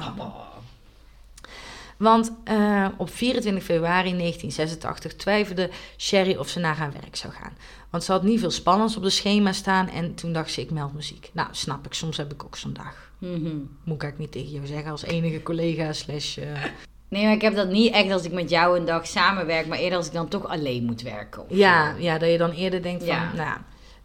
Want 1.98 2.32
eh, 2.44 2.86
op 2.98 3.10
24 3.14 3.64
februari 3.64 4.10
1986 4.18 5.14
twijfelde 5.16 5.70
Sherry 5.98 6.36
of 6.36 6.50
ze 6.50 6.60
naar 6.60 6.78
haar 6.78 6.92
werk 7.02 7.16
zou 7.16 7.34
gaan. 7.34 7.54
Want 7.90 8.04
ze 8.04 8.12
had 8.12 8.24
niet 8.24 8.40
veel 8.40 8.52
spannends 8.52 8.98
op 8.98 9.04
de 9.04 9.10
schema 9.10 9.52
staan 9.52 9.90
en 9.90 10.16
toen 10.16 10.34
dacht 10.34 10.52
ze, 10.52 10.62
ik 10.62 10.72
meld 10.72 10.94
muziek. 10.94 11.30
Nou, 11.34 11.48
snap 11.52 11.86
ik, 11.86 11.94
soms 11.94 12.18
heb 12.18 12.32
ik 12.34 12.44
ook 12.44 12.56
zo'n 12.58 12.74
dag. 12.74 13.12
Mhm. 13.18 13.56
Moet 13.84 13.96
ik 13.96 14.04
eigenlijk 14.04 14.18
niet 14.18 14.32
tegen 14.32 14.50
jou 14.50 14.66
zeggen 14.68 14.92
als 14.92 15.04
enige 15.04 15.44
collega 15.44 15.94
slash... 15.94 16.38
eh, 16.38 16.64
Nee, 17.08 17.24
maar 17.24 17.34
ik 17.34 17.42
heb 17.42 17.56
dat 17.56 17.70
niet 17.70 17.94
echt 17.94 18.12
als 18.12 18.24
ik 18.24 18.32
met 18.32 18.50
jou 18.50 18.78
een 18.80 18.86
dag 18.86 19.08
samenwerk, 19.08 19.68
maar 19.68 19.78
eerder 19.78 19.98
als 19.98 20.08
ik 20.08 20.14
dan 20.14 20.28
toch 20.28 20.48
alleen 20.48 20.84
moet 20.86 21.02
werken. 21.02 21.42
of 21.42 21.48
ja, 21.50 21.94
zo. 21.96 22.02
ja, 22.02 22.18
dat 22.18 22.30
je 22.32 22.38
dan 22.38 22.52
eerder 22.52 22.82
denkt 22.82 23.04
van, 23.04 23.14
Ja. 23.14 23.34
nou... 23.34 23.58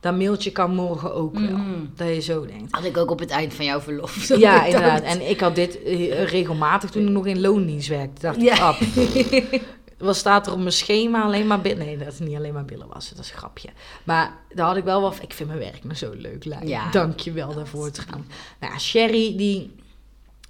dat 0.05 0.17
mailtje 0.17 0.51
kan 0.51 0.75
morgen 0.75 1.15
ook 1.15 1.39
wel. 1.39 1.57
Mhm. 1.57 1.85
Dat 1.97 2.09
je 2.09 2.21
zo 2.21 2.47
denkt. 2.47 2.73
Had 2.75 2.85
ik 2.85 2.97
ook 2.97 3.11
op 3.11 3.19
het 3.19 3.31
eind 3.31 3.55
van 3.55 3.65
jouw 3.65 3.81
verlof. 3.81 4.29
Ja, 4.39 4.65
inderdaad. 4.65 5.03
En 5.03 5.29
ik 5.29 5.41
had 5.41 5.55
dit 5.55 5.83
eh, 5.83 6.25
regelmatig 6.25 6.91
toen 6.91 7.03
ik 7.03 7.09
nog 7.09 7.27
in 7.27 7.41
loondienst 7.41 7.89
werkte. 7.89 8.21
Dacht 8.21 8.37
ik, 8.37 8.43
Ja. 8.43 8.57
ap. 8.57 8.79
Wat 9.99 10.17
staat 10.17 10.47
er 10.47 10.53
op 10.53 10.59
mijn 10.59 10.73
schema? 10.73 11.23
Alleen 11.23 11.47
maar 11.47 11.61
billen. 11.61 11.87
Nee, 11.87 11.97
dat 11.97 12.13
is 12.13 12.19
niet 12.19 12.37
alleen 12.37 12.53
maar 12.53 12.65
billen 12.65 12.89
wassen. 12.89 13.17
Dat 13.17 13.25
is 13.25 13.31
een 13.31 13.37
grapje. 13.37 13.69
Maar 14.05 14.37
daar 14.55 14.67
had 14.67 14.77
ik 14.77 14.85
wel 14.85 15.01
wat... 15.01 15.19
Ik 15.23 15.33
vind 15.33 15.49
mijn 15.49 15.61
werk 15.61 15.85
me 15.85 15.97
zo 15.97 16.13
leuk, 16.17 16.45
Lijn. 16.45 16.69
Ja. 16.69 16.91
Dank 16.91 17.21
je 17.21 17.33
wel 17.33 17.55
daarvoor 17.55 17.91
trouwens. 17.91 18.29
Nou, 18.61 18.73
ja, 18.73 18.79
Sherry 18.79 19.37
die 19.37 19.71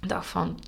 dacht 0.07 0.27
van... 0.27 0.59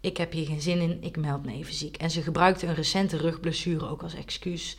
Ik 0.00 0.16
heb 0.16 0.32
hier 0.32 0.46
geen 0.46 0.60
zin 0.60 0.80
in. 0.80 0.98
Ik 1.00 1.16
meld 1.16 1.44
me 1.44 1.52
even 1.52 1.74
ziek. 1.74 1.96
En 1.96 2.10
ze 2.10 2.22
gebruikte 2.22 2.66
een 2.66 2.74
recente 2.74 3.16
rugblessure 3.16 3.88
ook 3.88 4.02
als 4.02 4.14
excuus. 4.14 4.76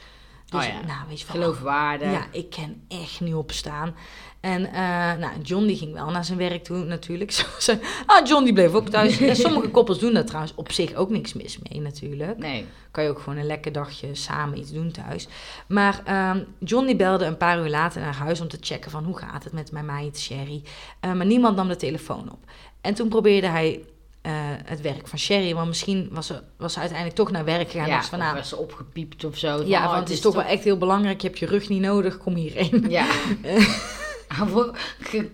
Dus, 0.49 0.65
Oh 0.65 0.71
ja. 0.73 0.85
nou, 0.85 1.07
weet 1.07 1.19
je 1.21 1.25
wel, 1.27 1.35
Geloofwaardig. 1.41 2.11
ja, 2.11 2.25
ik 2.31 2.49
kan 2.49 2.75
echt 2.87 3.21
niet 3.21 3.33
opstaan. 3.33 3.95
En 4.39 4.65
eh, 4.65 5.13
nou, 5.19 5.41
John 5.41 5.65
die 5.65 5.77
ging 5.77 5.93
wel 5.93 6.09
naar 6.09 6.25
zijn 6.25 6.37
werk 6.37 6.63
toe 6.63 6.77
natuurlijk. 6.77 7.45
Ah, 8.05 8.27
John 8.27 8.43
die 8.43 8.53
bleef 8.53 8.73
ook 8.73 8.89
thuis. 8.89 9.19
En 9.19 9.35
sommige 9.45 9.69
koppels 9.69 9.99
doen 9.99 10.13
dat 10.13 10.27
trouwens 10.27 10.53
op 10.55 10.71
zich 10.71 10.93
ook 10.93 11.09
niks 11.09 11.33
mis 11.33 11.59
mee 11.69 11.81
natuurlijk. 11.81 12.37
Nee. 12.37 12.65
Kan 12.91 13.03
je 13.03 13.09
ook 13.09 13.19
gewoon 13.19 13.39
een 13.39 13.45
lekker 13.45 13.71
dagje 13.71 14.15
samen 14.15 14.57
iets 14.57 14.71
doen 14.71 14.91
thuis. 14.91 15.27
Maar 15.67 16.01
ehm, 16.05 16.43
John 16.59 16.85
die 16.85 16.95
belde 16.95 17.25
een 17.25 17.37
paar 17.37 17.59
uur 17.59 17.69
later 17.69 18.01
naar 18.01 18.15
huis 18.15 18.41
om 18.41 18.47
te 18.47 18.57
checken 18.61 18.91
van 18.91 19.03
hoe 19.03 19.17
gaat 19.17 19.43
het 19.43 19.53
met 19.53 19.71
mijn 19.71 19.85
meid 19.85 20.19
Sherry. 20.19 20.63
Eh, 20.99 21.13
maar 21.13 21.25
niemand 21.25 21.55
nam 21.55 21.67
de 21.67 21.75
telefoon 21.75 22.31
op. 22.31 22.39
En 22.81 22.93
toen 22.93 23.09
probeerde 23.09 23.47
hij 23.47 23.83
eh, 24.21 24.31
het 24.65 24.81
werk 24.81 25.07
van 25.07 25.19
Sherry. 25.19 25.53
Want 25.55 25.67
misschien 25.67 26.09
was 26.11 26.27
ze, 26.27 26.41
was 26.57 26.73
ze 26.73 26.79
uiteindelijk 26.79 27.17
toch 27.17 27.31
naar 27.31 27.45
werk 27.45 27.71
gegaan. 27.71 27.87
Ja, 27.87 28.03
van, 28.03 28.21
of 28.21 28.33
was 28.33 28.49
ze 28.49 28.57
opgepiept 28.57 29.23
of 29.23 29.37
zo. 29.37 29.63
ja, 29.65 29.85
oh, 29.85 29.91
want 29.91 29.99
het 29.99 30.09
is 30.09 30.21
toch 30.21 30.35
wel 30.35 30.43
echt 30.43 30.63
heel 30.63 30.77
belangrijk. 30.77 31.21
Je 31.21 31.27
hebt 31.27 31.39
je 31.39 31.45
rug 31.45 31.69
niet 31.69 31.81
nodig, 31.81 32.17
kom 32.17 32.35
hierheen. 32.35 32.85
Ja. 32.89 33.05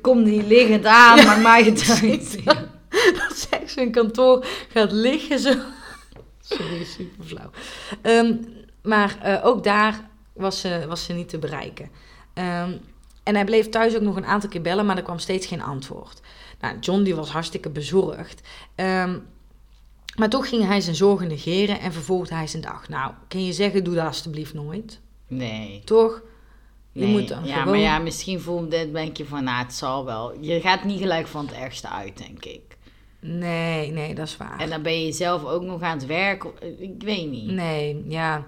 Kom 0.01 0.23
niet 0.23 0.45
liggend 0.45 0.85
aan, 0.85 1.25
maar 1.25 1.39
mij 1.39 1.63
het 1.63 1.89
uit. 2.01 2.45
dat 2.95 3.37
ze 3.37 3.47
echt 3.49 3.71
zo'n 3.71 3.91
kantoor 3.91 4.45
gaat 4.69 4.91
liggen 4.91 5.39
zo. 5.39 5.53
Sorry, 6.41 6.83
super 6.83 7.25
flauw. 7.25 7.49
Ehm, 8.01 8.35
maar 8.83 9.17
eh, 9.21 9.45
ook 9.45 9.63
daar 9.63 10.09
was 10.33 10.59
ze, 10.59 10.85
was 10.87 11.05
ze 11.05 11.13
niet 11.13 11.29
te 11.29 11.37
bereiken. 11.37 11.89
Ehm, 12.33 12.71
en 13.23 13.35
hij 13.35 13.45
bleef 13.45 13.69
thuis 13.69 13.95
ook 13.95 14.01
nog 14.01 14.15
een 14.15 14.25
aantal 14.25 14.49
keer 14.49 14.61
bellen, 14.61 14.85
maar 14.85 14.97
er 14.97 15.03
kwam 15.03 15.19
steeds 15.19 15.47
geen 15.47 15.61
antwoord. 15.63 16.21
Nou, 16.65 16.79
John 16.79 17.03
die 17.03 17.15
was 17.15 17.29
hartstikke 17.29 17.69
bezorgd. 17.69 18.41
Ehm, 18.75 19.17
maar 20.15 20.29
toch 20.29 20.49
ging 20.49 20.65
hij 20.65 20.81
zijn 20.81 20.95
zorgen 20.95 21.27
negeren 21.27 21.79
en 21.79 21.93
vervolgde 21.93 22.35
hij 22.35 22.47
zijn 22.47 22.61
dag. 22.61 22.89
Nou, 22.89 23.11
kun 23.27 23.45
je 23.45 23.53
zeggen, 23.53 23.83
doe 23.83 23.95
dat 23.95 24.05
alsjeblieft 24.05 24.53
nooit. 24.53 24.99
Nee. 25.27 25.81
Toch? 25.85 26.21
Je 26.91 27.01
nee. 27.01 27.11
moet 27.11 27.27
dan 27.27 27.45
ja, 27.45 27.53
gewoon... 27.53 27.69
maar 27.69 27.79
ja, 27.79 27.99
misschien 27.99 28.39
voel 28.39 28.69
dit 28.69 28.93
denk 28.93 29.17
je 29.17 29.25
van, 29.25 29.43
nou, 29.43 29.63
het 29.63 29.73
zal 29.73 30.05
wel. 30.05 30.39
Je 30.39 30.61
gaat 30.61 30.83
niet 30.83 30.99
gelijk 30.99 31.27
van 31.27 31.45
het 31.45 31.55
ergste 31.55 31.89
uit, 31.89 32.17
denk 32.17 32.45
ik. 32.45 32.77
Nee, 33.19 33.91
nee, 33.91 34.15
dat 34.15 34.27
is 34.27 34.37
waar. 34.37 34.59
En 34.59 34.69
dan 34.69 34.81
ben 34.81 35.05
je 35.05 35.11
zelf 35.11 35.45
ook 35.45 35.63
nog 35.63 35.81
aan 35.81 35.97
het 35.97 36.05
werk. 36.05 36.43
Ik 36.77 37.03
weet 37.03 37.29
niet. 37.29 37.51
Nee, 37.51 38.05
ja. 38.07 38.43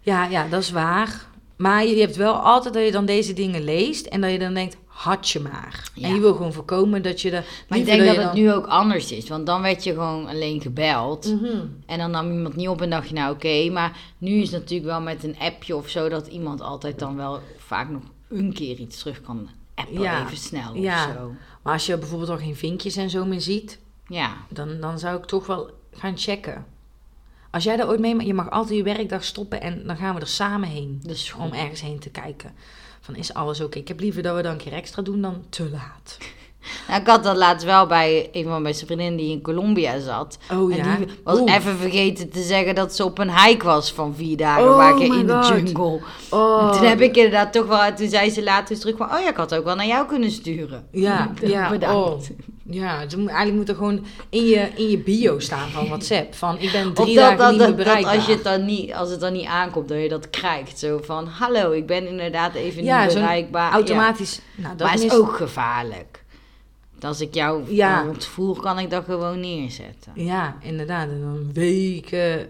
Ja, 0.00 0.24
ja, 0.24 0.48
dat 0.48 0.62
is 0.62 0.70
waar. 0.70 1.26
Maar 1.56 1.86
je 1.86 2.00
hebt 2.00 2.16
wel 2.16 2.34
altijd 2.34 2.74
dat 2.74 2.84
je 2.84 2.92
dan 2.92 3.06
deze 3.06 3.32
dingen 3.32 3.62
leest 3.62 4.06
en 4.06 4.20
dat 4.20 4.30
je 4.30 4.38
dan 4.38 4.54
denkt, 4.54 4.76
had 4.98 5.28
je 5.28 5.40
maar. 5.40 5.90
Ja. 5.94 6.08
En 6.08 6.14
je 6.14 6.20
wil 6.20 6.34
gewoon 6.34 6.52
voorkomen 6.52 7.02
dat 7.02 7.20
je 7.20 7.30
er... 7.30 7.44
Maar 7.68 7.78
ik 7.78 7.84
denk 7.84 8.04
dat 8.04 8.16
het 8.16 8.32
nu 8.32 8.52
ook 8.52 8.66
anders 8.66 9.12
is. 9.12 9.28
Want 9.28 9.46
dan 9.46 9.62
werd 9.62 9.84
je 9.84 9.92
gewoon 9.92 10.26
alleen 10.26 10.60
gebeld. 10.60 11.26
Mhm. 11.26 11.66
En 11.86 11.98
dan 11.98 12.10
nam 12.10 12.32
iemand 12.32 12.56
niet 12.56 12.68
op 12.68 12.82
en 12.82 12.90
dacht 12.90 13.08
je, 13.08 13.14
nou 13.14 13.34
oké. 13.34 13.70
maar 13.70 13.96
nu 14.18 14.30
is 14.30 14.50
het 14.50 14.60
natuurlijk 14.60 14.90
wel 14.90 15.00
met 15.00 15.24
een 15.24 15.38
appje 15.38 15.76
of 15.76 15.88
zo... 15.88 16.08
dat 16.08 16.26
iemand 16.26 16.60
altijd 16.60 16.98
dan 16.98 17.16
wel 17.16 17.40
vaak 17.58 17.88
nog 17.88 18.02
een 18.28 18.52
keer 18.52 18.78
iets 18.78 18.98
terug 18.98 19.20
kan 19.20 19.48
appen. 19.74 20.00
Ja. 20.00 20.24
Even 20.24 20.36
snel 20.36 20.74
Ja. 20.74 21.06
of 21.06 21.14
zo. 21.16 21.32
Maar 21.62 21.72
als 21.72 21.86
je 21.86 21.98
bijvoorbeeld 21.98 22.30
al 22.30 22.38
geen 22.38 22.56
vinkjes 22.56 22.96
en 22.96 23.10
zo 23.10 23.24
meer 23.24 23.40
ziet, 23.40 23.78
Ja. 24.06 24.36
dan, 24.48 24.80
dan 24.80 24.98
zou 24.98 25.18
ik 25.18 25.24
toch 25.24 25.46
wel 25.46 25.70
gaan 25.92 26.18
checken. 26.18 26.66
Als 27.50 27.64
jij 27.64 27.76
daar 27.76 27.88
ooit 27.88 28.00
mee... 28.00 28.26
Je 28.26 28.34
mag 28.34 28.50
altijd 28.50 28.76
je 28.76 28.82
werkdag 28.82 29.24
stoppen 29.24 29.60
en 29.60 29.86
dan 29.86 29.96
gaan 29.96 30.14
we 30.14 30.20
er 30.20 30.26
samen 30.26 30.68
heen. 30.68 31.02
Is 31.06 31.34
Om 31.38 31.52
ergens 31.52 31.80
heen 31.80 31.98
te 31.98 32.10
kijken. 32.10 32.52
Van, 33.08 33.16
is 33.16 33.34
alles 33.34 33.60
oké? 33.60 33.78
Ik 33.78 33.88
heb 33.88 34.00
liever 34.00 34.22
dat 34.22 34.36
we 34.36 34.42
dan 34.42 34.52
een 34.52 34.58
keer 34.58 34.72
extra 34.72 35.02
doen 35.02 35.20
dan 35.20 35.44
te 35.48 35.70
laat. 35.70 36.18
Nou, 36.88 37.00
ik 37.00 37.06
had 37.06 37.24
dat 37.24 37.36
laatst 37.36 37.66
wel 37.66 37.86
bij 37.86 38.28
een 38.32 38.44
van 38.44 38.62
mijn 38.62 38.74
vriendinnen 38.74 39.16
die 39.16 39.30
in 39.30 39.42
Colombia 39.42 40.00
zat. 40.00 40.38
Oh 40.52 40.72
en 40.72 40.76
ja? 40.76 40.96
die 40.96 41.06
was 41.24 41.38
Oeh. 41.38 41.54
even 41.54 41.76
vergeten 41.76 42.30
te 42.30 42.42
zeggen 42.42 42.74
dat 42.74 42.94
ze 42.96 43.04
op 43.04 43.18
een 43.18 43.38
hike 43.38 43.64
was 43.64 43.92
van 43.92 44.14
vier 44.14 44.36
dagen. 44.36 44.68
Oh 44.70 44.76
waar 44.76 45.00
in 45.02 45.26
de 45.26 45.62
jungle. 45.64 46.00
Oh. 46.30 46.62
En 46.66 46.72
toen 46.78 46.88
heb 46.88 47.00
ik 47.00 47.16
inderdaad 47.16 47.52
toch 47.52 47.66
wel... 47.66 47.94
Toen 47.94 48.08
zei 48.08 48.30
ze 48.30 48.42
later 48.42 48.70
eens 48.70 48.80
terug 48.80 48.96
van... 48.96 49.12
Oh 49.12 49.20
ja, 49.20 49.28
ik 49.28 49.36
had 49.36 49.54
ook 49.54 49.64
wel 49.64 49.74
naar 49.74 49.86
jou 49.86 50.06
kunnen 50.06 50.30
sturen. 50.30 50.86
Ja, 50.92 51.30
ja, 51.42 51.70
Bedankt. 51.70 51.96
oh. 52.30 52.36
Ja, 52.70 52.98
eigenlijk 52.98 53.52
moet 53.52 53.68
er 53.68 53.74
gewoon 53.74 54.04
in 54.28 54.44
je, 54.46 54.68
in 54.74 54.90
je 54.90 54.98
bio 54.98 55.38
staan 55.38 55.68
van 55.68 55.86
WhatsApp. 55.86 56.34
Van, 56.34 56.58
ik 56.58 56.72
ben 56.72 56.92
drie 56.94 57.14
dagen 57.14 57.38
dat, 57.38 57.50
niet 57.50 57.58
dat, 57.58 57.68
meer 57.68 57.76
bereikbaar. 57.76 58.14
als, 58.14 58.26
je 58.26 58.32
het 58.32 58.44
dan 58.44 58.64
niet, 58.64 58.94
als 58.94 59.10
het 59.10 59.20
dan 59.20 59.32
niet 59.32 59.46
aankomt, 59.46 59.88
dat 59.88 60.02
je 60.02 60.08
dat 60.08 60.30
krijgt. 60.30 60.78
Zo 60.78 61.00
van, 61.04 61.26
hallo, 61.26 61.70
ik 61.72 61.86
ben 61.86 62.06
inderdaad 62.08 62.54
even 62.54 62.84
Ja, 62.84 63.04
niet 63.04 63.14
bereikbaar. 63.14 63.72
Automatisch. 63.72 64.40
Nou, 64.54 64.68
Ja. 64.68 64.74
dat 64.76 64.86
Maar 64.86 65.02
is 65.02 65.12
ook 65.12 65.36
gevaarlijk. 65.36 66.24
Als 67.00 67.20
ik 67.20 67.34
jou 67.34 67.74
Ja. 67.74 68.06
ontvoer, 68.08 68.60
kan 68.60 68.78
ik 68.78 68.90
dat 68.90 69.04
gewoon 69.04 69.40
neerzetten. 69.40 70.12
Ja, 70.14 70.56
inderdaad. 70.62 71.08
En 71.08 71.20
dan 71.20 71.52
weken 71.52 72.48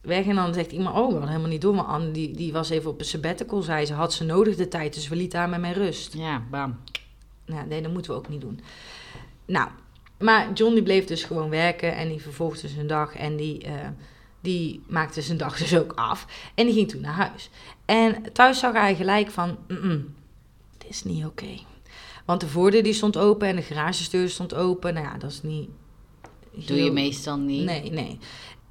weg. 0.00 0.26
En 0.26 0.34
dan 0.34 0.54
zegt 0.54 0.72
iemand, 0.72 0.96
oh, 0.96 1.02
hadden 1.10 1.28
helemaal 1.28 1.48
niet 1.48 1.60
door. 1.60 1.74
Maar 1.74 1.84
Anne, 1.84 2.10
die, 2.10 2.30
die 2.36 2.52
was 2.52 2.70
even 2.70 2.90
op 2.90 2.98
een 3.00 3.04
sabbatical, 3.06 3.62
zei 3.62 3.86
ze. 3.86 3.92
Had 3.94 4.12
ze 4.12 4.24
nodig 4.24 4.56
de 4.56 4.68
tijd, 4.68 4.94
dus 4.94 5.08
we 5.08 5.16
lieten 5.16 5.38
haar 5.38 5.48
met 5.48 5.60
mijn 5.60 5.74
rust. 5.74 6.14
Ja, 6.14 6.42
bam. 6.50 6.76
Nou, 7.46 7.66
nee, 7.66 7.82
dat 7.82 7.92
moeten 7.92 8.10
we 8.12 8.16
ook 8.18 8.28
niet 8.28 8.40
doen. 8.40 8.60
Nou, 9.46 9.68
maar 10.18 10.52
John 10.52 10.74
die 10.74 10.82
bleef 10.82 11.04
dus 11.04 11.24
gewoon 11.24 11.50
werken 11.50 11.96
en 11.96 12.08
die 12.08 12.22
vervolgde 12.22 12.68
zijn 12.68 12.86
dag 12.86 13.14
en 13.16 13.36
die, 13.36 13.62
eh, 13.64 13.88
die 14.40 14.82
maakte 14.88 15.22
zijn 15.22 15.38
dag 15.38 15.58
dus 15.62 15.76
ook 15.78 15.92
af. 15.92 16.26
En 16.54 16.64
die 16.66 16.74
ging 16.74 16.88
toen 16.88 17.00
naar 17.00 17.14
huis. 17.28 17.50
En 17.84 18.32
thuis 18.32 18.58
zag 18.58 18.72
hij 18.72 18.94
gelijk 18.94 19.30
van, 19.30 19.56
"Mm-mm, 19.68 20.14
dit 20.78 20.90
is 20.90 21.04
niet 21.04 21.24
oké. 21.24 21.46
Want 22.30 22.42
de 22.42 22.48
voordeur 22.48 22.82
die 22.82 22.92
stond 22.92 23.16
open 23.16 23.48
en 23.48 23.56
de 23.56 23.62
garagesdeur 23.62 24.28
stond 24.28 24.54
open. 24.54 24.94
Nou 24.94 25.06
ja, 25.06 25.18
dat 25.18 25.30
is 25.30 25.42
niet... 25.42 25.68
Doe 26.66 26.84
je 26.84 26.90
meestal 26.90 27.36
niet. 27.36 27.64
Nee, 27.64 27.90
nee. 27.90 28.18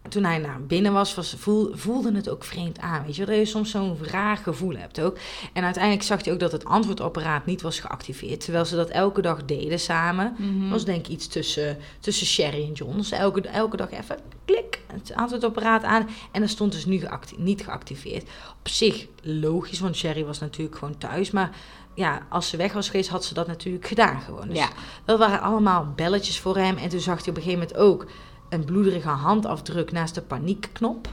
Toen 0.09 0.23
hij 0.23 0.37
naar 0.37 0.61
binnen 0.61 0.93
was, 0.93 1.15
was 1.15 1.35
voel, 1.37 1.69
voelde 1.73 2.15
het 2.15 2.29
ook 2.29 2.43
vreemd 2.43 2.79
aan. 2.79 3.05
Weet 3.05 3.15
je, 3.15 3.25
dat 3.25 3.35
je 3.35 3.45
soms 3.45 3.71
zo'n 3.71 3.97
raar 4.01 4.37
gevoel 4.37 4.75
hebt 4.75 5.01
ook. 5.01 5.17
En 5.53 5.63
uiteindelijk 5.63 6.03
zag 6.03 6.23
hij 6.23 6.33
ook 6.33 6.39
dat 6.39 6.51
het 6.51 6.65
antwoordapparaat 6.65 7.45
niet 7.45 7.61
was 7.61 7.79
geactiveerd. 7.79 8.43
Terwijl 8.43 8.65
ze 8.65 8.75
dat 8.75 8.89
elke 8.89 9.21
dag 9.21 9.45
deden 9.45 9.79
samen. 9.79 10.35
Mhm. 10.37 10.69
was 10.69 10.85
denk 10.85 10.99
ik 10.99 11.13
iets 11.13 11.27
tussen, 11.27 11.77
tussen 11.99 12.27
Sherry 12.27 12.63
en 12.63 12.71
John. 12.71 12.97
Dus 12.97 13.11
elke, 13.11 13.41
elke 13.41 13.77
dag 13.77 13.91
even 13.91 14.17
klik, 14.45 14.81
het 14.87 15.13
antwoordapparaat 15.15 15.83
aan. 15.83 16.09
En 16.31 16.41
dat 16.41 16.49
stond 16.49 16.71
dus 16.71 16.85
nu 16.85 16.99
geacti- 16.99 17.35
niet 17.37 17.63
geactiveerd. 17.63 18.29
Op 18.59 18.67
zich 18.67 19.07
logisch, 19.21 19.79
want 19.79 19.95
Sherry 19.95 20.25
was 20.25 20.39
natuurlijk 20.39 20.77
gewoon 20.77 20.97
thuis. 20.97 21.31
Maar 21.31 21.51
ja, 21.93 22.19
als 22.29 22.49
ze 22.49 22.57
weg 22.57 22.73
was 22.73 22.89
geweest, 22.89 23.09
had 23.09 23.25
ze 23.25 23.33
dat 23.33 23.47
natuurlijk 23.47 23.87
gedaan 23.87 24.21
gewoon. 24.21 24.47
Dus 24.47 24.57
Ja. 24.57 24.67
dat 25.05 25.19
waren 25.19 25.41
allemaal 25.41 25.87
belletjes 25.95 26.39
voor 26.39 26.57
hem. 26.57 26.77
En 26.77 26.89
toen 26.89 26.99
zag 26.99 27.17
hij 27.19 27.29
op 27.29 27.35
een 27.37 27.43
gegeven 27.43 27.59
moment 27.59 27.77
ook 27.77 28.05
een 28.49 28.65
bloederige 28.65 29.09
handafdruk 29.09 29.91
naast 29.91 30.15
de 30.15 30.21
paniekknop. 30.21 31.07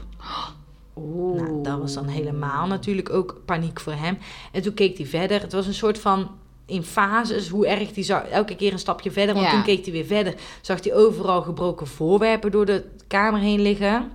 Nou, 0.95 1.61
dat 1.63 1.79
was 1.79 1.93
dan 1.93 2.07
helemaal 2.07 2.67
natuurlijk 2.67 3.09
ook 3.09 3.41
paniek 3.45 3.79
voor 3.79 3.93
hem. 3.93 4.17
En 4.51 4.61
toen 4.61 4.73
keek 4.73 4.97
hij 4.97 5.05
verder. 5.07 5.41
Het 5.41 5.53
was 5.53 5.67
een 5.67 5.73
soort 5.73 5.99
van 5.99 6.29
in 6.65 6.83
fases, 6.83 7.49
hoe 7.49 7.67
erg 7.67 7.93
hij 7.95 8.03
zag. 8.03 8.23
Elke 8.23 8.55
keer 8.55 8.71
een 8.73 8.79
stapje 8.79 9.11
verder, 9.11 9.35
want 9.35 9.47
Ja. 9.47 9.51
toen 9.53 9.63
keek 9.63 9.83
hij 9.83 9.93
weer 9.93 10.05
verder. 10.05 10.35
Zag 10.61 10.83
hij 10.83 10.93
overal 10.95 11.41
gebroken 11.41 11.87
voorwerpen 11.87 12.51
door 12.51 12.65
de 12.65 12.85
kamer 13.07 13.39
heen 13.39 13.61
liggen. 13.61 14.11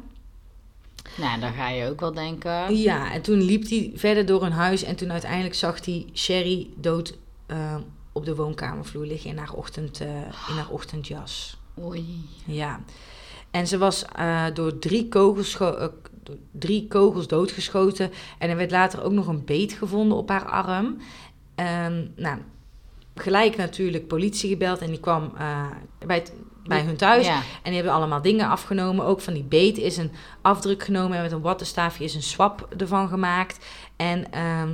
Nou, 1.16 1.40
dan 1.40 1.52
ga 1.52 1.68
je 1.68 1.88
ook 1.90 2.00
wel 2.00 2.12
denken. 2.12 2.76
Ja, 2.76 3.12
en 3.12 3.22
toen 3.22 3.40
liep 3.42 3.68
hij 3.68 3.92
verder 3.94 4.26
door 4.26 4.42
een 4.42 4.52
huis. 4.52 4.82
En 4.82 4.96
toen 4.96 5.12
uiteindelijk 5.12 5.54
zag 5.54 5.84
hij 5.84 6.06
Sherry 6.14 6.68
dood 6.76 7.18
eh, 7.46 7.76
op 8.12 8.24
de 8.24 8.34
woonkamervloer 8.34 9.06
liggen 9.06 9.30
in 9.30 9.38
haar, 9.38 9.52
ochtend, 9.52 10.00
eh, 10.00 10.08
in 10.48 10.54
haar 10.54 10.68
ochtendjas. 10.70 11.56
Oei. 11.82 12.28
Ja. 12.46 12.80
En 13.50 13.66
ze 13.66 13.78
was 13.78 14.04
eh, 14.04 14.44
door 14.54 14.78
drie 14.78 15.08
kogels, 15.08 15.54
ge- 15.54 15.90
door 16.22 16.36
drie 16.50 16.86
kogels 16.88 17.26
doodgeschoten. 17.28 18.10
En 18.38 18.50
er 18.50 18.56
werd 18.56 18.70
later 18.70 19.02
ook 19.02 19.12
nog 19.12 19.26
een 19.26 19.44
beet 19.44 19.72
gevonden 19.72 20.18
op 20.18 20.28
haar 20.28 20.44
arm. 20.46 20.96
Ehm, 21.54 22.06
nou, 22.16 22.38
gelijk 23.14 23.56
natuurlijk 23.56 24.06
politie 24.06 24.48
gebeld. 24.48 24.78
En 24.80 24.86
die 24.90 25.00
kwam 25.00 25.32
bij, 26.06 26.16
het- 26.16 26.32
bij 26.64 26.80
hun 26.80 26.96
thuis. 26.96 27.26
Ja. 27.26 27.36
En 27.36 27.42
die 27.62 27.74
hebben 27.74 27.92
allemaal 27.92 28.22
dingen 28.22 28.48
afgenomen. 28.48 29.04
Ook 29.04 29.20
van 29.20 29.34
die 29.34 29.42
beet 29.42 29.78
is 29.78 29.96
een 29.96 30.12
afdruk 30.40 30.82
genomen. 30.82 31.16
En 31.16 31.22
met 31.22 31.32
een 31.32 31.40
wattenstaafje 31.40 32.04
is 32.04 32.14
een 32.14 32.22
swab 32.22 32.68
ervan 32.76 33.08
gemaakt. 33.08 33.64
En 33.96 34.32
ehm, 34.32 34.70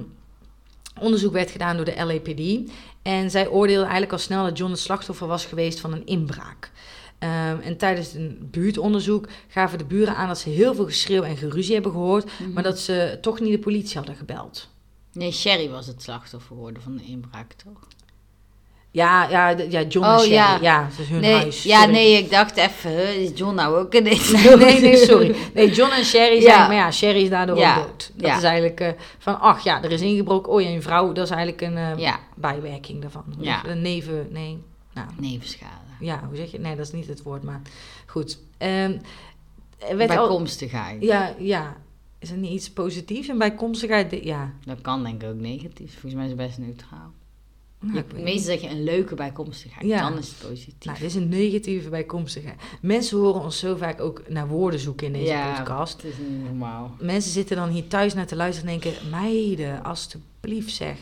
onderzoek 1.01 1.33
werd 1.33 1.51
gedaan 1.51 1.77
door 1.77 1.85
de 1.85 2.05
LAPD. 2.05 2.71
En 3.03 3.31
zij 3.31 3.49
oordeelde 3.49 3.83
eigenlijk 3.83 4.13
al 4.13 4.19
snel 4.19 4.45
dat 4.45 4.59
John 4.59 4.71
het 4.71 4.81
slachtoffer 4.81 5.27
was 5.27 5.47
geweest 5.47 5.81
van 5.81 5.93
een 5.93 6.07
inbraak. 6.07 6.71
Ehm, 7.19 7.61
en 7.61 7.77
tijdens 7.77 8.15
een 8.15 8.49
buurtonderzoek 8.51 9.29
gaven 9.49 9.79
de 9.79 9.85
buren 9.85 10.17
aan 10.17 10.29
dat 10.29 10.39
ze 10.39 10.49
heel 10.49 10.75
veel 10.75 10.85
geschreeuw 10.85 11.23
en 11.23 11.37
geruzie 11.37 11.75
hebben 11.75 11.93
gehoord. 11.93 12.25
Mhm. 12.39 12.53
Maar 12.53 12.63
dat 12.63 12.79
ze 12.79 13.19
toch 13.21 13.41
niet 13.41 13.53
de 13.53 13.59
politie 13.59 13.97
hadden 13.97 14.17
gebeld. 14.17 14.69
Nee, 15.13 15.33
Sherry 15.33 15.69
was 15.69 15.87
het 15.87 16.03
slachtoffer 16.03 16.49
geworden 16.49 16.83
van 16.83 16.97
de 16.97 17.05
inbraak, 17.05 17.53
toch? 17.53 17.89
Ja, 18.91 19.29
ja, 19.31 19.49
ja 19.49 19.83
John 19.83 20.07
Oh, 20.07 20.13
en 20.13 20.19
Sherry. 20.21 20.35
ja. 20.35 20.59
Ja, 20.61 20.83
dat 20.91 20.99
is 20.99 21.09
hun 21.09 21.21
nee, 21.21 21.35
huis. 21.35 21.63
ja, 21.63 21.85
nee, 21.87 22.19
ik 22.19 22.31
dacht 22.31 22.57
even, 22.57 23.21
is 23.21 23.31
John 23.35 23.55
nou 23.55 23.77
ook 23.79 23.95
in 23.95 24.05
deze 24.05 24.37
Nee, 24.37 24.57
nee, 24.57 24.81
nee, 24.81 24.97
sorry. 25.11 25.35
Nee, 25.55 25.71
John 25.73 25.93
en 25.93 26.05
Sherry 26.05 26.41
zijn, 26.41 26.59
maar 26.59 26.75
ja, 26.75 26.91
Sherry 26.91 27.23
is 27.23 27.29
daardoor 27.31 27.57
Ja. 27.59 27.79
ook 27.79 27.85
dood. 27.87 28.11
Dat 28.15 28.37
is 28.37 28.43
eigenlijk 28.43 28.81
eh, 28.81 28.89
van, 29.19 29.41
ach 29.41 29.65
ja, 29.65 29.83
er 29.83 29.91
is 29.93 30.01
ingebroken. 30.01 30.53
Oh 30.53 30.61
ja, 30.61 30.69
een 30.69 30.83
vrouw, 30.83 31.13
dat 31.13 31.25
is 31.25 31.31
eigenlijk 31.31 31.61
een 31.63 31.77
eh, 31.77 32.15
bijwerking 32.35 33.01
daarvan. 33.01 33.25
Ja. 33.41 33.67
Een 33.67 33.83
neven, 33.83 34.27
nee, 34.31 34.59
nou, 34.95 35.07
nevenschade. 35.19 35.73
ja, 36.01 36.23
hoe 36.29 36.37
zeg 36.37 36.51
je? 36.51 36.59
Nee, 36.59 36.77
dat 36.77 36.87
is 36.87 36.93
niet 36.93 37.07
het 37.07 37.23
woord, 37.23 37.43
maar 37.43 37.61
goed. 38.07 38.39
Ehm, 38.59 38.97
Bijkomstigheid. 39.97 41.03
ja, 41.03 41.35
ja, 41.39 41.77
is 42.19 42.31
er 42.31 42.37
niet 42.37 42.53
iets 42.53 42.71
positiefs? 42.71 43.29
En 43.29 43.39
bijkomstigheid, 43.39 44.19
ja. 44.25 44.53
Dat 44.65 44.81
kan 44.81 45.03
denk 45.03 45.23
ik 45.23 45.29
ook 45.29 45.41
negatief. 45.41 45.93
Volgens 45.93 46.15
mij 46.15 46.25
is 46.25 46.31
het 46.31 46.39
best 46.41 46.59
neutraal. 46.59 47.13
Meestal 48.15 48.39
zeg 48.39 48.61
je 48.61 48.69
een 48.69 48.85
leuke 48.85 49.15
bijkomstigheid. 49.15 49.87
Ja. 49.87 50.09
Dan 50.09 50.19
is 50.19 50.29
het 50.29 50.49
positief. 50.49 50.85
Nou, 50.85 50.99
dit 50.99 51.07
is 51.07 51.15
een 51.15 51.29
negatieve 51.29 51.89
bijkomstigheid. 51.89 52.61
Mensen 52.81 53.19
horen 53.19 53.41
ons 53.41 53.59
zo 53.59 53.77
vaak 53.77 54.01
ook 54.01 54.23
naar 54.29 54.49
woorden 54.49 54.81
zoeken 54.81 55.07
in 55.07 55.13
deze 55.13 55.25
ja, 55.25 55.57
podcast. 55.57 56.03
het 56.03 56.13
is 56.13 56.19
niet 56.29 56.45
normaal. 56.45 56.97
Mensen 57.01 57.33
zitten 57.33 57.57
dan 57.57 57.69
hier 57.69 57.87
thuis 57.87 58.15
naar 58.15 58.27
te 58.27 58.37
luisteren 58.37 58.73
en 58.73 58.81
denken... 58.81 59.11
meiden, 59.11 59.83
alstublieft 59.83 60.75
zeg. 60.75 60.97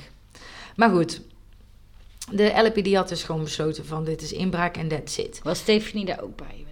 Maar 0.77 0.91
goed, 0.91 1.21
de 2.31 2.53
LPD 2.55 2.95
had 2.95 3.09
dus 3.09 3.23
gewoon 3.23 3.43
besloten 3.43 3.87
van... 3.87 4.05
dit 4.05 4.23
is 4.23 4.33
inbraak 4.33 4.77
en 4.77 4.89
that's 4.89 5.19
it. 5.19 5.41
Was 5.43 5.59
Stephanie 5.59 6.05
daar 6.05 6.23
ook 6.23 6.37
bij? 6.37 6.66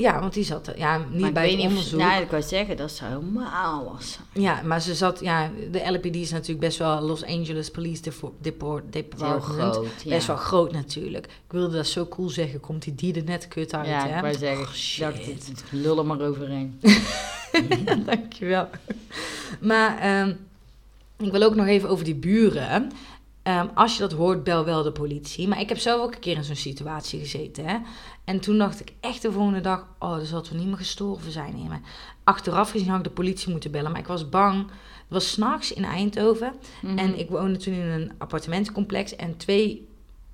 Ja, 0.00 0.20
want 0.20 0.34
die 0.34 0.44
zat 0.44 0.66
er, 0.66 0.78
ja, 0.78 0.98
niet 0.98 1.18
Maar 1.20 1.28
ik 1.28 1.34
bij 1.34 1.42
weet 1.42 1.50
het 1.52 1.60
niet 1.60 1.66
of- 1.70 1.72
onderzoek. 1.72 2.00
Nou, 2.00 2.22
ik 2.22 2.30
wou 2.30 2.42
zeggen, 2.42 2.76
dat 2.76 2.90
zou 2.90 3.10
helemaal 3.10 3.84
was. 3.92 4.18
Ja, 4.32 4.60
maar 4.64 4.80
ze 4.82 4.94
zat... 4.94 5.20
Ja, 5.20 5.50
de 5.70 5.90
LPD 5.92 6.16
is 6.16 6.30
natuurlijk 6.30 6.60
best 6.60 6.78
wel 6.78 7.00
Los 7.00 7.24
Angeles 7.24 7.70
Police 7.70 8.02
Depo- 8.02 8.34
Depo- 8.40 8.74
Heel 8.74 8.82
Department. 8.90 9.42
groot. 9.74 10.02
Ja. 10.04 10.10
Best 10.10 10.26
wel 10.26 10.36
groot 10.36 10.72
natuurlijk. 10.72 11.24
Ik 11.26 11.32
wilde 11.52 11.76
dat 11.76 11.86
zo 11.86 12.06
cool 12.06 12.28
zeggen. 12.28 12.60
Komt 12.60 12.82
die 12.82 12.94
die 12.94 13.14
er 13.14 13.24
net 13.24 13.48
kut 13.48 13.74
uit, 13.74 13.86
Ja, 13.86 14.06
hè? 14.08 14.14
ik 14.16 14.20
wou 14.22 14.34
zeggen, 14.38 14.64
Oh, 14.66 14.72
shit. 14.72 15.06
het, 15.26 15.46
het 15.46 15.64
lullen 15.70 16.06
maar 16.06 16.20
overheen. 16.20 16.80
Dankjewel. 18.06 18.68
Maar 19.60 19.98
ehm, 19.98 20.32
ik 21.18 21.32
wil 21.32 21.42
ook 21.42 21.54
nog 21.54 21.66
even 21.66 21.88
over 21.88 22.04
die 22.04 22.14
buren. 22.14 22.92
Ehm, 23.50 23.66
als 23.74 23.94
je 23.94 24.00
dat 24.00 24.12
hoort, 24.12 24.44
bel 24.44 24.64
wel 24.64 24.82
de 24.82 24.92
politie. 24.92 25.48
Maar 25.48 25.60
ik 25.60 25.68
heb 25.68 25.78
zelf 25.78 26.02
ook 26.02 26.14
een 26.14 26.20
keer 26.20 26.36
in 26.36 26.44
zo'n 26.44 26.56
situatie 26.56 27.20
gezeten. 27.20 27.66
Hè? 27.66 27.78
En 28.24 28.40
toen 28.40 28.58
dacht 28.58 28.80
ik 28.80 28.92
echt 29.00 29.22
de 29.22 29.32
volgende 29.32 29.60
dag... 29.60 29.86
oh, 29.98 30.16
er 30.16 30.26
zal 30.26 30.42
toch 30.42 30.52
niet 30.52 30.66
meer 30.66 30.76
gestorven 30.76 31.32
zijn. 31.32 31.54
in 31.56 31.68
me. 31.68 31.76
Achteraf 32.24 32.70
gezien 32.70 32.88
had 32.88 32.98
ik 32.98 33.04
de 33.04 33.10
politie 33.10 33.50
moeten 33.50 33.70
bellen. 33.70 33.90
Maar 33.90 34.00
ik 34.00 34.06
was 34.06 34.28
bang. 34.28 34.66
Het 34.66 35.08
was 35.08 35.30
s'nachts 35.30 35.72
in 35.72 35.84
Eindhoven. 35.84 36.52
Mhm. 36.82 36.98
En 36.98 37.18
ik 37.18 37.30
woonde 37.30 37.58
toen 37.58 37.74
in 37.74 37.86
een 37.86 38.12
appartementencomplex. 38.18 39.16
En 39.16 39.36
twee 39.36 39.88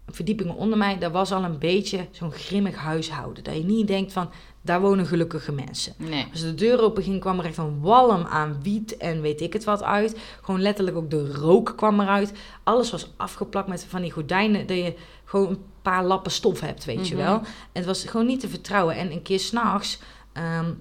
verdiepingen 0.07 0.55
onder 0.55 0.79
mij... 0.79 0.99
daar 0.99 1.13
was 1.13 1.33
al 1.33 1.45
een 1.45 1.59
beetje 1.59 2.07
zo'n 2.11 2.33
grimmig 2.33 2.77
huishouden. 2.77 3.45
Dat 3.45 3.57
je 3.57 3.65
niet 3.65 3.87
denkt 3.87 4.13
van... 4.13 4.31
daar 4.67 4.81
wonen 4.81 5.07
gelukkige 5.07 5.53
mensen. 5.53 5.93
Nee. 5.97 6.27
Als 6.33 6.41
de 6.41 6.55
deur 6.55 6.81
open 6.81 7.03
ging, 7.03 7.21
kwam 7.21 7.39
er 7.39 7.45
echt 7.45 7.57
een 7.57 7.81
walm 7.81 8.25
aan 8.25 8.59
wiet 8.63 8.97
en 8.97 9.21
weet 9.21 9.41
ik 9.41 9.53
het 9.53 9.65
wat 9.65 9.83
uit. 9.83 10.17
Gewoon 10.43 10.61
letterlijk 10.63 10.97
ook 10.97 11.11
de 11.11 11.33
rook 11.33 11.73
kwam 11.77 12.01
eruit. 12.01 12.33
Alles 12.63 12.91
was 12.91 13.11
afgeplakt 13.17 13.69
met 13.69 13.85
van 13.89 14.03
die 14.03 14.11
gordijnen, 14.11 14.67
dat 14.67 14.77
je 14.77 14.95
gewoon 15.25 15.49
een 15.49 15.63
paar 15.83 16.05
lappen 16.05 16.31
stof 16.33 16.61
hebt, 16.61 16.85
weet 16.85 17.09
je 17.09 17.15
Mhm. 17.15 17.25
wel. 17.25 17.35
En 17.39 17.47
het 17.73 17.85
was 17.85 18.05
gewoon 18.05 18.27
niet 18.27 18.41
te 18.41 18.49
vertrouwen. 18.49 18.97
En 18.97 19.13
een 19.13 19.23
keer 19.23 19.41
s'nachts 19.41 19.99
ehm 20.33 20.73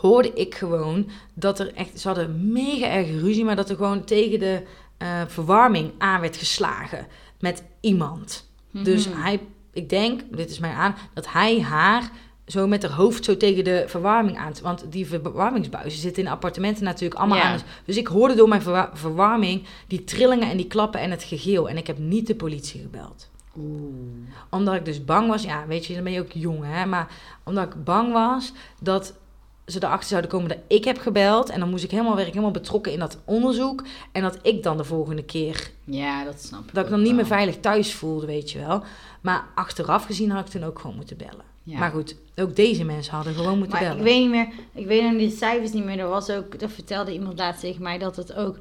hoorde 0.00 0.32
ik 0.32 0.54
gewoon 0.54 1.08
dat 1.34 1.58
er 1.58 1.74
echt, 1.74 2.00
ze 2.00 2.06
hadden 2.08 2.52
mega 2.52 2.86
erg 2.86 3.08
ruzie, 3.10 3.44
maar 3.44 3.56
dat 3.56 3.70
er 3.70 3.76
gewoon 3.76 4.04
tegen 4.04 4.38
de 4.38 4.62
eh, 4.98 5.20
verwarming 5.26 5.92
aan 5.98 6.20
werd 6.20 6.36
geslagen 6.36 7.06
met 7.38 7.62
iemand. 7.80 8.48
Dus 8.70 9.08
Mhm. 9.08 9.20
hij, 9.20 9.40
ik 9.72 9.88
denk, 9.88 10.20
dit 10.36 10.50
is 10.50 10.58
mij 10.58 10.72
aan, 10.72 10.94
dat 11.14 11.32
hij 11.32 11.60
haar 11.62 12.10
zo 12.50 12.66
met 12.66 12.82
haar 12.82 12.92
hoofd 12.92 13.24
zo 13.24 13.36
tegen 13.36 13.64
de 13.64 13.84
verwarming 13.86 14.38
aan. 14.38 14.52
Want 14.62 14.84
die 14.88 15.06
verwarmingsbuizen 15.06 16.00
zitten 16.00 16.22
in 16.22 16.28
appartementen 16.28 16.84
natuurlijk 16.84 17.20
allemaal 17.20 17.38
Ja. 17.38 17.44
aan. 17.44 17.60
Dus 17.84 17.96
ik 17.96 18.06
hoorde 18.06 18.34
door 18.34 18.48
mijn 18.48 18.62
verwa- 18.62 18.90
verwarming 18.94 19.62
die 19.86 20.04
trillingen 20.04 20.50
en 20.50 20.56
die 20.56 20.66
klappen 20.66 21.00
en 21.00 21.10
het 21.10 21.22
gegeel. 21.22 21.68
En 21.68 21.76
ik 21.76 21.86
heb 21.86 21.98
niet 21.98 22.26
de 22.26 22.34
politie 22.34 22.80
gebeld. 22.80 23.28
Oeh. 23.58 23.94
Omdat 24.50 24.74
ik 24.74 24.84
dus 24.84 25.04
bang 25.04 25.28
was, 25.28 25.42
ja, 25.42 25.66
weet 25.66 25.86
je, 25.86 25.94
dan 25.94 26.02
ben 26.04 26.12
je 26.12 26.20
ook 26.20 26.32
jong, 26.32 26.58
hè. 26.64 26.86
Maar 26.86 27.08
omdat 27.44 27.64
ik 27.66 27.84
bang 27.84 28.12
was 28.12 28.52
dat 28.80 29.14
ze 29.66 29.82
erachter 29.84 30.08
zouden 30.08 30.30
komen 30.30 30.48
dat 30.48 30.58
ik 30.66 30.84
heb 30.84 30.98
gebeld. 30.98 31.48
En 31.50 31.60
dan 31.60 31.70
moest 31.70 31.84
ik 31.84 31.90
helemaal, 31.90 32.14
werd 32.14 32.26
ik 32.26 32.32
helemaal 32.32 32.52
betrokken 32.54 32.92
in 32.92 32.98
dat 32.98 33.18
onderzoek. 33.24 33.84
En 34.12 34.22
dat 34.22 34.38
ik 34.42 34.62
dan 34.62 34.76
de 34.76 34.84
volgende 34.84 35.22
keer 35.24 35.70
Ja, 35.84 36.24
dat 36.24 36.40
snap 36.42 36.60
ik 36.68 36.74
dat 36.74 36.84
ik 36.84 36.90
dan 36.90 37.02
niet 37.02 37.14
meer 37.14 37.26
veilig 37.26 37.56
thuis 37.60 37.94
voelde, 37.94 38.26
weet 38.26 38.50
je 38.50 38.58
wel. 38.58 38.82
Maar 39.20 39.44
achteraf 39.54 40.04
gezien 40.04 40.30
had 40.30 40.44
ik 40.46 40.50
toen 40.52 40.64
ook 40.64 40.78
gewoon 40.78 40.96
moeten 40.96 41.16
bellen. 41.16 41.48
Ja. 41.62 41.78
Maar 41.78 41.90
goed, 41.90 42.16
ook 42.36 42.56
deze 42.56 42.84
mensen 42.84 43.14
hadden 43.14 43.34
gewoon 43.34 43.58
moeten 43.58 43.78
Maar 43.78 43.80
bellen. 43.96 43.98
ik 43.98 44.04
weet 44.04 44.20
niet 44.20 44.30
meer, 44.30 44.48
ik 44.74 44.86
weet 44.86 45.02
nog 45.02 45.18
die 45.18 45.30
cijfers 45.30 45.72
niet 45.72 45.84
meer. 45.84 45.98
Er 45.98 46.08
was 46.08 46.30
ook, 46.30 46.58
dat 46.58 46.70
vertelde 46.72 47.12
iemand 47.12 47.38
laatst 47.38 47.60
tegen 47.60 47.82
mij, 47.82 47.98
dat 47.98 48.16
het 48.16 48.34
ook, 48.34 48.56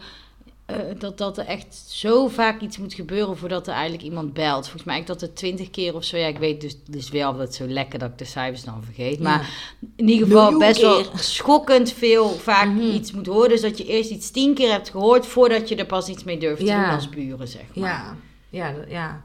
eh, 0.66 0.76
dat, 1.00 1.18
dat 1.18 1.38
er 1.38 1.46
echt 1.46 1.84
zo 1.88 2.28
vaak 2.28 2.62
iets 2.62 2.78
moet 2.78 2.94
gebeuren 2.94 3.38
voordat 3.38 3.68
er 3.68 3.74
eigenlijk 3.74 4.04
iemand 4.04 4.34
belt. 4.34 4.64
Volgens 4.64 4.84
mij 4.84 5.04
dat 5.04 5.22
het 5.22 5.36
twintig 5.36 5.70
keer 5.70 5.96
of 5.96 6.04
zo, 6.04 6.18
ja, 6.18 6.28
ik 6.28 6.38
weet 6.38 6.62
dus, 6.62 6.76
dus 6.90 7.10
wel 7.10 7.32
dat 7.32 7.42
het 7.42 7.56
zo 7.56 7.68
lekker 7.68 8.00
dat 8.00 8.10
ik 8.10 8.18
de 8.18 8.26
cijfers 8.26 8.64
dan 8.64 8.84
vergeet. 8.84 9.20
Maar 9.20 9.50
in 9.96 10.10
ieder 10.10 10.28
geval 10.28 10.42
Miljoen 10.52 10.60
best 10.68 10.82
wel 10.82 11.02
keer. 11.02 11.20
schokkend 11.20 11.92
veel 11.92 12.30
vaak 12.30 12.68
Mhm. 12.68 12.80
iets 12.82 13.12
moet 13.12 13.28
horen. 13.28 13.50
Dus 13.50 13.62
dat 13.62 13.78
je 13.78 13.86
eerst 13.86 14.10
iets 14.12 14.32
tien 14.32 14.54
keer 14.54 14.72
hebt 14.72 14.90
gehoord 14.90 15.26
voordat 15.26 15.70
je 15.70 15.76
er 15.76 15.86
pas 15.86 16.08
iets 16.08 16.24
mee 16.24 16.38
durft 16.40 16.60
te 16.60 16.66
Ja. 16.66 16.84
doen 16.86 16.96
als 16.96 17.10
buren, 17.10 17.48
zeg 17.48 17.64
maar. 17.76 17.90
ja, 17.90 18.16
ja, 18.50 18.76
ja. 18.88 19.24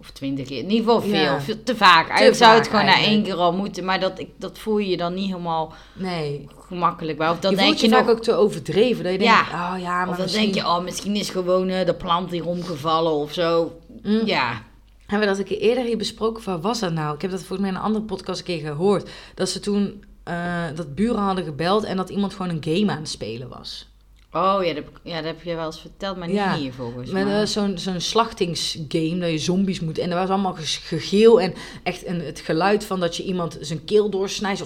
Of 0.00 0.10
twintig 0.10 0.46
keer. 0.46 0.58
In 0.58 0.70
ieder 0.70 0.84
geval 0.84 1.00
veel. 1.00 1.12
Ja. 1.20 1.40
veel 1.40 1.62
te 1.62 1.76
vaak. 1.76 2.06
Eigenlijk 2.08 2.36
zou 2.36 2.50
vaak 2.50 2.58
het 2.58 2.68
gewoon 2.68 2.84
na 2.84 2.98
één 2.98 3.22
keer 3.22 3.34
al 3.34 3.52
moeten. 3.52 3.84
Maar 3.84 4.00
dat, 4.00 4.18
ik, 4.18 4.28
dat 4.36 4.58
voel 4.58 4.78
je 4.78 4.88
je 4.88 4.96
dan 4.96 5.14
niet 5.14 5.26
helemaal 5.26 5.72
Nee. 5.94 6.48
gemakkelijk 6.68 7.18
bij. 7.18 7.28
Of 7.28 7.38
dan 7.38 7.50
je 7.50 7.56
denk 7.56 7.76
je 7.76 7.86
je 7.86 7.92
vaak 7.92 8.06
nog... 8.06 8.14
ook 8.14 8.22
te 8.22 8.32
overdreven. 8.32 9.04
Dat 9.04 9.12
je 9.12 9.20
Ja. 9.20 9.34
denkt, 9.36 9.50
oh 9.52 9.74
ja, 9.80 9.98
maar 9.98 10.08
Of 10.08 10.14
dan 10.16 10.24
misschien... 10.24 10.42
denk 10.42 10.54
je, 10.54 10.60
oh, 10.70 10.82
misschien 10.82 11.16
is 11.16 11.30
gewoon 11.30 11.68
eh, 11.68 11.86
de 11.86 11.94
plant 11.94 12.30
hier 12.30 12.46
omgevallen 12.46 13.12
of 13.12 13.32
zo. 13.32 13.78
Mm. 14.02 14.20
Ja. 14.26 14.62
Hebben 15.06 15.28
we 15.28 15.34
dat 15.34 15.38
een 15.38 15.48
keer 15.50 15.60
eerder 15.68 15.84
hier 15.84 15.96
besproken? 15.96 16.44
Waar 16.44 16.60
was 16.60 16.80
dat 16.80 16.92
nou? 16.92 17.14
Ik 17.14 17.22
heb 17.22 17.30
dat 17.30 17.40
volgens 17.40 17.60
mij 17.60 17.68
in 17.68 17.74
een 17.74 17.82
andere 17.82 18.04
podcast 18.04 18.38
een 18.38 18.44
keer 18.44 18.60
gehoord. 18.66 19.10
Dat 19.34 19.48
ze 19.48 19.60
toen, 19.60 20.04
eh, 20.24 20.64
dat 20.74 20.94
buren 20.94 21.20
hadden 21.22 21.44
gebeld 21.44 21.84
en 21.84 21.96
dat 21.96 22.08
iemand 22.10 22.34
gewoon 22.34 22.50
een 22.60 22.74
game 22.76 22.92
aan 22.92 22.98
het 22.98 23.08
spelen 23.08 23.48
was. 23.48 23.87
Oh, 24.32 24.58
ja 24.64 24.74
dat, 24.74 24.84
ja, 25.02 25.16
dat 25.16 25.24
heb 25.24 25.42
je 25.42 25.54
wel 25.54 25.66
eens 25.66 25.80
verteld, 25.80 26.16
maar 26.16 26.26
niet 26.26 26.36
Ja. 26.36 26.56
hier 26.56 26.72
volgens 26.72 27.10
mij. 27.10 27.40
eh, 27.40 27.46
zo'n 27.46 27.78
zo'n 27.78 28.00
slachtingsgame, 28.00 29.18
dat 29.18 29.30
je 29.30 29.38
zombies 29.38 29.80
moet. 29.80 29.98
En 29.98 30.10
er 30.10 30.16
was 30.16 30.28
allemaal 30.28 30.56
gegeel 30.60 31.40
en 31.40 31.54
echt 31.82 32.06
een, 32.06 32.20
het 32.20 32.40
geluid 32.40 32.84
van 32.84 33.00
dat 33.00 33.16
je 33.16 33.22
iemand 33.22 33.58
zijn 33.60 33.84
keel 33.84 34.10
doorsnijdt. 34.10 34.58
Zo 34.58 34.64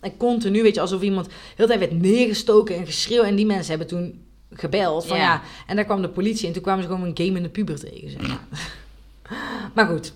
en 0.00 0.16
continu, 0.16 0.62
weet 0.62 0.74
je, 0.74 0.80
alsof 0.80 1.02
iemand 1.02 1.26
de 1.26 1.32
hele 1.54 1.68
tijd 1.68 1.80
werd 1.80 2.00
neergestoken 2.02 2.76
en 2.76 2.86
geschreeuw. 2.86 3.22
En 3.22 3.34
die 3.36 3.46
mensen 3.46 3.68
hebben 3.68 3.86
toen 3.86 4.24
gebeld 4.52 5.06
van 5.06 5.16
ja. 5.16 5.22
Ja. 5.22 5.42
En 5.66 5.76
daar 5.76 5.84
kwam 5.84 6.02
de 6.02 6.08
politie 6.08 6.46
en 6.46 6.52
toen 6.52 6.62
kwamen 6.62 6.82
ze 6.82 6.88
gewoon 6.88 7.04
een 7.06 7.16
game 7.26 7.36
in 7.36 7.42
de 7.42 7.48
puber 7.48 7.80
tegen. 7.80 8.10
Zeg 8.10 8.20
maar. 8.28 8.44
maar 9.74 9.86
goed, 9.86 10.12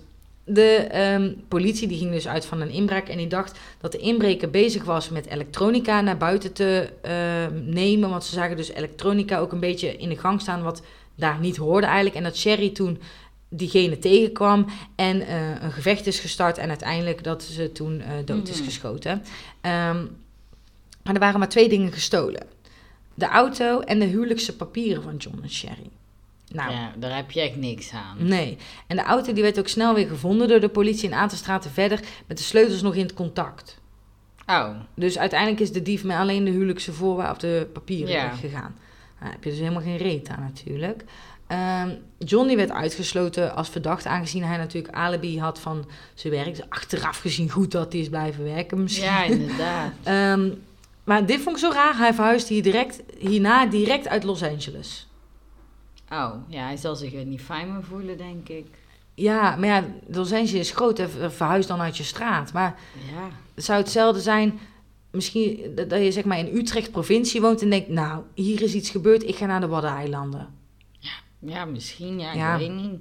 de 0.48 0.86
ehm, 0.90 1.32
politie 1.48 1.88
die 1.88 1.98
ging 1.98 2.12
dus 2.12 2.28
uit 2.28 2.46
van 2.46 2.60
een 2.60 2.70
inbraak 2.70 3.08
en 3.08 3.16
die 3.16 3.26
dacht 3.26 3.58
dat 3.80 3.92
de 3.92 3.98
inbreker 3.98 4.50
bezig 4.50 4.84
was 4.84 5.08
met 5.08 5.26
elektronica 5.26 6.00
naar 6.00 6.16
buiten 6.16 6.52
te 6.52 6.92
ehm, 7.02 7.70
nemen. 7.70 8.10
Want 8.10 8.24
ze 8.24 8.34
zagen 8.34 8.56
dus 8.56 8.72
elektronica 8.72 9.38
ook 9.38 9.52
een 9.52 9.60
beetje 9.60 9.96
in 9.96 10.08
de 10.08 10.18
gang 10.18 10.40
staan 10.40 10.62
wat 10.62 10.82
daar 11.14 11.40
niet 11.40 11.56
hoorde 11.56 11.86
eigenlijk. 11.86 12.16
En 12.16 12.22
dat 12.22 12.36
Sherry 12.36 12.70
toen 12.70 13.00
diegene 13.48 13.98
tegenkwam 13.98 14.66
en 14.96 15.20
eh, 15.26 15.62
een 15.62 15.72
gevecht 15.72 16.06
is 16.06 16.20
gestart 16.20 16.58
en 16.58 16.68
uiteindelijk 16.68 17.24
dat 17.24 17.42
ze 17.42 17.72
toen 17.72 18.00
eh, 18.00 18.10
dood 18.24 18.48
is 18.48 18.60
geschoten. 18.60 19.22
Ehm, 19.60 20.04
maar 21.02 21.14
er 21.14 21.20
waren 21.20 21.38
maar 21.38 21.48
twee 21.48 21.68
dingen 21.68 21.92
gestolen. 21.92 22.46
De 23.14 23.26
auto 23.26 23.80
en 23.80 23.98
de 23.98 24.04
huwelijkse 24.04 24.56
papieren 24.56 25.02
van 25.02 25.16
John 25.16 25.38
en 25.42 25.50
Sherry. 25.50 25.90
Nou, 26.52 26.70
Ja, 26.72 26.92
daar 26.98 27.16
heb 27.16 27.30
je 27.30 27.40
echt 27.40 27.56
niks 27.56 27.92
aan. 27.92 28.16
Nee. 28.26 28.56
En 28.86 28.96
de 28.96 29.02
auto 29.02 29.32
die 29.32 29.42
werd 29.42 29.58
ook 29.58 29.68
snel 29.68 29.94
weer 29.94 30.08
gevonden 30.08 30.48
door 30.48 30.60
de 30.60 30.68
politie 30.68 31.08
een 31.08 31.14
aantal 31.14 31.38
straten 31.38 31.70
verder 31.70 32.00
met 32.26 32.38
de 32.38 32.44
sleutels 32.44 32.82
nog 32.82 32.94
in 32.94 33.02
het 33.02 33.14
contact. 33.14 33.78
Oh, 34.46 34.68
Dus 34.94 35.18
uiteindelijk 35.18 35.60
is 35.60 35.72
de 35.72 35.82
dief 35.82 36.04
met 36.04 36.16
alleen 36.16 36.44
de 36.44 36.50
huwelijkse 36.50 36.92
voorwaarden 36.92 37.32
of 37.34 37.38
de 37.38 37.68
papieren 37.72 38.12
Ja. 38.14 38.28
weggegaan. 38.30 38.74
Nou, 38.80 39.22
daar 39.22 39.30
heb 39.30 39.44
je 39.44 39.50
dus 39.50 39.58
helemaal 39.58 39.82
geen 39.82 39.96
reet 39.96 40.28
aan 40.28 40.40
natuurlijk. 40.42 41.04
Ehm, 41.46 41.88
John 42.18 42.46
die 42.46 42.56
werd 42.56 42.70
uitgesloten 42.70 43.54
als 43.56 43.68
verdacht, 43.68 44.06
aangezien 44.06 44.44
hij 44.44 44.56
natuurlijk 44.56 44.94
alibi 44.94 45.40
had 45.40 45.58
van 45.60 45.88
zijn 46.14 46.32
werk. 46.32 46.54
Dus 46.56 46.68
achteraf 46.70 47.18
gezien 47.18 47.50
goed 47.50 47.70
dat 47.70 47.92
hij 47.92 48.00
is 48.02 48.08
blijven 48.08 48.44
werken 48.44 48.82
misschien. 48.82 49.04
ja, 49.04 49.24
inderdaad. 49.24 49.92
Ehm, 50.02 50.50
maar 51.04 51.26
dit 51.26 51.40
vond 51.40 51.56
ik 51.56 51.62
zo 51.62 51.70
raar. 51.72 51.96
Hij 51.96 52.14
verhuisde 52.14 52.54
hier 52.54 52.62
direct, 52.62 53.02
hierna 53.18 53.66
direct 53.66 54.08
uit 54.08 54.24
Los 54.24 54.42
Angeles. 54.42 55.07
Oh, 56.12 56.34
ja, 56.48 56.64
hij 56.64 56.76
zal 56.76 56.96
zich 56.96 57.14
er 57.14 57.24
niet 57.24 57.40
fijn 57.40 57.72
mee 57.72 57.82
voelen, 57.82 58.16
denk 58.18 58.48
ik. 58.48 58.66
Ja, 59.14 59.56
maar 59.56 59.68
ja, 59.68 59.84
Los 60.08 60.32
Angeles 60.32 60.52
is 60.54 60.70
groot. 60.70 60.98
hè. 60.98 61.08
Verhuis 61.30 61.66
dan 61.66 61.80
uit 61.80 61.96
je 61.96 62.02
straat. 62.04 62.52
Maar 62.52 62.78
Ja. 63.12 63.28
het 63.54 63.64
zou 63.64 63.78
hetzelfde 63.78 64.20
zijn. 64.20 64.58
misschien 65.10 65.72
dat 65.74 65.90
je 66.02 66.12
zeg 66.12 66.24
maar 66.24 66.38
in 66.38 66.56
Utrecht 66.56 66.90
provincie 66.90 67.40
woont 67.40 67.62
en 67.62 67.70
denkt, 67.70 67.88
nou, 67.88 68.22
hier 68.34 68.62
is 68.62 68.74
iets 68.74 68.90
gebeurd, 68.90 69.22
ik 69.28 69.36
ga 69.36 69.46
naar 69.46 69.60
de 69.60 69.66
Waddeneilanden. 69.66 70.48
Ja, 71.40 71.64
misschien, 71.64 72.18
ja, 72.20 72.32
Ja. 72.32 72.52
ik 72.54 72.58
weet 72.58 72.76
niet. 72.82 73.00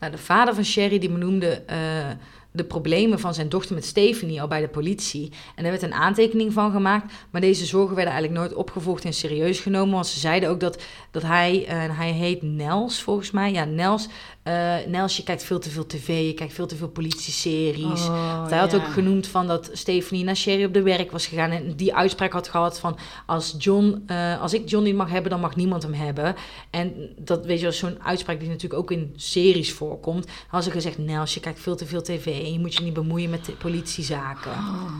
Nou, 0.00 0.12
de 0.12 0.18
vader 0.18 0.54
van 0.54 0.64
Sherry 0.64 0.98
die 0.98 1.10
benoemde 1.10 1.50
eh, 1.62 2.10
de 2.56 2.64
problemen 2.64 3.20
van 3.20 3.34
zijn 3.34 3.48
dochter 3.48 3.74
met 3.74 3.84
Stephanie 3.84 4.40
al 4.40 4.48
bij 4.48 4.60
de 4.60 4.68
politie. 4.68 5.32
En 5.54 5.62
daar 5.62 5.72
werd 5.72 5.82
een 5.82 5.94
aantekening 5.94 6.52
van 6.52 6.70
gemaakt. 6.70 7.12
Maar 7.30 7.40
deze 7.40 7.64
zorgen 7.64 7.94
werden 7.94 8.12
eigenlijk 8.12 8.42
nooit 8.42 8.54
opgevolgd 8.58 9.04
en 9.04 9.12
serieus 9.12 9.60
genomen. 9.60 9.94
Want 9.94 10.06
ze 10.06 10.18
zeiden 10.18 10.48
ook 10.48 10.60
dat, 10.60 10.82
dat 11.10 11.22
hij, 11.22 11.64
eh, 11.66 11.82
en 11.82 11.90
hij 11.90 12.10
heet 12.10 12.42
Nels 12.42 13.02
volgens 13.02 13.30
mij. 13.30 13.52
Ja, 13.52 13.64
Nels. 13.64 14.08
Eh, 14.44 14.76
Nels, 14.86 15.16
je 15.16 15.22
kijkt 15.22 15.44
veel 15.44 15.58
te 15.58 15.70
veel 15.70 15.86
tv, 15.86 16.26
je 16.26 16.34
kijkt 16.34 16.52
veel 16.52 16.66
te 16.66 16.76
veel 16.76 16.88
politie-series. 16.88 18.06
Oh, 18.06 18.48
hij 18.48 18.58
had 18.58 18.70
ja. 18.70 18.76
ook 18.76 18.92
genoemd 18.92 19.26
van 19.26 19.46
dat 19.46 19.70
Stephanie 19.72 20.24
naar 20.24 20.36
Sherry 20.36 20.64
op 20.64 20.74
de 20.74 20.82
werk 20.82 21.10
was 21.10 21.26
gegaan. 21.26 21.50
En 21.50 21.76
die 21.76 21.94
uitspraak 21.94 22.32
had 22.32 22.48
gehad 22.48 22.80
van... 22.80 22.98
als, 23.26 23.54
John, 23.58 24.02
eh, 24.06 24.40
als 24.40 24.54
ik 24.54 24.68
John 24.68 24.84
niet 24.84 24.94
mag 24.94 25.10
hebben, 25.10 25.30
dan 25.30 25.40
mag 25.40 25.56
niemand 25.56 25.82
hem 25.82 25.92
hebben. 25.92 26.34
En 26.70 26.94
dat 27.18 27.46
weet 27.46 27.56
je 27.56 27.62
wel, 27.62 27.72
zo'n 27.72 28.02
uitspraak 28.02 28.40
die 28.40 28.48
natuurlijk 28.48 28.80
ook 28.80 28.90
in 28.90 29.12
series 29.16 29.72
voorkomt. 29.72 30.26
Had 30.48 30.64
ze 30.64 30.70
gezegd, 30.70 30.98
Nels, 30.98 31.34
je 31.34 31.40
kijkt 31.40 31.60
veel 31.60 31.76
te 31.76 31.86
veel 31.86 32.02
tv... 32.02 32.26
en 32.26 32.52
je 32.52 32.58
moet 32.58 32.74
je 32.74 32.82
niet 32.82 32.94
bemoeien 32.94 33.30
met 33.30 33.44
de 33.44 33.52
politiezaken. 33.52 34.50
Oh. 34.50 34.92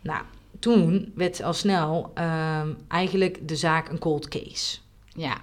Nou, 0.00 0.22
toen 0.58 1.12
werd 1.14 1.42
al 1.42 1.54
snel 1.54 2.10
ehm, 2.14 2.68
eigenlijk 2.88 3.48
de 3.48 3.56
zaak 3.56 3.88
een 3.88 3.98
cold 3.98 4.28
case. 4.28 4.78
Ja, 5.14 5.36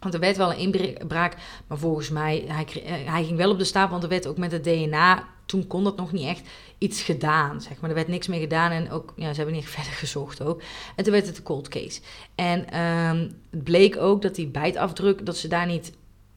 Want 0.00 0.14
er 0.14 0.20
werd 0.20 0.36
wel 0.36 0.52
een 0.52 0.58
inbraak, 0.98 1.36
maar 1.66 1.78
volgens 1.78 2.10
mij, 2.10 2.44
hij, 2.46 2.66
eh, 2.84 3.12
hij 3.12 3.24
ging 3.24 3.36
wel 3.36 3.50
op 3.50 3.58
de 3.58 3.64
stapel, 3.64 3.90
want 3.90 4.02
er 4.02 4.08
werd 4.08 4.26
ook 4.26 4.38
met 4.38 4.52
het 4.52 4.64
DNA, 4.64 5.28
toen 5.46 5.66
kon 5.66 5.84
dat 5.84 5.96
nog 5.96 6.12
niet 6.12 6.26
echt, 6.26 6.42
iets 6.78 7.02
gedaan, 7.02 7.60
zeg 7.60 7.80
maar. 7.80 7.90
Er 7.90 7.96
werd 7.96 8.08
niks 8.08 8.26
meer 8.26 8.40
gedaan 8.40 8.70
en 8.70 8.90
ook, 8.90 9.12
ja, 9.16 9.30
ze 9.30 9.36
hebben 9.36 9.54
niet 9.54 9.68
verder 9.78 9.92
gezocht 9.92 10.42
ook. 10.42 10.62
En 10.96 11.04
toen 11.04 11.12
werd 11.12 11.26
het 11.26 11.36
een 11.36 11.42
cold 11.42 11.68
case. 11.68 12.00
En 12.34 12.70
ehm, 12.70 13.28
het 13.50 13.64
bleek 13.64 13.96
ook 13.96 14.22
dat 14.22 14.34
die 14.34 14.46
bijtafdruk, 14.46 15.26
dat 15.26 15.36
ze 15.36 15.48
daar 15.48 15.66
niet, 15.66 15.92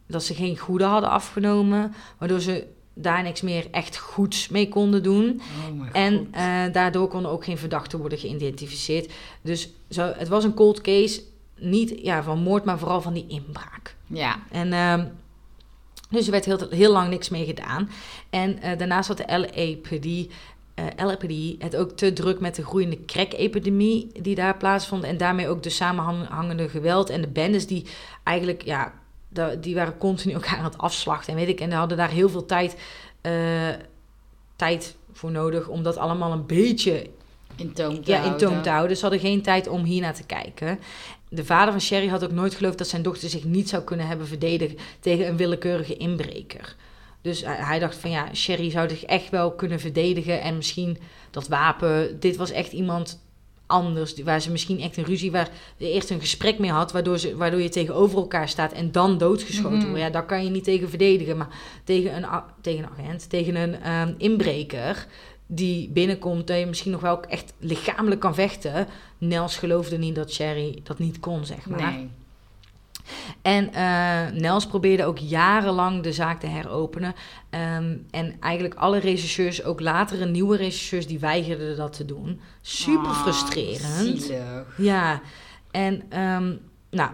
dat 0.07 0.23
ze 0.23 0.33
geen 0.33 0.57
goede 0.57 0.83
hadden 0.83 1.09
afgenomen, 1.09 1.93
waardoor 2.17 2.39
ze 2.39 2.67
daar 2.93 3.23
niks 3.23 3.41
meer 3.41 3.67
echt 3.71 3.97
goeds 3.97 4.49
mee 4.49 4.69
konden 4.69 5.03
doen. 5.03 5.41
oh 5.81 5.87
En 5.91 6.27
eh, 6.31 6.63
daardoor 6.71 7.07
konden 7.07 7.31
ook 7.31 7.43
geen 7.43 7.57
verdachten 7.57 7.99
worden 7.99 8.17
geïdentificeerd. 8.17 9.11
Dus 9.41 9.69
zo, 9.89 10.13
het 10.15 10.27
was 10.27 10.43
een 10.43 10.53
cold 10.53 10.81
case, 10.81 11.21
niet 11.55 11.93
ja, 12.01 12.23
van 12.23 12.39
moord, 12.39 12.65
maar 12.65 12.79
vooral 12.79 13.01
van 13.01 13.13
die 13.13 13.27
inbraak. 13.27 13.95
Ja, 14.07 14.39
En 14.51 14.73
ehm, 14.73 15.05
dus 16.09 16.25
er 16.25 16.31
werd 16.31 16.45
heel, 16.45 16.69
heel 16.69 16.91
lang 16.91 17.09
niks 17.09 17.29
mee 17.29 17.45
gedaan. 17.45 17.89
En 18.29 18.61
eh, 18.61 18.77
daarnaast 18.77 19.07
had 19.07 19.17
de 19.17 19.37
LAPD, 19.37 20.31
eh, 20.73 21.05
LAPD 21.05 21.61
het 21.63 21.75
ook 21.75 21.91
te 21.91 22.13
druk 22.13 22.39
met 22.39 22.55
de 22.55 22.65
groeiende 22.65 23.05
crack-epidemie 23.05 24.11
die 24.21 24.35
daar 24.35 24.57
plaatsvond. 24.57 25.03
En 25.03 25.17
daarmee 25.17 25.47
ook 25.47 25.63
de 25.63 25.69
samenhangende 25.69 26.69
geweld 26.69 27.09
en 27.09 27.21
de 27.21 27.27
bendes 27.27 27.67
die 27.67 27.85
eigenlijk, 28.23 28.61
ja, 28.61 28.93
die 29.59 29.75
waren 29.75 29.97
continu 29.97 30.33
elkaar 30.33 30.57
aan 30.57 30.63
het 30.63 30.77
afslachten. 30.77 31.33
En 31.33 31.39
weet 31.39 31.49
ik, 31.49 31.59
en 31.59 31.69
die 31.69 31.77
hadden 31.77 31.97
daar 31.97 32.09
heel 32.09 32.29
veel 32.29 32.45
tijd, 32.45 32.77
eh, 33.21 33.33
tijd 34.55 34.95
voor 35.11 35.31
nodig 35.31 35.67
om 35.67 35.83
dat 35.83 35.97
allemaal 35.97 36.31
een 36.31 36.45
beetje 36.45 37.09
in 37.55 37.73
toom 37.73 38.03
te 38.03 38.11
ja, 38.11 38.17
in 38.17 38.23
houden. 38.23 38.47
toom 38.47 38.61
te 38.61 38.69
houden. 38.69 38.89
Dus 38.89 38.99
ze 38.99 39.05
hadden 39.05 39.29
geen 39.29 39.41
tijd 39.41 39.67
om 39.67 39.83
hier 39.83 40.01
naar 40.01 40.13
te 40.13 40.25
kijken. 40.25 40.79
De 41.35 41.45
vader 41.45 41.71
van 41.71 41.81
Sherry 41.81 42.07
had 42.07 42.23
ook 42.23 42.31
nooit 42.31 42.55
geloofd 42.55 42.77
dat 42.77 42.87
zijn 42.87 43.01
dochter 43.01 43.29
zich 43.29 43.43
niet 43.43 43.69
zou 43.69 43.83
kunnen 43.83 44.07
hebben 44.07 44.27
verdedigen 44.27 44.77
tegen 44.99 45.27
een 45.27 45.37
willekeurige 45.37 45.97
inbreker. 45.97 46.75
Dus 47.21 47.43
hij, 47.45 47.79
dacht 47.79 47.95
van 47.95 48.09
ja, 48.09 48.33
Sherry 48.33 48.69
zou 48.69 48.89
zich 48.89 49.03
echt 49.03 49.29
wel 49.29 49.51
kunnen 49.51 49.79
verdedigen 49.79 50.41
en 50.41 50.55
misschien 50.55 50.97
dat 51.31 51.47
wapen. 51.47 52.19
Dit 52.19 52.35
was 52.35 52.51
echt 52.51 52.71
iemand 52.71 53.21
anders, 53.65 54.21
waar 54.23 54.41
ze 54.41 54.51
misschien 54.51 54.79
echt 54.81 54.97
een 54.97 55.03
ruzie, 55.03 55.31
waar 55.31 55.49
je 55.77 55.91
eerst 55.91 56.09
een 56.09 56.19
gesprek 56.19 56.59
mee 56.59 56.71
had, 56.71 56.91
waardoor, 56.91 57.17
ze, 57.19 57.35
waardoor 57.35 57.61
je 57.61 57.69
tegenover 57.69 58.17
elkaar 58.17 58.49
staat 58.49 58.71
en 58.71 58.91
dan 58.91 59.17
doodgeschoten 59.17 59.77
Mhm. 59.77 59.87
wordt. 59.87 60.01
Ja, 60.01 60.09
daar 60.09 60.25
kan 60.25 60.43
je 60.43 60.49
niet 60.49 60.63
tegen 60.63 60.89
verdedigen, 60.89 61.37
maar 61.37 61.49
tegen 61.83 62.15
een, 62.15 62.25
tegen 62.61 62.83
een 62.83 62.89
agent, 62.99 63.29
tegen 63.29 63.55
een 63.55 63.81
ehm, 63.81 64.13
inbreker 64.17 65.07
die 65.55 65.89
binnenkomt, 65.89 66.47
dat 66.47 66.59
je 66.59 66.65
misschien 66.65 66.91
nog 66.91 67.01
wel 67.01 67.21
echt 67.23 67.53
lichamelijk 67.59 68.21
kan 68.21 68.35
vechten. 68.35 68.87
Nels 69.17 69.57
geloofde 69.57 69.97
niet 69.97 70.15
dat 70.15 70.31
Sherry 70.33 70.79
dat 70.83 70.99
niet 70.99 71.19
kon, 71.19 71.45
zeg 71.45 71.65
maar. 71.69 71.91
Nee. 71.91 72.09
En 73.41 73.73
eh, 73.73 74.41
Nels 74.41 74.67
probeerde 74.67 75.05
ook 75.05 75.17
jarenlang 75.17 76.03
de 76.03 76.13
zaak 76.13 76.39
te 76.39 76.47
heropenen. 76.47 77.13
Ehm, 77.49 77.97
en 78.11 78.35
eigenlijk 78.39 78.73
alle 78.75 78.99
regisseurs, 78.99 79.63
ook 79.63 79.79
latere 79.79 80.25
nieuwe 80.25 80.57
regisseurs, 80.57 81.07
die 81.07 81.19
weigerden 81.19 81.77
dat 81.77 81.93
te 81.93 82.05
doen. 82.05 82.39
Super 82.61 83.09
Ah, 83.09 83.21
frustrerend. 83.21 84.21
zielig. 84.21 84.65
Ja, 84.77 85.21
en 85.71 86.01
ehm, 86.09 86.55
nou, 86.89 87.11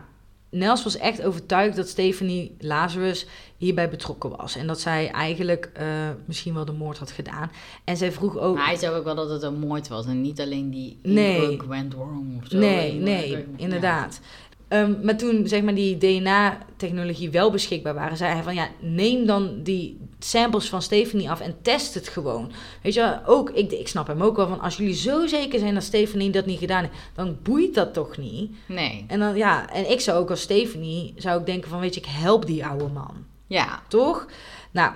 Nels 0.52 0.84
was 0.84 0.98
echt 0.98 1.22
overtuigd 1.24 1.76
dat 1.76 1.88
Stephanie 1.88 2.56
Lazarus 2.60 3.26
hierbij 3.58 3.90
betrokken 3.90 4.38
was. 4.38 4.56
En 4.56 4.68
dat 4.68 4.80
zij 4.80 5.10
eigenlijk 5.12 5.70
eh, 5.74 5.86
misschien 6.26 6.54
wel 6.54 6.66
de 6.66 6.72
moord 6.72 6.98
had 6.98 7.12
gedaan. 7.12 7.52
En 7.84 7.98
zij 7.98 8.12
vroeg 8.12 8.38
ook... 8.38 8.56
Maar 8.56 8.66
hij 8.66 8.76
zei 8.76 8.96
ook 8.96 9.04
wel 9.04 9.16
dat 9.16 9.30
het 9.30 9.42
een 9.44 9.60
moord 9.60 9.88
was 9.88 10.06
en 10.06 10.22
niet 10.22 10.42
alleen 10.42 10.70
die 10.70 11.00
Nee. 11.04 11.60
went 11.68 11.94
wrong 11.94 12.42
of 12.42 12.48
zo. 12.50 12.58
Nee, 12.58 12.92
En, 12.92 13.04
nee, 13.04 13.46
inderdaad. 13.56 14.20
Ehm, 14.68 14.94
maar 15.04 15.18
toen 15.18 15.48
zeg 15.48 15.62
maar, 15.62 15.76
die 15.76 15.98
DNA-technologie 15.98 17.30
wel 17.30 17.52
beschikbaar 17.52 17.94
waren, 17.94 18.18
zei 18.18 18.34
hij 18.34 18.44
van 18.44 18.56
ja, 18.56 18.68
neem 18.80 19.26
dan 19.26 19.64
die 19.64 19.98
samples 20.20 20.70
van 20.70 20.82
Stephanie 20.82 21.30
af 21.30 21.40
en 21.40 21.62
test 21.62 21.94
het 21.94 22.08
gewoon. 22.08 22.52
Weet 22.84 22.94
je, 22.94 23.20
ook, 23.26 23.50
ik, 23.50 23.72
ik 23.72 23.88
snap 23.88 24.08
hem 24.08 24.24
ook 24.24 24.36
wel 24.36 24.48
van 24.48 24.60
als 24.60 24.78
jullie 24.78 24.96
zo 24.96 25.28
zeker 25.28 25.60
zijn 25.60 25.74
dat 25.74 25.84
Stephanie 25.84 26.30
dat 26.30 26.46
niet 26.46 26.60
gedaan 26.60 26.82
heeft, 26.82 26.96
dan 27.16 27.38
boeit 27.44 27.74
dat 27.76 27.94
toch 27.94 28.18
niet. 28.18 28.52
Nee. 28.66 29.06
En 29.08 29.20
dan 29.20 29.36
ja, 29.36 29.70
en 29.70 29.92
ik 29.92 30.00
zou 30.00 30.20
ook 30.20 30.30
als 30.30 30.42
Stephanie, 30.42 31.14
zou 31.16 31.40
ik 31.40 31.46
denken 31.46 31.70
van 31.70 31.80
weet 31.80 31.94
je, 31.94 32.00
ik 32.00 32.08
help 32.10 32.46
die 32.46 32.66
oude 32.66 32.88
man. 32.88 33.26
Ja. 33.48 33.82
Toch? 33.88 34.28
Nou, 34.72 34.94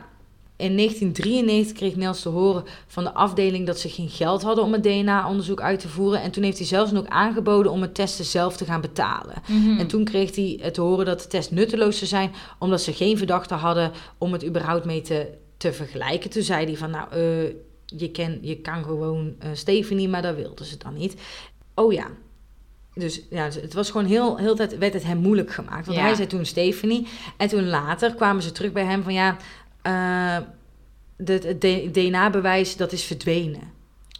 in 0.55 0.75
1993 0.77 1.77
kreeg 1.77 1.95
Nels 1.95 2.21
te 2.21 2.29
horen 2.29 2.63
van 2.87 3.03
de 3.03 3.13
afdeling 3.13 3.65
dat 3.65 3.79
ze 3.79 3.89
geen 3.89 4.09
geld 4.09 4.41
hadden 4.41 4.63
om 4.63 4.73
het 4.73 4.83
DNA-onderzoek 4.83 5.61
uit 5.61 5.79
te 5.79 5.87
voeren. 5.89 6.21
En 6.21 6.31
toen 6.31 6.43
heeft 6.43 6.57
hij 6.57 6.67
zelfs 6.67 6.91
nog 6.91 7.05
aangeboden 7.05 7.71
om 7.71 7.81
het 7.81 7.95
testen 7.95 8.25
zelf 8.25 8.57
te 8.57 8.65
gaan 8.65 8.81
betalen. 8.81 9.41
Mhm. 9.47 9.79
En 9.79 9.87
toen 9.87 10.03
kreeg 10.03 10.35
hij 10.35 10.59
het 10.61 10.73
te 10.73 10.81
horen 10.81 11.05
dat 11.05 11.21
de 11.21 11.27
test 11.27 11.51
nutteloos 11.51 11.97
zou 11.97 12.09
zijn, 12.09 12.31
omdat 12.59 12.81
ze 12.81 12.93
geen 12.93 13.17
verdachte 13.17 13.53
hadden 13.53 13.91
om 14.17 14.33
het 14.33 14.45
überhaupt 14.45 14.85
mee 14.85 15.01
te, 15.01 15.27
te 15.57 15.73
vergelijken. 15.73 16.29
Toen 16.29 16.43
zei 16.43 16.65
hij 16.65 16.77
van, 16.77 16.89
nou, 16.89 17.07
eh, 17.11 17.43
je, 17.85 18.09
ken, 18.11 18.37
je 18.41 18.55
kan 18.55 18.83
gewoon 18.83 19.35
eh 19.39 19.49
Stephanie, 19.53 20.09
maar 20.09 20.21
dat 20.21 20.35
wilden 20.35 20.65
ze 20.65 20.77
dan 20.77 20.93
niet. 20.93 21.15
Oh 21.75 21.93
ja. 21.93 22.07
Dus 22.95 23.21
ja, 23.29 23.43
het 23.43 23.73
was 23.73 23.91
gewoon 23.91 24.07
heel, 24.07 24.37
heel 24.37 24.55
tijd 24.55 24.77
werd 24.77 24.93
het 24.93 25.03
hem 25.03 25.17
moeilijk 25.17 25.51
gemaakt. 25.51 25.85
Want 25.85 25.97
Ja. 25.97 26.03
hij 26.03 26.15
zei 26.15 26.27
toen 26.27 26.45
Stephanie. 26.45 27.07
En 27.37 27.47
toen 27.47 27.67
later 27.67 28.15
kwamen 28.15 28.43
ze 28.43 28.51
terug 28.51 28.71
bij 28.71 28.83
hem 28.83 29.03
van 29.03 29.13
ja, 29.13 29.37
de- 31.17 31.41
het 31.61 31.93
DNA-bewijs 31.93 32.75
dat 32.77 32.91
is 32.91 33.03
verdwenen. 33.03 33.71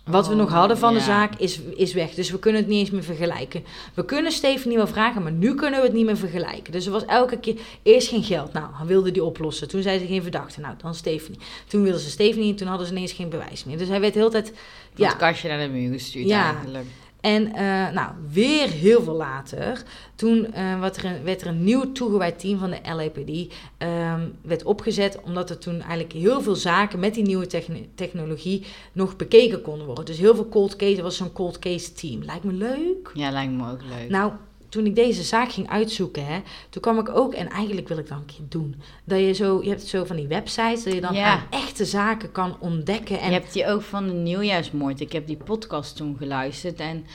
Wat 0.06 0.26
we 0.28 0.34
Oh, 0.34 0.40
nog 0.40 0.50
hadden 0.52 0.78
van 0.78 0.94
de 0.94 1.00
zaak 1.00 1.36
is, 1.36 1.60
is 1.76 1.94
weg. 1.94 2.14
Dus 2.14 2.30
we 2.32 2.40
kunnen 2.40 2.62
het 2.62 2.70
niet 2.70 2.80
eens 2.80 2.90
meer 2.92 3.04
vergelijken. 3.04 3.64
We 3.94 4.06
kunnen 4.06 4.32
Stephanie 4.32 4.78
wel 4.78 4.88
vragen, 4.88 5.24
maar 5.24 5.32
nu 5.32 5.56
kunnen 5.56 5.80
we 5.80 5.86
het 5.86 5.96
niet 5.96 6.06
meer 6.06 6.18
vergelijken. 6.18 6.72
Dus 6.72 6.86
er 6.86 6.92
was 6.92 7.06
elke 7.06 7.40
keer 7.40 7.56
eerst 7.84 8.08
geen 8.08 8.24
geld. 8.24 8.54
Nou, 8.54 8.66
hij 8.74 8.86
wilde 8.86 9.12
die 9.12 9.24
oplossen. 9.24 9.68
Toen 9.68 9.82
zei 9.82 10.00
ze 10.00 10.06
geen 10.06 10.22
verdachte. 10.22 10.60
Nou, 10.62 10.76
dan 10.82 10.96
Stephanie. 10.96 11.40
Toen 11.68 11.84
wilden 11.84 12.02
ze 12.02 12.10
Stephanie 12.10 12.50
en 12.50 12.56
toen 12.56 12.68
hadden 12.68 12.88
ze 12.88 12.94
ineens 12.94 13.12
geen 13.12 13.30
bewijs 13.30 13.64
meer. 13.64 13.78
Dus 13.78 13.88
hij 13.88 14.00
werd 14.00 14.14
de 14.14 14.20
hele 14.20 14.32
tijd... 14.32 14.54
Ja, 14.96 15.08
het 15.08 15.18
kastje 15.18 15.48
naar 15.48 15.60
de 15.60 15.68
muur 15.74 15.92
gestuurd 15.94 16.28
Ja. 16.28 16.54
eigenlijk. 16.54 16.86
En 17.24 17.54
eh, 17.54 17.94
nou, 17.94 18.12
weer 18.32 18.70
heel 18.70 19.04
veel 19.04 19.14
later, 19.14 19.84
toen 20.16 20.54
eh, 20.54 20.80
werd, 20.80 20.98
er 20.98 21.06
een, 21.06 21.24
werd 21.24 21.42
er 21.42 21.48
een 21.48 21.64
nieuw 21.64 21.92
toegewijd 21.92 22.40
team 22.40 22.60
van 22.60 22.70
de 22.70 22.80
LAPD 22.96 23.54
ehm, 23.78 24.28
werd 24.42 24.64
opgezet, 24.64 25.20
omdat 25.26 25.50
er 25.50 25.58
toen 25.58 25.80
eigenlijk 25.82 26.12
heel 26.12 26.42
veel 26.42 26.56
zaken 26.56 27.00
met 27.00 27.14
die 27.14 27.24
nieuwe 27.24 27.48
techn- 27.48 27.92
technologie 27.96 28.66
nog 28.92 29.16
bekeken 29.16 29.62
konden 29.62 29.86
worden. 29.86 30.06
Dus 30.06 30.18
heel 30.18 30.36
veel 30.36 30.50
cold 30.50 30.76
case, 30.76 30.98
er 30.98 31.04
was 31.04 31.18
zo'n 31.18 31.32
cold 31.32 31.60
case 31.60 31.94
team. 31.94 32.24
Lijkt 32.24 32.44
me 32.44 32.54
leuk. 32.54 33.12
Ja, 33.14 33.32
lijkt 33.32 33.54
me 33.54 33.72
ook 33.72 33.82
leuk. 33.82 34.10
Nou, 34.10 34.32
toen 34.74 34.86
ik 34.86 34.96
deze 34.96 35.24
zaak 35.24 35.52
ging 35.52 35.70
uitzoeken, 35.70 36.26
hè, 36.26 36.40
toen 36.70 36.82
kwam 36.82 37.00
ik 37.00 37.10
ook, 37.10 37.34
en 37.34 37.50
eigenlijk 37.50 37.88
wil 37.88 37.98
ik 37.98 38.08
dat 38.08 38.18
een 38.18 38.26
keer 38.26 38.46
doen, 38.50 38.76
dat 39.04 39.20
je 39.20 39.34
zo, 39.34 39.60
je 39.64 39.70
hebt 39.70 39.88
zo 39.88 40.04
van 40.06 40.16
die 40.16 40.28
websites, 40.28 40.84
dat 40.84 40.94
je 40.94 41.02
dan 41.02 41.14
Ja. 41.14 41.26
aan 41.32 41.44
echte 41.50 41.86
zaken 41.86 42.32
kan 42.32 42.56
ontdekken. 42.60 43.20
En 43.20 43.28
Je 43.28 43.34
hebt 43.34 43.54
die 43.54 43.68
ook 43.68 43.82
van 43.82 44.08
de 44.08 44.14
nieuwjaarsmoord. 44.14 45.00
Ik 45.00 45.12
heb 45.12 45.28
die 45.28 45.38
podcast 45.38 45.96
toen 45.96 46.16
geluisterd. 46.18 46.80
En 46.80 47.06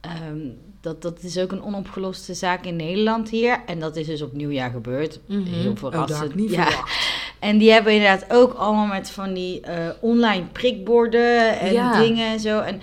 ehm, 0.00 0.38
dat, 0.80 1.02
dat 1.02 1.22
is 1.22 1.38
ook 1.38 1.52
een 1.52 1.62
onopgeloste 1.62 2.34
zaak 2.34 2.64
in 2.64 2.76
Nederland 2.76 3.30
hier. 3.30 3.60
En 3.66 3.80
dat 3.80 3.96
is 3.96 4.06
dus 4.06 4.22
op 4.22 4.32
nieuwjaar 4.32 4.70
gebeurd. 4.70 5.20
Mhm. 5.26 5.42
Heel 5.42 5.70
Oh, 5.70 5.80
dat 5.80 5.92
had 5.92 5.92
verrassend. 5.92 6.30
ik 6.30 6.36
niet 6.36 6.50
ja. 6.50 6.66
verwacht. 6.66 6.94
En 7.38 7.58
die 7.58 7.70
hebben 7.72 7.92
inderdaad 7.92 8.24
ook 8.32 8.52
allemaal 8.52 8.86
met 8.86 9.10
van 9.10 9.32
die 9.34 9.60
eh, 9.60 9.88
online 10.00 10.44
prikborden 10.52 11.58
en 11.58 11.72
Ja. 11.72 12.00
dingen 12.00 12.26
en 12.32 12.40
zo. 12.40 12.60
En 12.60 12.80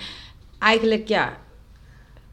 eigenlijk, 0.59 1.07
ja, 1.07 1.37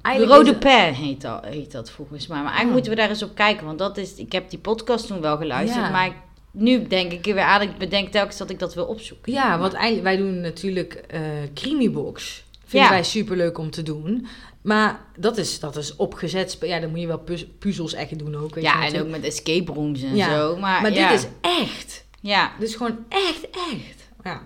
de 0.03 0.25
rode 0.27 0.57
pen 0.57 0.95
heet 0.95 1.21
dat, 1.21 1.45
heet 1.45 1.73
dat 1.73 1.91
volgens 1.91 2.27
mij. 2.27 2.37
Maar 2.43 2.53
eigenlijk 2.53 2.69
Oh. 2.69 2.73
moeten 2.75 2.91
we 2.93 2.99
daar 2.99 3.09
eens 3.09 3.23
op 3.23 3.35
kijken. 3.35 3.67
Want 3.67 3.79
dat 3.79 3.97
is, 3.97 4.15
ik 4.15 4.33
heb 4.33 4.51
die 4.51 4.59
podcast 4.59 5.07
toen 5.07 5.21
wel 5.21 5.37
geluisterd. 5.37 5.85
Ja. 5.85 5.91
Maar 5.91 6.07
ik- 6.07 6.15
nu 6.53 6.87
denk 6.87 7.13
ik 7.13 7.27
er 7.27 7.35
weer 7.35 7.43
aan. 7.43 7.63
Ik 7.63 7.79
bedenk 7.79 8.09
telkens 8.09 8.37
dat 8.37 8.51
ik 8.51 8.59
dat 8.59 8.75
wil 8.75 8.85
opzoeken. 8.85 9.33
Ja, 9.33 9.59
want 9.59 9.73
eigenlijk, 9.73 10.05
wij 10.05 10.17
doen 10.17 10.41
natuurlijk 10.41 10.93
eh 10.95 11.21
Creamybox. 11.55 12.45
Vinden 12.65 12.89
Ja. 12.89 12.95
wij 12.95 13.05
superleuk 13.05 13.59
om 13.59 13.71
te 13.71 13.83
doen. 13.83 14.27
Maar 14.63 15.01
dat 15.17 15.37
is, 15.37 15.61
dat 15.61 15.77
is 15.77 15.97
opgezet. 15.97 16.57
Ja, 16.61 16.81
dan 16.81 16.91
moet 16.91 17.01
je 17.01 17.07
wel 17.07 17.19
puz- 17.19 17.45
puzzels 17.59 17.93
echt 17.95 18.19
doen 18.19 18.35
ook. 18.37 18.55
Weet 18.55 18.65
je 18.65 18.71
Ja, 18.71 18.75
en 18.75 18.81
natuurlijk. 18.81 19.05
ook 19.05 19.21
met 19.21 19.25
escape 19.25 19.73
rooms 19.73 20.03
en 20.03 20.17
Ja, 20.17 20.39
zo. 20.39 20.57
Maar, 20.57 20.83
Maar 20.83 20.93
dit 20.93 21.11
is 21.11 21.27
echt. 21.41 22.05
Ja, 22.21 22.53
is 22.59 22.75
gewoon 22.75 22.99
echt, 23.09 23.51
echt. 23.51 24.09
Ja. 24.25 24.43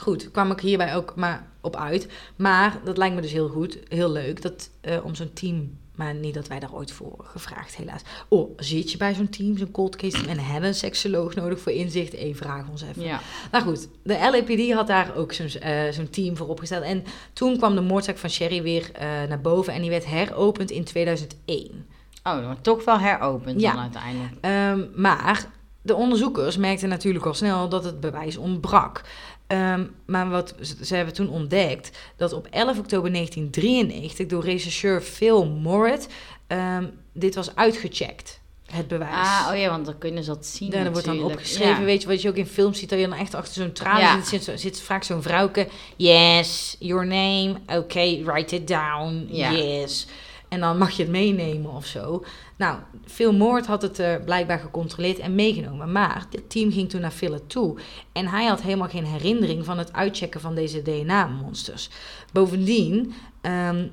Goed, 0.00 0.30
kwam 0.30 0.50
ik 0.50 0.60
hierbij 0.60 0.96
ook 0.96 1.14
maar 1.16 1.46
op 1.60 1.76
uit. 1.76 2.08
Maar 2.36 2.80
dat 2.84 2.96
lijkt 2.96 3.14
me 3.14 3.20
dus 3.20 3.32
heel 3.32 3.48
goed, 3.48 3.78
heel 3.88 4.10
leuk, 4.10 4.42
dat, 4.42 4.70
eh, 4.80 5.04
om 5.04 5.14
zo'n 5.14 5.32
team... 5.32 5.82
Maar 5.94 6.14
niet 6.14 6.34
dat 6.34 6.48
wij 6.48 6.58
daar 6.60 6.72
ooit 6.74 6.92
voor 6.92 7.14
gevraagd, 7.18 7.76
helaas. 7.76 8.02
Oh, 8.28 8.50
zit 8.56 8.90
je 8.92 8.96
bij 8.96 9.14
zo'n 9.14 9.28
team, 9.28 9.56
zo'n 9.58 9.70
cold 9.70 9.96
case 9.96 10.16
team... 10.16 10.28
en 10.28 10.38
hebben 10.38 10.68
een 10.68 10.74
seksoloog 10.74 11.34
nodig 11.34 11.60
voor 11.60 11.72
inzicht? 11.72 12.12
Even 12.12 12.36
vraag 12.36 12.68
ons 12.68 12.82
even. 12.82 13.02
ja. 13.02 13.20
Nou 13.52 13.64
goed, 13.64 13.88
de 14.02 14.18
LAPD 14.32 14.72
had 14.72 14.86
daar 14.86 15.14
ook 15.16 15.32
zo'n 15.32 15.46
eh, 15.48 15.92
zo'n 15.92 16.10
team 16.10 16.36
voor 16.36 16.48
opgesteld. 16.48 16.82
En 16.84 17.04
toen 17.32 17.56
kwam 17.56 17.74
de 17.74 17.80
moordzaak 17.80 18.18
van 18.18 18.30
Sherry 18.30 18.62
weer 18.62 18.90
eh, 18.92 19.06
naar 19.28 19.40
boven... 19.40 19.72
en 19.72 19.80
die 19.80 19.90
werd 19.90 20.06
heropend 20.06 20.70
in 20.70 20.84
2001. 20.84 21.86
Oh, 22.22 22.46
maar 22.46 22.60
toch 22.60 22.84
wel 22.84 22.98
heropend 22.98 23.60
Ja. 23.60 23.72
dan 23.72 23.82
uiteindelijk. 23.82 24.32
Ehm, 24.40 25.00
maar 25.02 25.46
de 25.82 25.94
onderzoekers 25.94 26.56
merkten 26.56 26.88
natuurlijk 26.88 27.26
al 27.26 27.34
snel 27.34 27.68
dat 27.68 27.84
het 27.84 28.00
bewijs 28.00 28.36
ontbrak. 28.36 29.02
Ehm, 29.46 29.84
maar 30.06 30.28
wat 30.30 30.54
ze 30.82 30.94
hebben 30.96 31.14
toen 31.14 31.28
ontdekt 31.28 31.98
dat 32.16 32.32
op 32.32 32.46
11 32.50 32.78
oktober 32.78 33.10
1993 33.10 34.26
door 34.26 34.44
rechercheur 34.44 35.00
Phil 35.00 35.46
Morritt 35.46 36.06
ehm, 36.46 36.84
dit 37.12 37.34
was 37.34 37.56
uitgecheckt, 37.56 38.40
het 38.66 38.88
bewijs. 38.88 39.12
Ah, 39.14 39.48
oh 39.50 39.58
ja, 39.58 39.68
want 39.68 39.84
dan 39.84 39.98
kunnen 39.98 40.24
ze 40.24 40.30
dat 40.30 40.46
zien 40.46 40.70
Ja, 40.70 40.84
er 40.84 40.90
wordt 40.92 41.06
dan 41.06 41.22
opgeschreven, 41.22 41.80
Ja. 41.80 41.84
weet 41.84 42.02
je 42.02 42.08
wat 42.08 42.22
je 42.22 42.28
ook 42.28 42.36
in 42.36 42.46
films 42.46 42.78
ziet, 42.78 42.88
dat 42.88 42.98
je 42.98 43.08
dan 43.08 43.18
echt 43.18 43.34
achter 43.34 43.54
zo'n 43.62 43.72
tralie 43.72 44.00
Ja. 44.02 44.22
zit, 44.24 44.52
zit, 44.54 44.80
vaak 44.80 45.02
zo'n 45.02 45.22
vrouwke. 45.22 45.68
Yes, 45.96 46.76
your 46.78 47.06
name, 47.06 47.54
okay, 47.66 48.22
write 48.24 48.54
it 48.54 48.68
down, 48.68 49.26
yes. 49.30 50.06
En 50.54 50.60
dan 50.60 50.78
mag 50.78 50.90
je 50.90 51.02
het 51.02 51.10
meenemen 51.12 51.70
of 51.70 51.86
zo. 51.86 52.24
Nou, 52.56 52.78
Phil 53.06 53.32
Moord 53.32 53.66
had 53.66 53.82
het 53.82 53.98
eh, 53.98 54.14
blijkbaar 54.24 54.58
gecontroleerd 54.58 55.18
en 55.18 55.34
meegenomen. 55.34 55.92
Maar 55.92 56.26
het 56.30 56.50
team 56.50 56.72
ging 56.72 56.90
toen 56.90 57.00
naar 57.00 57.10
Phil 57.10 57.46
toe. 57.46 57.78
En 58.12 58.26
hij 58.26 58.46
had 58.46 58.62
helemaal 58.62 58.88
geen 58.88 59.06
herinnering 59.06 59.64
van 59.64 59.78
het 59.78 59.92
uitchecken 59.92 60.40
van 60.40 60.54
deze 60.54 60.82
DNA-monsters. 60.82 61.90
Bovendien 62.32 63.14
ehm, 63.40 63.86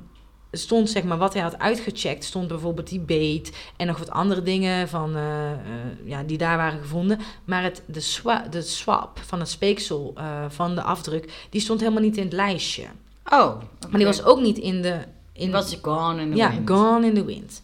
stond 0.51 0.89
zeg 0.89 1.03
maar 1.03 1.17
wat 1.17 1.33
hij 1.33 1.41
had 1.41 1.59
uitgecheckt, 1.59 2.23
stond 2.23 2.47
bijvoorbeeld 2.47 2.89
die 2.89 2.99
beet 2.99 3.57
en 3.77 3.87
nog 3.87 3.97
wat 3.97 4.11
andere 4.11 4.43
dingen 4.43 4.89
van, 4.89 5.15
eh, 5.15 5.51
eh, 5.51 5.57
ja, 6.03 6.23
die 6.23 6.37
daar 6.37 6.57
waren 6.57 6.79
gevonden. 6.79 7.19
Maar 7.45 7.63
het, 7.63 7.83
de, 7.85 7.99
swa 7.99 8.47
de 8.49 8.61
swap 8.61 9.19
van 9.19 9.39
het 9.39 9.49
speeksel 9.49 10.13
eh, 10.15 10.45
van 10.47 10.75
de 10.75 10.81
afdruk, 10.81 11.47
die 11.49 11.61
stond 11.61 11.79
helemaal 11.79 12.01
niet 12.01 12.17
in 12.17 12.23
het 12.23 12.33
lijstje. 12.33 12.83
Oh, 13.29 13.61
Maar 13.89 13.97
die 13.97 14.05
was 14.05 14.23
ook 14.23 14.41
niet 14.41 14.57
in 14.57 14.81
de... 14.81 14.99
In, 15.41 15.47
Die 15.47 15.55
was 15.55 15.77
gone 15.81 16.21
in 16.21 16.31
the 16.31 16.37
ja, 16.37 16.49
wind. 16.49 16.69
gone 16.69 17.07
in 17.07 17.13
the 17.13 17.25
wind. 17.25 17.61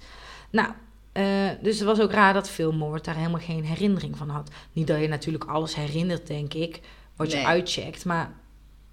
Nou, 0.49 0.69
eh, 1.11 1.49
dus 1.61 1.77
het 1.77 1.87
was 1.87 1.99
ook 1.99 2.11
raar 2.11 2.33
dat 2.33 2.57
Moord 2.73 3.05
daar 3.05 3.15
helemaal 3.15 3.39
geen 3.39 3.63
herinnering 3.63 4.17
van 4.17 4.29
had. 4.29 4.49
Niet 4.73 4.87
dat 4.87 4.99
je 4.99 5.07
natuurlijk 5.07 5.43
alles 5.43 5.75
herinnert, 5.75 6.27
denk 6.27 6.53
ik, 6.53 6.81
wat 7.15 7.31
je 7.31 7.45
uitcheckt. 7.45 8.05
Maar 8.05 8.33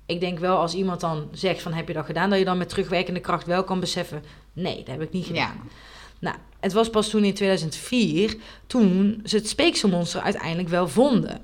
ik 0.07 0.20
denk 0.20 0.39
wel 0.39 0.57
als 0.57 0.74
iemand 0.74 1.01
dan 1.01 1.28
zegt 1.32 1.62
van 1.62 1.72
heb 1.72 1.89
je 1.89 1.95
dat 1.95 2.05
gedaan, 2.05 2.30
dat 2.30 2.39
je 2.39 2.45
dan 2.45 2.59
met 2.59 2.68
terugwerkende 2.68 3.20
kracht 3.20 3.47
wel 3.47 3.64
kan 3.64 3.80
beseffen, 3.80 4.22
nee, 4.53 4.76
dat 4.76 4.87
heb 4.87 5.03
ik 5.03 5.12
niet 5.12 5.26
gedaan. 5.26 5.61
Ja. 5.62 5.70
Nou, 6.18 6.37
het 6.61 6.72
was 6.72 6.91
pas 6.91 7.09
toen 7.09 7.24
in 7.24 7.35
2004, 7.35 8.37
toen 8.66 9.20
ze 9.24 9.37
het 9.37 9.49
speekselmonster 9.49 10.20
uiteindelijk 10.20 10.68
wel 10.68 10.89
vonden. 10.89 11.41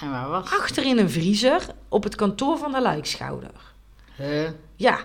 En 0.00 0.10
waar 0.10 0.28
was 0.28 0.50
Achter 0.50 0.84
in 0.84 0.98
een 0.98 1.10
vriezer 1.10 1.66
op 1.88 2.02
het 2.02 2.14
kantoor 2.14 2.58
van 2.58 2.72
de 2.72 2.80
Lijkschouder. 2.80 3.50
Huh? 4.16 4.48
Ja, 4.76 4.98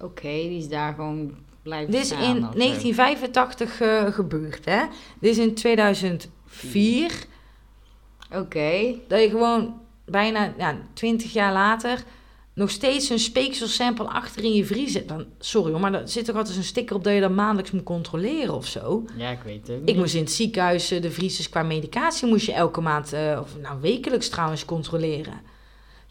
Oké, 0.00 0.28
die 0.28 0.58
is 0.58 0.68
daar 0.68 0.94
gewoon 0.94 1.34
blijven 1.62 1.90
Dit 1.90 2.00
is 2.00 2.06
staan 2.06 2.22
in 2.22 2.44
of 2.44 2.52
zo. 2.52 2.58
1985 2.58 3.80
eh, 3.80 4.06
gebeurd, 4.06 4.64
hè? 4.64 4.82
Dit 5.20 5.30
is 5.30 5.38
in 5.38 5.54
2004. 5.54 7.26
Oké. 8.32 8.94
Dat 9.08 9.20
je 9.20 9.28
gewoon 9.28 9.80
bijna 10.04 10.54
ja, 10.58 10.76
20 10.92 11.32
jaar 11.32 11.52
later 11.52 12.04
nog 12.54 12.70
steeds 12.70 13.10
een 13.10 13.18
speekselsample 13.18 14.08
achter 14.08 14.44
in 14.44 14.52
je 14.52 14.64
vriezer. 14.64 15.06
Dan, 15.06 15.26
sorry 15.38 15.70
hoor, 15.70 15.80
maar 15.80 15.94
er 15.94 16.08
zit 16.08 16.24
toch 16.24 16.36
altijd 16.36 16.56
een 16.56 16.64
sticker 16.64 16.96
op 16.96 17.04
dat 17.04 17.14
je 17.14 17.20
dat 17.20 17.30
maandelijks 17.30 17.70
moet 17.70 17.82
controleren 17.82 18.54
of 18.54 18.66
zo. 18.66 19.04
Ja, 19.16 19.30
ik 19.30 19.40
weet 19.44 19.66
het. 19.66 19.80
Ik 19.84 19.96
moest 19.96 20.14
in 20.14 20.20
het 20.20 20.32
ziekenhuis 20.32 20.90
eh, 20.90 21.02
de 21.02 21.10
vriezers 21.10 21.48
qua 21.48 21.62
medicatie 21.62 22.28
moest 22.28 22.46
je 22.46 22.52
elke 22.52 22.80
maand, 22.80 23.12
eh, 23.12 23.38
of 23.42 23.56
nou 23.62 23.80
wekelijks 23.80 24.28
trouwens, 24.28 24.64
controleren. 24.64 25.40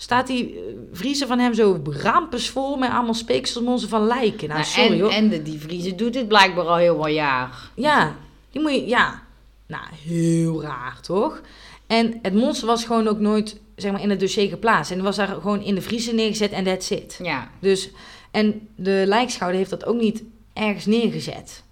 Staat 0.02 0.28
die 0.28 0.54
eh, 0.54 0.60
vriezer 0.91 1.28
van 1.28 1.39
hem 1.39 1.54
zo 1.54 1.82
rampensvol 1.84 2.78
met 2.78 2.89
allemaal 2.91 3.14
speekselmonster 3.14 3.89
van 3.89 4.08
lijken? 4.08 4.47
Nou, 4.47 4.60
Nou, 4.60 4.72
sorry 4.72 4.93
en, 4.93 5.00
hoor. 5.00 5.12
en 5.12 5.30
de 5.30 5.41
dievrieze 5.41 5.95
doet 5.95 6.16
het 6.16 6.28
blijkbaar 6.28 6.66
al 6.66 6.76
heel 6.76 6.95
wat 6.95 7.14
jaar. 7.14 7.70
Ja, 7.76 8.16
die 8.52 8.62
moet 8.62 8.72
je, 8.72 8.88
ja. 8.88 9.24
Nou, 9.68 9.84
heel 10.06 10.62
raar, 10.62 10.97
toch? 11.02 11.41
En 11.88 12.20
het 12.22 12.34
monster 12.34 12.68
was 12.68 12.86
gewoon 12.86 13.08
ook 13.08 13.20
nooit, 13.20 13.60
zeg 13.76 13.91
maar, 13.91 14.02
in 14.02 14.10
het 14.10 14.20
dossier 14.20 14.50
geplaatst. 14.50 14.91
En 14.91 15.02
was 15.04 15.16
daar 15.16 15.28
gewoon 15.28 15.62
in 15.62 15.76
de 15.76 15.82
vriezer 15.82 16.14
neergezet 16.14 16.52
en 16.52 16.64
that's 16.64 16.89
it. 16.89 17.20
Ja, 17.24 17.50
Dus, 17.60 17.89
en 18.32 18.68
de 18.76 19.04
lijkschouder 19.06 19.58
heeft 19.60 19.70
dat 19.70 19.86
ook 19.86 20.02
niet 20.02 20.24
ergens 20.54 20.86
neergezet. 20.86 21.64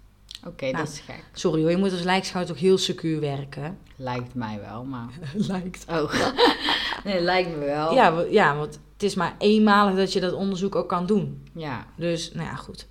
Oké, 0.46 0.64
Nou. 0.64 0.76
dat 0.76 0.92
is 0.92 1.00
gek. 1.00 1.24
Sorry 1.32 1.60
hoor, 1.60 1.70
je 1.70 1.76
moet 1.76 1.92
als 1.92 2.02
lijkschouder 2.02 2.54
toch 2.54 2.62
heel 2.62 2.78
secuur 2.78 3.20
werken. 3.20 3.78
Lijkt 3.96 4.34
mij 4.34 4.60
wel, 4.60 4.84
maar... 4.84 5.08
Lijkt. 5.34 5.84
Oh, 5.90 6.12
nee, 7.04 7.20
lijkt 7.20 7.50
me 7.50 7.64
wel. 7.64 7.94
Ja, 7.94 8.24
ja, 8.30 8.56
want 8.56 8.78
het 8.92 9.02
is 9.02 9.14
maar 9.14 9.34
eenmalig 9.38 9.96
dat 9.96 10.12
je 10.12 10.20
dat 10.20 10.32
onderzoek 10.32 10.74
ook 10.74 10.88
kan 10.88 11.06
doen. 11.06 11.48
Ja. 11.54 11.86
Dus, 11.96 12.32
nou 12.32 12.46
ja, 12.46 12.54
goed. 12.54 12.86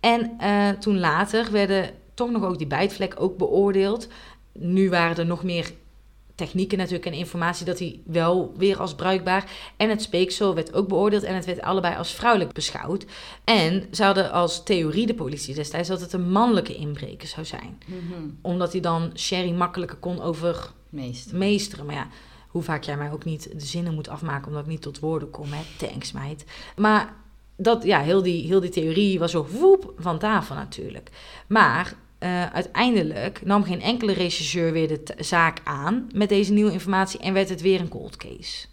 En 0.00 0.34
eh, 0.38 0.68
toen 0.68 0.98
later 0.98 1.52
werden 1.52 1.90
toch 2.14 2.30
nog 2.30 2.44
ook 2.44 2.58
die 2.58 2.66
bijtvlek 2.66 3.14
ook 3.18 3.36
beoordeeld. 3.36 4.08
Nu 4.52 4.90
waren 4.90 5.16
er 5.16 5.26
nog 5.26 5.42
meer 5.42 5.72
technieken 6.34 6.78
natuurlijk 6.78 7.06
en 7.06 7.12
informatie 7.12 7.66
dat 7.66 7.78
hij 7.78 8.00
wel 8.04 8.52
weer 8.56 8.80
als 8.80 8.94
bruikbaar. 8.94 9.50
En 9.76 9.88
het 9.88 10.02
speeksel 10.02 10.54
werd 10.54 10.74
ook 10.74 10.88
beoordeeld 10.88 11.22
en 11.22 11.34
het 11.34 11.44
werd 11.44 11.60
allebei 11.60 11.96
als 11.96 12.12
vrouwelijk 12.14 12.52
beschouwd. 12.52 13.06
En 13.44 13.84
ze 13.90 14.04
hadden 14.04 14.32
als 14.32 14.62
theorie 14.62 15.06
de 15.06 15.14
politie 15.14 15.54
destijds 15.54 15.88
dat 15.88 16.00
het 16.00 16.12
een 16.12 16.30
mannelijke 16.30 16.74
inbreker 16.74 17.28
zou 17.28 17.46
zijn. 17.46 17.78
Mhm. 17.86 18.28
Omdat 18.42 18.72
hij 18.72 18.80
dan 18.80 19.10
Sherry 19.14 19.52
makkelijker 19.52 19.98
kon 19.98 20.20
overmeesteren. 20.20 21.38
Meest. 21.38 21.82
Maar 21.82 21.94
ja, 21.94 22.08
hoe 22.48 22.62
vaak 22.62 22.82
jij 22.82 22.96
mij 22.96 23.12
ook 23.12 23.24
niet 23.24 23.50
de 23.52 23.66
zinnen 23.66 23.94
moet 23.94 24.08
afmaken 24.08 24.46
omdat 24.48 24.62
ik 24.62 24.68
niet 24.68 24.82
tot 24.82 24.98
woorden 24.98 25.30
kom. 25.30 25.46
Hè? 25.52 25.62
Thanks, 25.86 26.12
meid. 26.12 26.44
Maar 26.76 27.14
dat, 27.56 27.84
ja, 27.84 28.00
heel 28.00 28.22
die, 28.22 28.46
heel 28.46 28.60
die 28.60 28.70
theorie 28.70 29.18
was 29.18 29.30
zo 29.30 29.46
woep 29.46 29.92
van 29.96 30.18
tafel 30.18 30.54
natuurlijk. 30.54 31.10
Maar 31.46 31.94
eh, 32.22 32.46
uiteindelijk 32.52 33.40
nam 33.44 33.64
geen 33.64 33.80
enkele 33.80 34.12
rechercheur 34.12 34.72
weer 34.72 34.88
de 34.88 35.02
zaak 35.18 35.58
aan 35.64 36.08
met 36.14 36.28
deze 36.28 36.52
nieuwe 36.52 36.72
informatie 36.72 37.20
en 37.20 37.32
werd 37.32 37.48
het 37.48 37.60
weer 37.60 37.80
een 37.80 37.88
cold 37.88 38.16
case. 38.16 38.66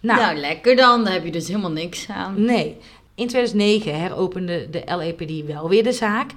Nou, 0.00 0.20
Nou, 0.20 0.36
lekker 0.36 0.76
dan. 0.76 1.04
Daar 1.04 1.12
heb 1.12 1.24
je 1.24 1.30
dus 1.30 1.48
helemaal 1.48 1.70
niks 1.70 2.08
aan. 2.08 2.44
nee. 2.44 2.76
In 3.14 3.28
2009 3.28 4.00
heropende 4.00 4.68
de 4.70 4.82
LAPD 4.86 5.46
wel 5.46 5.68
weer 5.68 5.82
de 5.82 5.92
zaak. 5.92 6.30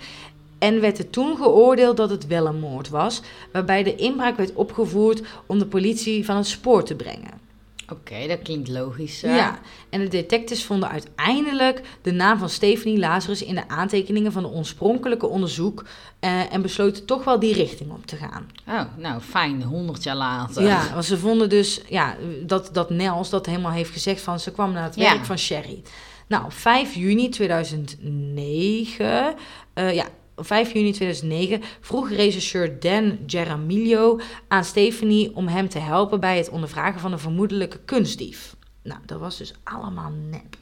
En 0.59 0.81
werd 0.81 0.97
er 0.97 1.09
toen 1.09 1.37
geoordeeld 1.37 1.97
dat 1.97 2.09
het 2.09 2.27
wel 2.27 2.45
een 2.45 2.59
moord 2.59 2.89
was, 2.89 3.21
waarbij 3.51 3.83
de 3.83 3.95
inbraak 3.95 4.37
werd 4.37 4.53
opgevoerd 4.53 5.21
om 5.45 5.59
de 5.59 5.65
politie 5.65 6.25
van 6.25 6.35
het 6.35 6.47
spoor 6.47 6.83
te 6.83 6.95
brengen. 6.95 7.44
Oké, 7.89 8.27
dat 8.27 8.41
klinkt 8.41 8.69
logisch. 8.69 9.21
Ja. 9.21 9.59
en 9.89 10.01
de 10.01 10.07
detectives 10.07 10.63
vonden 10.65 10.89
uiteindelijk 10.89 11.81
de 12.01 12.11
naam 12.11 12.37
van 12.37 12.49
Stephanie 12.49 12.99
Lazarus 12.99 13.43
in 13.43 13.55
de 13.55 13.67
aantekeningen 13.67 14.31
van 14.31 14.43
de 14.43 14.49
oorspronkelijke 14.49 15.27
onderzoek 15.27 15.85
eh, 16.19 16.53
en 16.53 16.61
besloten 16.61 17.05
toch 17.05 17.23
wel 17.23 17.39
die 17.39 17.53
richting 17.53 17.91
op 17.91 18.05
te 18.05 18.15
gaan. 18.15 18.49
Oh, 18.67 18.81
nou 18.97 19.21
fijn, 19.21 19.63
honderd 19.63 20.03
jaar 20.03 20.15
later. 20.15 20.63
Ja, 20.63 20.89
want 20.93 21.05
ze 21.05 21.17
vonden 21.17 21.49
dus 21.49 21.81
ja, 21.89 22.15
dat, 22.41 22.69
dat 22.73 22.89
Nels 22.89 23.29
dat 23.29 23.45
helemaal 23.45 23.71
heeft 23.71 23.91
gezegd 23.91 24.21
van 24.21 24.39
ze 24.39 24.51
kwam 24.51 24.71
naar 24.71 24.83
het 24.83 24.95
Ja. 24.95 25.11
werk 25.11 25.25
van 25.25 25.37
Sherry. 25.37 25.81
Nou, 26.27 26.43
op 26.45 26.53
5 26.53 26.95
juni 26.95 27.29
2009, 27.29 29.35
eh, 29.73 29.93
ja, 29.93 30.05
5 30.35 30.73
juni 30.73 30.91
2009 30.91 31.61
vroeg 31.81 32.09
rechercheur 32.09 32.79
Dan 32.79 33.17
Jaramillo 33.25 34.19
aan 34.47 34.63
Stephanie 34.63 35.35
om 35.35 35.47
hem 35.47 35.69
te 35.69 35.79
helpen 35.79 36.19
bij 36.19 36.37
het 36.37 36.49
ondervragen 36.49 36.99
van 36.99 37.11
een 37.11 37.19
vermoedelijke 37.19 37.79
kunstdief. 37.85 38.55
Nou, 38.83 38.99
dat 39.05 39.19
was 39.19 39.37
dus 39.37 39.53
allemaal 39.63 40.11
nep. 40.29 40.57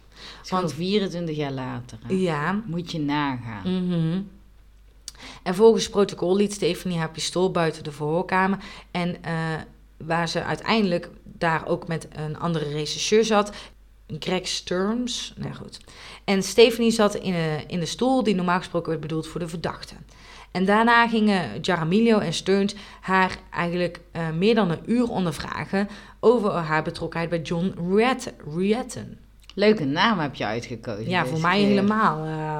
Want- 0.49 0.73
24 0.73 1.35
jaar 1.35 1.51
later. 1.51 1.97
hè. 2.07 2.13
Ja. 2.13 2.61
Moet 2.65 2.91
je 2.91 2.99
nagaan. 2.99 3.87
mhm. 3.87 4.21
En 5.43 5.55
volgens 5.55 5.89
protocol 5.89 6.35
liet 6.35 6.53
Stephanie 6.53 6.97
haar 6.97 7.11
pistool 7.11 7.51
buiten 7.51 7.83
de 7.83 7.91
verhoorkamer. 7.91 8.57
En 8.91 9.23
eh, 9.23 9.33
waar 9.97 10.29
ze 10.29 10.43
uiteindelijk 10.43 11.09
daar 11.23 11.67
ook 11.67 11.87
met 11.87 12.07
een 12.11 12.37
andere 12.39 12.69
rechercheur 12.69 13.23
zat, 13.25 13.51
Greg 14.19 14.47
Sturms. 14.47 15.33
Nou 15.37 15.53
goed. 15.53 15.79
En 16.23 16.43
Stephanie 16.43 16.91
zat 16.91 17.15
in, 17.15 17.33
een, 17.33 17.67
in 17.67 17.79
de 17.79 17.85
stoel 17.85 18.23
die 18.23 18.35
normaal 18.35 18.57
gesproken 18.57 18.89
werd 18.89 19.01
bedoeld 19.01 19.27
voor 19.27 19.39
de 19.39 19.47
verdachte. 19.47 19.95
En 20.51 20.65
daarna 20.65 21.07
gingen 21.07 21.59
Jaramillo 21.61 22.19
en 22.19 22.33
Stearns 22.33 22.75
haar 23.01 23.37
eigenlijk 23.51 23.99
eh, 24.11 24.29
meer 24.29 24.55
dan 24.55 24.71
een 24.71 24.83
uur 24.85 25.09
ondervragen 25.09 25.89
over 26.19 26.51
haar 26.51 26.83
betrokkenheid 26.83 27.29
bij 27.29 27.41
John 27.41 27.75
Ruetten. 28.55 29.17
Leuke 29.53 29.85
naam 29.85 30.19
heb 30.19 30.35
je 30.35 30.45
uitgekozen. 30.45 31.09
Ja, 31.09 31.25
voor 31.25 31.39
mij 31.39 31.61
helemaal. 31.61 32.25
Uh, 32.25 32.57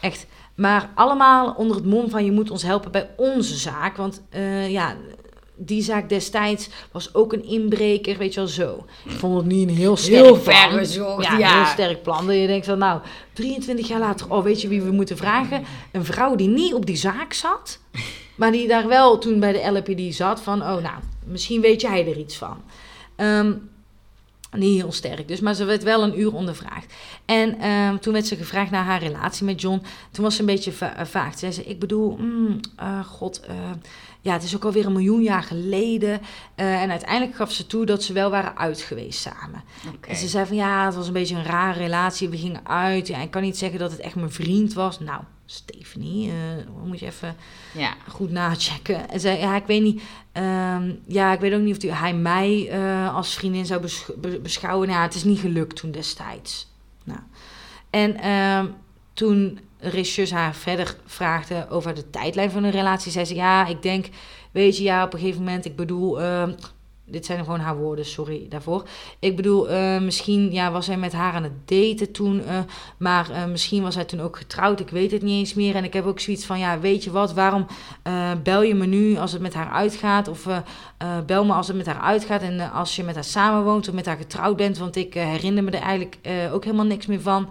echt. 0.00 0.26
Maar 0.54 0.90
allemaal 0.94 1.54
onder 1.54 1.76
het 1.76 1.84
mom 1.84 2.10
van 2.10 2.24
je 2.24 2.32
moet 2.32 2.50
ons 2.50 2.62
helpen 2.62 2.92
bij 2.92 3.10
onze 3.16 3.56
zaak. 3.56 3.96
Want 3.96 4.22
uh, 4.34 4.70
ja, 4.70 4.96
die 5.56 5.82
zaak 5.82 6.08
destijds 6.08 6.68
was 6.92 7.14
ook 7.14 7.32
een 7.32 7.44
inbreker, 7.44 8.18
weet 8.18 8.34
je 8.34 8.40
wel 8.40 8.48
zo. 8.48 8.84
Ik 9.04 9.10
vond 9.10 9.36
het 9.36 9.46
niet 9.46 9.68
een 9.68 9.74
heel 9.74 9.96
sterk 9.96 10.24
heel 10.24 10.40
plan. 10.40 10.84
Ja, 11.20 11.38
ja, 11.38 11.56
heel 11.56 11.72
sterk 11.72 12.02
plan. 12.02 12.26
Dat 12.26 12.36
je 12.36 12.46
denkt 12.46 12.66
van, 12.66 12.78
nou, 12.78 13.00
23 13.32 13.88
jaar 13.88 14.00
later, 14.00 14.32
oh, 14.32 14.42
weet 14.42 14.60
je 14.60 14.68
wie 14.68 14.82
we 14.82 14.90
moeten 14.90 15.16
vragen? 15.16 15.64
Een 15.92 16.04
vrouw 16.04 16.36
die 16.36 16.48
niet 16.48 16.74
op 16.74 16.86
die 16.86 16.96
zaak 16.96 17.32
zat, 17.32 17.78
maar 18.36 18.52
die 18.52 18.68
daar 18.68 18.88
wel 18.88 19.18
toen 19.18 19.40
bij 19.40 19.52
de 19.52 19.70
LPD 19.78 20.14
zat 20.14 20.40
van, 20.40 20.60
oh, 20.60 20.82
nou, 20.82 20.98
misschien 21.24 21.60
weet 21.60 21.80
jij 21.80 22.08
er 22.08 22.18
iets 22.18 22.36
van. 22.36 22.56
Um, 23.16 23.72
niet 24.56 24.80
heel 24.80 24.92
sterk 24.92 25.28
dus, 25.28 25.40
maar 25.40 25.54
ze 25.54 25.64
werd 25.64 25.82
wel 25.82 26.02
een 26.02 26.20
uur 26.20 26.34
ondervraagd. 26.34 26.92
En 27.24 27.56
uh, 27.60 27.94
toen 27.94 28.12
werd 28.12 28.26
ze 28.26 28.36
gevraagd 28.36 28.70
naar 28.70 28.84
haar 28.84 29.02
relatie 29.02 29.44
met 29.44 29.60
John. 29.60 29.82
Toen 30.10 30.24
was 30.24 30.34
ze 30.34 30.40
een 30.40 30.46
beetje 30.46 30.72
va 30.72 31.06
vaag. 31.06 31.38
Zei 31.38 31.52
ze, 31.52 31.64
ik 31.64 31.78
bedoel, 31.78 32.16
mm, 32.16 32.60
uh, 32.80 33.04
god, 33.04 33.40
uh, 33.48 33.54
ja, 34.24 34.32
het 34.32 34.42
is 34.42 34.54
ook 34.56 34.64
alweer 34.64 34.86
een 34.86 34.92
miljoen 34.92 35.22
jaar 35.22 35.42
geleden. 35.42 36.20
Uh, 36.56 36.82
en 36.82 36.90
uiteindelijk 36.90 37.36
gaf 37.36 37.52
ze 37.52 37.66
toe 37.66 37.86
dat 37.86 38.02
ze 38.02 38.12
wel 38.12 38.30
waren 38.30 38.56
uit 38.56 38.80
geweest 38.80 39.20
samen. 39.20 39.62
Okay. 39.86 40.10
En 40.10 40.16
ze 40.16 40.28
zei 40.28 40.46
van, 40.46 40.56
ja, 40.56 40.84
het 40.84 40.94
was 40.94 41.06
een 41.06 41.12
beetje 41.12 41.36
een 41.36 41.44
rare 41.44 41.78
relatie. 41.78 42.28
We 42.28 42.36
gingen 42.36 42.66
uit. 42.66 43.06
Ja, 43.06 43.18
ik 43.18 43.30
kan 43.30 43.42
niet 43.42 43.58
zeggen 43.58 43.78
dat 43.78 43.90
het 43.90 44.00
echt 44.00 44.14
mijn 44.14 44.32
vriend 44.32 44.72
was. 44.72 45.00
Nou, 45.00 45.20
Stephanie, 45.46 46.32
moet 46.84 46.98
je 46.98 47.06
even 47.06 47.36
ja. 47.74 47.94
goed 48.08 48.30
nachecken. 48.30 49.10
En 49.10 49.20
zei, 49.20 49.38
ja, 49.38 49.56
ik 49.56 49.66
weet 49.66 49.82
niet... 49.82 50.02
Um, 50.32 51.00
ja, 51.06 51.32
ik 51.32 51.40
weet 51.40 51.54
ook 51.54 51.60
niet 51.60 51.86
of 51.86 51.98
hij 51.98 52.14
mij 52.14 52.68
uh, 52.72 53.14
als 53.14 53.34
vriendin 53.34 53.66
zou 53.66 53.80
besch 53.80 54.08
beschouwen. 54.42 54.88
Nou, 54.88 55.02
het 55.02 55.14
is 55.14 55.24
niet 55.24 55.38
gelukt 55.38 55.76
toen 55.76 55.90
destijds. 55.90 56.72
Nou. 57.04 57.20
En 57.90 58.30
um, 58.30 58.74
toen 59.12 59.58
regisseurs 59.88 60.30
haar 60.30 60.54
verder 60.54 60.96
vraagde 61.06 61.66
over 61.70 61.94
de 61.94 62.10
tijdlijn 62.10 62.50
van 62.50 62.64
een 62.64 62.70
relatie, 62.70 63.12
zei 63.12 63.24
ze: 63.24 63.34
Ja, 63.34 63.66
ik 63.66 63.82
denk, 63.82 64.08
weet 64.50 64.76
je, 64.76 64.82
ja, 64.82 65.04
op 65.04 65.12
een 65.12 65.18
gegeven 65.18 65.42
moment, 65.42 65.64
ik 65.64 65.76
bedoel, 65.76 66.20
uh, 66.20 66.48
dit 67.06 67.26
zijn 67.26 67.38
gewoon 67.38 67.60
haar 67.60 67.76
woorden, 67.76 68.04
sorry 68.04 68.46
daarvoor. 68.48 68.88
Ik 69.18 69.36
bedoel, 69.36 69.70
uh, 69.70 70.00
misschien 70.00 70.52
ja, 70.52 70.70
was 70.70 70.86
hij 70.86 70.96
met 70.96 71.12
haar 71.12 71.32
aan 71.32 71.42
het 71.42 71.68
daten 71.68 72.12
toen, 72.12 72.40
uh, 72.40 72.58
maar 72.98 73.30
uh, 73.30 73.44
misschien 73.44 73.82
was 73.82 73.94
hij 73.94 74.04
toen 74.04 74.20
ook 74.20 74.36
getrouwd. 74.36 74.80
Ik 74.80 74.88
weet 74.88 75.10
het 75.10 75.22
niet 75.22 75.38
eens 75.38 75.54
meer. 75.54 75.74
En 75.74 75.84
ik 75.84 75.92
heb 75.92 76.06
ook 76.06 76.20
zoiets 76.20 76.44
van, 76.44 76.58
ja, 76.58 76.80
weet 76.80 77.04
je 77.04 77.10
wat, 77.10 77.32
waarom 77.32 77.66
bel 78.42 78.62
je 78.62 78.74
me 78.74 78.86
nu 78.86 79.16
als 79.16 79.32
het 79.32 79.40
met 79.40 79.54
haar 79.54 79.70
uitgaat? 79.70 80.28
Of 80.28 80.46
bel 81.26 81.44
me 81.44 81.52
als 81.52 81.66
het 81.66 81.76
met 81.76 81.86
haar 81.86 82.00
uitgaat 82.00 82.42
en 82.42 82.72
als 82.72 82.96
je 82.96 83.02
met 83.02 83.14
haar 83.14 83.24
samenwoont 83.24 83.88
of 83.88 83.94
met 83.94 84.06
haar 84.06 84.16
getrouwd 84.16 84.56
bent, 84.56 84.78
want 84.78 84.96
ik 84.96 85.14
herinner 85.14 85.64
me 85.64 85.70
er 85.70 85.82
eigenlijk 85.82 86.18
ook 86.52 86.64
helemaal 86.64 86.86
niks 86.86 87.06
meer 87.06 87.20
van. 87.20 87.48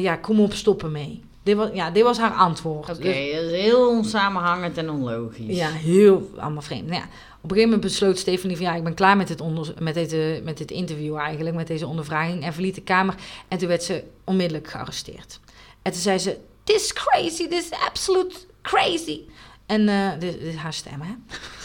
ja, 0.00 0.16
kom 0.16 0.40
op, 0.40 0.52
stoppen 0.52 0.92
mee. 0.92 1.22
Dit 1.46 1.56
was, 1.56 1.68
ja, 1.72 1.90
dit 1.90 2.02
was 2.02 2.18
haar 2.18 2.32
antwoord. 2.32 2.90
Oké, 2.90 2.98
okay, 2.98 3.24
dus, 3.24 3.34
dat 3.34 3.50
is 3.50 3.60
heel 3.60 3.88
onsamenhangend 3.88 4.76
en 4.78 4.90
onlogisch. 4.90 5.56
Ja, 5.56 5.70
heel 5.70 6.30
allemaal 6.38 6.62
vreemd. 6.62 6.86
Nou 6.86 7.00
ja, 7.00 7.08
op 7.36 7.42
een 7.42 7.48
gegeven 7.48 7.64
moment 7.64 7.80
besloot 7.80 8.18
Stephanie 8.18 8.56
van 8.56 8.66
ja, 8.66 8.74
ik 8.74 8.84
ben 8.84 8.94
klaar 8.94 9.16
met 9.16 9.28
dit, 9.28 9.40
onder, 9.40 9.74
met, 9.78 9.94
deze, 9.94 10.40
met 10.44 10.58
dit 10.58 10.70
interview 10.70 11.16
eigenlijk, 11.16 11.56
met 11.56 11.66
deze 11.66 11.86
ondervraging. 11.86 12.44
En 12.44 12.52
verliet 12.52 12.74
de 12.74 12.82
kamer. 12.82 13.14
En 13.48 13.58
toen 13.58 13.68
werd 13.68 13.82
ze 13.82 14.02
onmiddellijk 14.24 14.68
gearresteerd. 14.68 15.40
En 15.82 15.92
toen 15.92 16.00
zei 16.00 16.18
ze: 16.18 16.38
This 16.64 16.82
is 16.82 16.92
crazy, 16.92 17.48
this 17.48 17.64
is 17.64 17.70
absolute 17.86 18.36
crazy. 18.62 19.20
En 19.66 19.80
uh, 19.88 20.10
dit, 20.18 20.32
dit 20.32 20.42
is 20.42 20.54
haar 20.54 20.72
stem, 20.72 21.00
hè? 21.00 21.14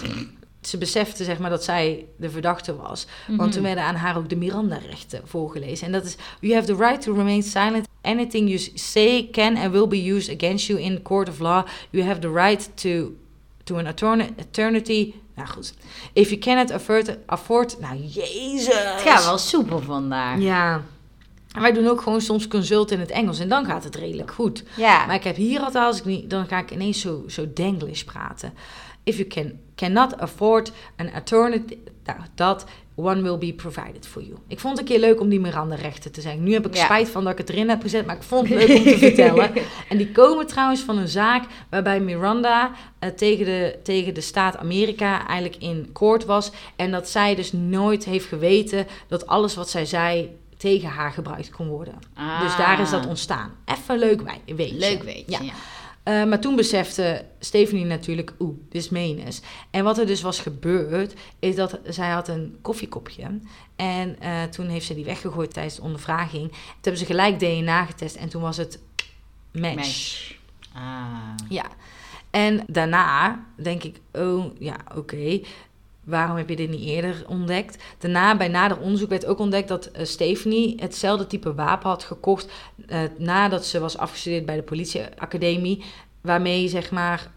ze 0.61 0.77
besefte 0.77 1.23
zeg 1.23 1.39
maar 1.39 1.49
dat 1.49 1.63
zij 1.63 2.05
de 2.15 2.29
verdachte 2.29 2.75
was. 2.75 3.05
Want 3.27 3.51
toen 3.51 3.61
mhm. 3.61 3.73
werden 3.73 3.83
aan 3.83 3.95
haar 3.95 4.17
ook 4.17 4.29
de 4.29 4.35
Miranda-rechten 4.35 5.21
voorgelezen. 5.25 5.85
En 5.85 5.91
dat 5.91 6.05
is: 6.05 6.15
You 6.39 6.53
have 6.53 6.65
the 6.65 6.75
right 6.75 7.01
to 7.01 7.13
remain 7.13 7.43
silent. 7.43 7.87
Anything 8.01 8.49
you 8.49 8.69
say 8.73 9.27
can 9.31 9.57
and 9.57 9.71
will 9.71 9.87
be 9.87 10.05
used 10.05 10.35
against 10.35 10.65
you 10.65 10.81
in 10.81 11.01
court 11.01 11.29
of 11.29 11.39
law. 11.39 11.65
You 11.89 12.05
have 12.05 12.19
the 12.19 12.31
right 12.31 12.69
to, 12.75 13.15
to 13.63 13.77
an 13.77 13.87
eternity 14.37 15.13
nou 15.35 15.47
goed. 15.47 15.73
If 16.13 16.29
you 16.29 16.39
cannot 16.39 16.71
afford... 16.71 17.17
afford 17.25 17.79
nou, 17.79 17.95
jezus. 17.97 18.67
Het 18.67 19.01
gaat 19.01 19.25
wel 19.25 19.37
soepel 19.37 19.79
vandaag. 19.79 20.39
Ja. 20.39 20.83
En 21.51 21.61
wij 21.61 21.71
doen 21.71 21.87
ook 21.87 22.01
gewoon 22.01 22.21
soms 22.21 22.47
consult 22.47 22.91
in 22.91 22.99
het 22.99 23.11
Engels. 23.11 23.39
En 23.39 23.49
dan 23.49 23.65
gaat 23.65 23.83
het 23.83 23.95
redelijk 23.95 24.31
goed. 24.31 24.63
Ja. 24.75 25.05
Maar 25.05 25.15
ik 25.15 25.23
heb 25.23 25.35
hier 25.35 25.59
altijd, 25.59 25.85
als 25.85 25.97
ik 25.97 26.05
niet... 26.05 26.29
Dan 26.29 26.47
ga 26.47 26.59
ik 26.59 26.71
ineens 26.71 27.01
zo, 27.01 27.23
zo 27.27 27.45
Denglish 27.53 28.03
praten. 28.03 28.53
If 29.03 29.17
you 29.17 29.27
can, 29.27 29.51
cannot 29.75 30.17
afford 30.17 30.71
an 30.97 31.07
eternity... 31.07 31.77
Nou, 32.03 32.19
dat 32.35 32.65
one 32.95 33.21
will 33.21 33.37
be 33.37 33.53
provided 33.53 34.07
for 34.07 34.21
you. 34.21 34.37
Ik 34.47 34.59
vond 34.59 34.77
het 34.77 34.87
een 34.87 34.93
keer 34.93 35.09
leuk 35.09 35.19
om 35.19 35.29
die 35.29 35.39
Miranda-rechten 35.39 36.11
te 36.11 36.21
zeggen. 36.21 36.43
Nu 36.43 36.53
heb 36.53 36.65
ik 36.65 36.75
spijt 36.75 37.09
van 37.09 37.23
dat 37.23 37.31
ik 37.31 37.37
het 37.37 37.49
erin 37.49 37.69
heb 37.69 37.81
gezet, 37.81 38.05
maar 38.05 38.15
ik 38.15 38.23
vond 38.23 38.49
het 38.49 38.57
leuk 38.57 38.77
om 38.77 38.83
te 38.83 38.97
vertellen. 38.97 39.51
En 39.89 39.97
die 39.97 40.11
komen 40.11 40.47
trouwens 40.47 40.81
van 40.81 40.97
een 40.97 41.07
zaak 41.07 41.43
waarbij 41.69 41.99
Miranda 41.99 42.71
uh, 43.03 43.09
tegen, 43.09 43.45
de, 43.45 43.79
tegen 43.83 44.13
de 44.13 44.21
staat 44.21 44.57
Amerika 44.57 45.27
eigenlijk 45.27 45.61
in 45.61 45.89
koord 45.91 46.25
was. 46.25 46.51
En 46.75 46.91
dat 46.91 47.09
zij 47.09 47.35
dus 47.35 47.51
nooit 47.51 48.05
heeft 48.05 48.25
geweten 48.25 48.87
dat 49.07 49.27
alles 49.27 49.55
wat 49.55 49.69
zij 49.69 49.85
zei 49.85 50.29
tegen 50.61 50.89
haar 50.89 51.11
gebruikt 51.11 51.49
kon 51.49 51.67
worden. 51.67 51.93
Dus 52.41 52.55
daar 52.57 52.81
is 52.81 52.89
dat 52.89 53.03
ah. 53.03 53.09
ontstaan. 53.09 53.51
Even 53.65 53.99
leuk 53.99 54.21
weet 54.45 54.71
Leuk 54.71 55.03
weet 55.03 55.23
ja. 55.27 55.39
ja. 55.41 55.53
Uh, 56.03 56.29
maar 56.29 56.39
toen 56.39 56.55
besefte 56.55 57.25
Stephanie 57.39 57.85
natuurlijk, 57.85 58.33
oeh, 58.39 58.57
dit 58.69 58.81
is 58.81 58.89
menens. 58.89 59.41
En 59.71 59.83
wat 59.83 59.97
er 59.97 60.05
dus 60.05 60.21
was 60.21 60.39
gebeurd, 60.39 61.13
is 61.39 61.55
dat 61.55 61.79
zij 61.85 62.09
had 62.09 62.27
een 62.27 62.57
koffiekopje. 62.61 63.39
En 63.75 64.17
uh, 64.23 64.43
toen 64.43 64.67
heeft 64.67 64.85
ze 64.85 64.93
die 64.93 65.05
weggegooid 65.05 65.53
tijdens 65.53 65.75
de 65.75 65.81
ondervraging. 65.81 66.49
Toen 66.51 66.59
hebben 66.81 67.01
ze 67.01 67.05
gelijk 67.05 67.39
DNA 67.39 67.85
getest 67.85 68.15
en 68.15 68.29
toen 68.29 68.41
was 68.41 68.57
het 68.57 68.79
match. 69.51 69.75
match. 69.75 70.33
Ah. 70.73 71.35
Ja. 71.49 71.65
En 72.29 72.63
daarna 72.67 73.43
denk 73.55 73.83
ik, 73.83 73.99
oh 74.11 74.45
ja, 74.59 74.75
oké. 74.95 75.41
Waarom 76.03 76.37
heb 76.37 76.49
je 76.49 76.55
dit 76.55 76.69
niet 76.69 76.87
eerder 76.87 77.23
ontdekt? 77.27 77.83
Daarna, 77.97 78.37
bij 78.37 78.47
nader 78.47 78.79
onderzoek, 78.79 79.09
werd 79.09 79.25
ook 79.25 79.39
ontdekt 79.39 79.67
dat 79.67 79.89
uh, 79.95 80.05
Stephanie 80.05 80.75
hetzelfde 80.79 81.27
type 81.27 81.53
wapen 81.53 81.89
had 81.89 82.03
gekocht. 82.03 82.51
Uh, 82.87 82.99
nadat 83.17 83.65
ze 83.65 83.79
was 83.79 83.97
afgestudeerd 83.97 84.45
bij 84.45 84.55
de 84.55 84.63
politieacademie. 84.63 85.83
Waarmee, 86.21 86.67
zeg 86.67 86.91
maar, 86.91 87.31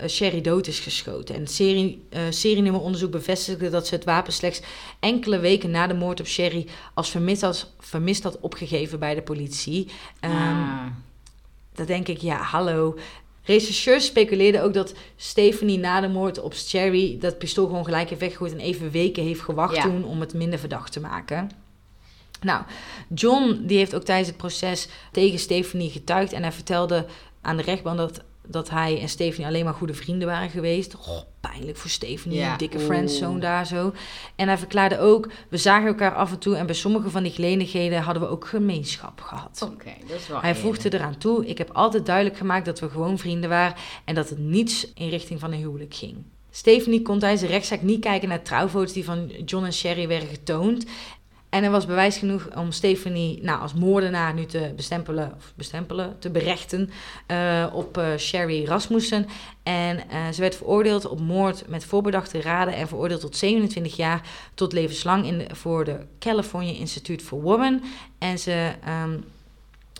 uh, 0.00 0.08
Sherry 0.08 0.40
dood 0.40 0.66
is 0.66 0.80
geschoten. 0.80 1.34
En 1.34 1.40
het 1.40 1.50
serie, 1.50 2.04
serienummeronderzoek 2.30 3.10
bevestigde 3.10 3.70
dat 3.70 3.86
ze 3.86 3.94
het 3.94 4.04
wapen 4.04 4.32
slechts 4.32 4.62
enkele 5.00 5.38
weken 5.38 5.70
na 5.70 5.86
de 5.86 5.94
moord 5.94 6.20
op 6.20 6.26
Sherry 6.26 6.66
als 6.94 7.10
vermist 7.10 7.42
had, 7.42 7.72
vermist 7.78 8.22
had 8.22 8.40
opgegeven 8.40 8.98
bij 8.98 9.14
de 9.14 9.22
politie. 9.22 9.88
Um, 10.20 10.30
ah. 10.30 10.86
Dan 11.74 11.86
denk 11.86 12.08
ik, 12.08 12.18
ja, 12.18 12.36
hallo. 12.36 12.98
Rechercheurs 13.44 14.06
speculeerden 14.06 14.62
ook 14.62 14.74
dat 14.74 14.94
Stephanie 15.16 15.78
na 15.78 16.00
de 16.00 16.08
moord 16.08 16.40
op 16.40 16.52
Cherry 16.54 17.18
dat 17.18 17.38
pistool 17.38 17.66
gewoon 17.66 17.84
gelijk 17.84 18.08
heeft 18.08 18.20
weggegooid 18.20 18.52
en 18.52 18.60
even 18.60 18.90
weken 18.90 19.22
heeft 19.22 19.40
gewacht 19.40 19.80
toen 19.80 20.04
om 20.04 20.20
het 20.20 20.34
minder 20.34 20.58
verdacht 20.58 20.92
te 20.92 21.00
maken. 21.00 21.50
Nou, 22.40 22.62
John 23.14 23.62
die 23.62 23.78
heeft 23.78 23.94
ook 23.94 24.04
tijdens 24.04 24.28
het 24.28 24.36
proces 24.36 24.88
tegen 25.12 25.38
Stephanie 25.38 25.90
getuigd 25.90 26.32
en 26.32 26.42
hij 26.42 26.52
vertelde 26.52 27.06
aan 27.40 27.56
de 27.56 27.62
rechtbank 27.62 27.96
dat 27.98 28.22
dat 28.52 28.70
hij 28.70 29.00
en 29.00 29.08
Stephanie 29.08 29.46
alleen 29.46 29.64
maar 29.64 29.74
goede 29.74 29.94
vrienden 29.94 30.28
waren 30.28 30.50
geweest. 30.50 30.96
Pijnlijk 31.40 31.76
voor 31.76 31.90
Stephanie, 31.90 32.38
ja. 32.38 32.56
dikke 32.56 32.78
friendzone 32.78 33.40
daar 33.40 33.66
zo. 33.66 33.92
En 34.36 34.48
hij 34.48 34.58
verklaarde 34.58 34.98
ook, 34.98 35.28
we 35.48 35.56
zagen 35.56 35.86
elkaar 35.86 36.14
af 36.14 36.30
en 36.30 36.38
toe... 36.38 36.56
en 36.56 36.66
bij 36.66 36.74
sommige 36.74 37.10
van 37.10 37.22
die 37.22 37.32
gelegenheden 37.32 38.02
hadden 38.02 38.22
we 38.22 38.28
ook 38.28 38.46
gemeenschap 38.46 39.20
gehad. 39.20 39.68
Oké, 39.72 39.92
dat 40.08 40.16
is 40.16 40.28
wel 40.28 40.40
Hij 40.40 40.54
voegde 40.54 40.94
eraan 40.94 41.18
toe, 41.18 41.46
ik 41.46 41.58
heb 41.58 41.70
altijd 41.72 42.06
duidelijk 42.06 42.36
gemaakt 42.36 42.64
dat 42.64 42.80
we 42.80 42.90
gewoon 42.90 43.18
vrienden 43.18 43.48
waren... 43.48 43.76
en 44.04 44.14
dat 44.14 44.28
het 44.28 44.38
niets 44.38 44.92
in 44.94 45.08
richting 45.08 45.40
van 45.40 45.52
een 45.52 45.58
huwelijk 45.58 45.94
ging. 45.94 46.16
Stephanie 46.54 47.02
kon 47.02 47.18
tijdens 47.18 47.40
de 47.40 47.46
rechtszaak 47.46 47.82
niet 47.82 48.00
kijken 48.00 48.28
naar 48.28 48.42
trouwfoto's 48.42 48.92
die 48.92 49.04
van 49.04 49.26
John 49.44 49.64
en 49.64 49.72
Sherry 49.72 50.08
werden 50.08 50.28
getoond. 50.28 50.86
En 51.52 51.64
er 51.64 51.70
was 51.70 51.86
bewijs 51.86 52.16
genoeg 52.16 52.56
om 52.56 52.72
Stephanie 52.72 53.42
nou, 53.42 53.60
als 53.60 53.74
moordenaar 53.74 54.34
nu 54.34 54.46
te 54.46 54.72
bestempelen, 54.76 55.32
of 55.36 55.52
bestempelen, 55.56 56.16
te 56.18 56.30
berechten 56.30 56.90
uh, 57.30 57.66
op 57.72 57.98
uh, 57.98 58.16
Sherry 58.16 58.64
Rasmussen. 58.64 59.26
En 59.62 59.96
uh, 59.96 60.28
ze 60.32 60.40
werd 60.40 60.56
veroordeeld 60.56 61.06
op 61.06 61.20
moord 61.20 61.68
met 61.68 61.84
voorbedachte 61.84 62.40
raden 62.40 62.74
en 62.74 62.88
veroordeeld 62.88 63.20
tot 63.20 63.36
27 63.36 63.96
jaar 63.96 64.28
tot 64.54 64.72
levenslang 64.72 65.26
in 65.26 65.46
voor 65.54 65.84
de 65.84 65.96
California 66.18 66.72
Institute 66.72 67.24
for 67.24 67.40
Women. 67.40 67.82
En 68.18 68.38
ze 68.38 68.72
um, 69.04 69.24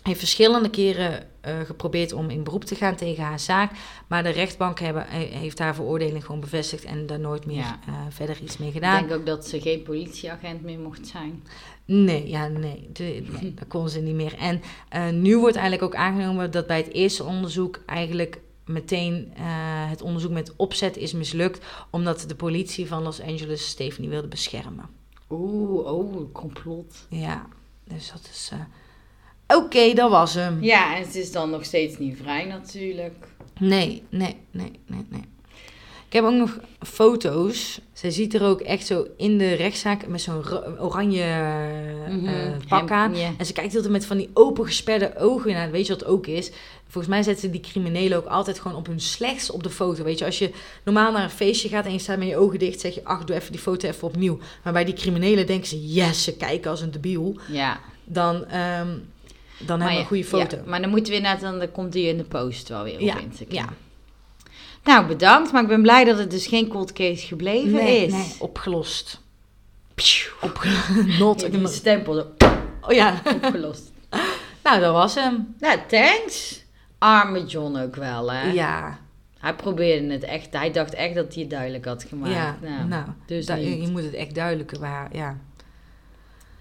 heeft 0.03 0.19
verschillende 0.19 0.69
keren 0.69 1.27
uh, 1.47 1.59
geprobeerd 1.59 2.13
om 2.13 2.29
in 2.29 2.43
beroep 2.43 2.63
te 2.63 2.75
gaan 2.75 2.95
tegen 2.95 3.23
haar 3.23 3.39
zaak. 3.39 3.71
Maar 4.07 4.23
de 4.23 4.29
rechtbank 4.29 4.79
hebben, 4.79 5.07
heeft 5.09 5.59
haar 5.59 5.75
veroordeling 5.75 6.25
gewoon 6.25 6.41
bevestigd 6.41 6.83
en 6.83 7.05
daar 7.05 7.19
nooit 7.19 7.45
meer 7.45 7.55
ja. 7.55 7.79
uh, 7.89 7.95
verder 8.09 8.41
iets 8.41 8.57
mee 8.57 8.71
gedaan. 8.71 9.01
Ik 9.01 9.07
denk 9.07 9.19
ook 9.19 9.25
dat 9.25 9.47
ze 9.47 9.61
geen 9.61 9.83
politieagent 9.83 10.61
meer 10.61 10.79
mocht 10.79 11.07
zijn. 11.07 11.43
Nee, 11.85 12.29
ja, 12.29 12.47
nee, 12.47 12.89
de, 12.93 13.03
nee 13.41 13.53
dat 13.53 13.67
kon 13.67 13.89
ze 13.89 13.99
niet 13.99 14.15
meer. 14.15 14.37
En 14.37 14.61
uh, 14.95 15.09
nu 15.09 15.37
wordt 15.37 15.55
eigenlijk 15.55 15.93
ook 15.93 16.01
aangenomen 16.01 16.51
dat 16.51 16.67
bij 16.67 16.77
het 16.77 16.93
eerste 16.93 17.23
onderzoek 17.23 17.81
eigenlijk 17.85 18.39
meteen 18.65 19.31
eh, 19.35 19.43
het 19.89 20.01
onderzoek 20.01 20.31
met 20.31 20.53
opzet 20.55 20.97
is 20.97 21.13
mislukt, 21.13 21.65
omdat 21.89 22.25
de 22.27 22.35
politie 22.35 22.87
van 22.87 23.03
Los 23.03 23.21
Angeles 23.21 23.67
Stephanie 23.67 24.09
wilde 24.09 24.27
beschermen. 24.27 24.89
Oeh, 25.29 25.85
oh, 25.85 26.33
complot. 26.33 27.05
Ja, 27.09 27.47
dus 27.83 28.11
dat 28.11 28.29
is. 28.31 28.51
Oké, 29.55 29.93
dat 29.93 30.09
was 30.09 30.33
hem. 30.33 30.57
Ja, 30.63 30.95
en 30.95 31.01
het 31.03 31.15
is 31.15 31.31
dan 31.31 31.49
nog 31.49 31.65
steeds 31.65 31.97
niet 31.97 32.17
vrij 32.21 32.45
natuurlijk. 32.45 33.13
Nee, 33.59 34.03
nee, 34.09 34.35
nee, 34.51 34.71
nee, 34.87 35.05
nee. 35.09 35.23
Ik 36.07 36.19
heb 36.19 36.23
ook 36.27 36.37
nog 36.39 36.59
foto's. 36.79 37.79
Zij 37.93 38.11
ziet 38.11 38.33
er 38.33 38.43
ook 38.43 38.61
echt 38.61 38.85
zo 38.85 39.07
in 39.17 39.37
de 39.37 39.53
rechtszaak 39.53 40.07
met 40.07 40.21
zo'n 40.21 40.43
oranje 40.79 41.21
eh, 41.23 42.13
Mhm. 42.13 42.27
eh, 42.27 42.51
pak 42.67 42.91
aan. 42.91 43.13
En 43.37 43.45
ze 43.45 43.53
kijkt 43.53 43.75
altijd 43.75 43.91
met 43.93 44.05
van 44.05 44.17
die 44.17 44.29
open 44.33 44.65
gesperde 44.65 45.17
ogen. 45.17 45.53
Nou, 45.53 45.71
weet 45.71 45.87
je 45.87 45.93
wat 45.93 46.05
ook 46.05 46.27
is? 46.27 46.51
Volgens 46.87 47.13
mij 47.13 47.23
zetten 47.23 47.51
die 47.51 47.61
criminelen 47.61 48.17
ook 48.17 48.25
altijd 48.25 48.59
gewoon 48.59 48.77
op 48.77 48.87
hun 48.87 48.99
slechts 48.99 49.51
op 49.51 49.63
de 49.63 49.69
foto. 49.69 50.03
Weet 50.03 50.19
je, 50.19 50.25
als 50.25 50.39
je 50.39 50.51
normaal 50.83 51.11
naar 51.11 51.23
een 51.23 51.29
feestje 51.29 51.69
gaat 51.69 51.85
en 51.85 51.91
je 51.93 51.99
staat 51.99 52.17
met 52.17 52.27
je 52.27 52.37
ogen 52.37 52.59
dicht, 52.59 52.79
zeg 52.79 52.93
je, 52.95 53.03
ach, 53.03 53.23
doe 53.23 53.35
even 53.35 53.51
die 53.51 53.61
foto 53.61 53.87
even 53.87 54.07
opnieuw. 54.07 54.39
Maar 54.63 54.73
bij 54.73 54.85
die 54.85 54.93
criminelen 54.93 55.47
denken 55.47 55.67
ze, 55.67 55.87
yes, 55.93 56.23
ze 56.23 56.35
kijken 56.37 56.71
als 56.71 56.81
een 56.81 56.91
debiel. 56.91 57.35
Ja. 57.51 57.79
Dan, 58.05 58.45
ehm, 58.45 58.87
dan 59.59 59.77
hebben 59.79 59.95
we 59.97 60.01
een 60.01 60.07
goede 60.07 60.23
foto. 60.25 60.55
ja, 60.57 60.63
maar 60.65 60.81
dan 60.81 60.89
moeten 60.89 61.13
we 61.13 61.19
net, 61.19 61.39
dan 61.39 61.59
dan 61.59 61.71
komt 61.71 61.91
die 61.93 62.07
in 62.07 62.17
de 62.17 62.23
post 62.23 62.69
wel 62.69 62.83
weer 62.83 62.93
op 62.93 62.99
Ja, 62.99 63.17
Instagram. 63.19 63.55
ja. 63.57 63.65
Nou, 64.83 65.05
bedankt. 65.07 65.51
Maar 65.51 65.61
ik 65.61 65.67
ben 65.67 65.81
blij 65.81 66.03
dat 66.03 66.17
het 66.17 66.31
dus 66.31 66.47
geen 66.47 66.67
cold 66.67 66.93
case 66.93 67.25
gebleven 67.27 67.71
Nee, 67.71 68.05
is. 68.05 68.11
nee, 68.13 68.25
opgelost. 68.39 69.21
Opgelost. 70.41 70.89
Not 71.19 71.51
Die 71.51 71.67
stempel 71.67 72.33
Oh 72.81 72.91
ja. 72.93 73.21
opgelost. 73.35 73.91
Nou, 74.63 74.79
dat 74.79 74.93
was 74.93 75.15
hem. 75.15 75.55
nou, 75.59 75.79
thanks. 75.87 76.63
Arme 76.97 77.45
John 77.45 77.77
ook 77.77 77.95
wel, 77.95 78.31
hè? 78.31 78.51
Ja. 78.51 78.99
Hij 79.39 79.55
probeerde 79.55 80.11
het 80.13 80.23
echt. 80.23 80.47
Hij 80.53 80.71
dacht 80.71 80.93
echt 80.93 81.15
dat 81.15 81.33
hij 81.33 81.41
het 81.41 81.51
duidelijk 81.51 81.85
had 81.85 82.03
gemaakt. 82.03 82.33
ja. 82.33 82.57
Nou, 82.61 82.87
Nou, 82.87 83.05
dus 83.25 83.47
niet. 83.47 83.81
je 83.83 83.91
moet 83.91 84.03
het 84.03 84.13
echt 84.13 84.35
duidelijker 84.35 84.79
waar. 84.79 85.09
Ja. 85.15 85.37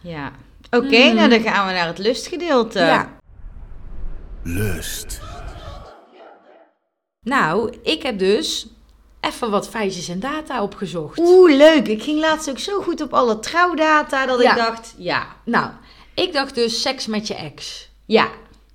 Ja. 0.01 0.33
Oké, 0.71 1.13
nou 1.13 1.29
dan 1.29 1.41
gaan 1.41 1.67
we 1.67 1.73
naar 1.73 1.87
het 1.87 1.99
lustgedeelte. 1.99 2.79
ja. 2.79 3.11
Lust. 4.43 5.21
Nou, 7.21 7.77
ik 7.83 8.03
heb 8.03 8.19
dus 8.19 8.67
even 9.21 9.51
wat 9.51 9.69
feitjes 9.69 10.09
en 10.09 10.21
data 10.21 10.63
opgezocht. 10.63 11.19
Oeh, 11.19 11.57
leuk. 11.57 11.89
Ik 11.89 12.03
ging 12.03 12.21
laatst 12.21 12.51
ook 12.51 12.59
zo 12.59 12.81
goed 12.83 13.01
op 13.01 13.15
alle 13.15 13.39
trouwdata 13.39 14.27
dat 14.27 14.43
Ja. 14.43 14.51
ik 14.51 14.57
dacht, 14.57 14.95
ja, 14.97 15.27
Nou, 15.45 15.71
ik 16.15 16.33
dacht 16.33 16.55
dus 16.55 16.83
seks 16.83 17.07
met 17.07 17.27
je 17.27 17.35
ex. 17.35 17.91
ja. 18.07 18.29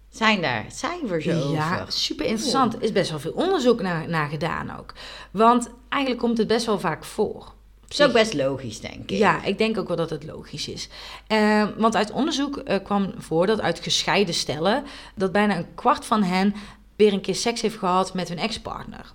Zijn 0.09 0.41
daar 0.41 0.65
cijfers 0.67 1.25
Ja, 1.25 1.33
over? 1.35 1.85
super 1.87 2.25
interessant. 2.25 2.73
Er 2.75 2.83
is 2.83 2.91
best 2.91 3.09
wel 3.09 3.19
veel 3.19 3.31
onderzoek 3.31 3.81
naar, 3.81 4.09
naar 4.09 4.29
gedaan 4.29 4.77
ook. 4.79 4.93
Want 5.31 5.69
eigenlijk 5.89 6.21
komt 6.23 6.37
het 6.37 6.47
best 6.47 6.65
wel 6.65 6.79
vaak 6.79 7.05
voor. 7.05 7.53
Is 7.89 8.01
ook 8.01 8.13
best 8.13 8.33
logisch, 8.33 8.79
denk 8.79 9.11
ik. 9.11 9.17
Ja, 9.17 9.43
ik 9.43 9.57
denk 9.57 9.77
ook 9.77 9.87
wel 9.87 9.97
dat 9.97 10.09
het 10.09 10.23
logisch 10.23 10.67
is. 10.67 10.89
Eh, 11.27 11.67
want 11.77 11.95
uit 11.95 12.11
onderzoek 12.11 12.57
eh, 12.57 12.83
kwam 12.83 13.13
voor 13.17 13.47
dat 13.47 13.61
uit 13.61 13.79
gescheiden 13.79 14.33
stellen... 14.33 14.83
dat 15.15 15.31
bijna 15.31 15.57
een 15.57 15.75
kwart 15.75 16.05
van 16.05 16.23
hen 16.23 16.55
weer 16.95 17.13
een 17.13 17.21
keer 17.21 17.35
seks 17.35 17.61
heeft 17.61 17.77
gehad 17.77 18.13
met 18.13 18.29
hun 18.29 18.37
ex-partner. 18.39 19.13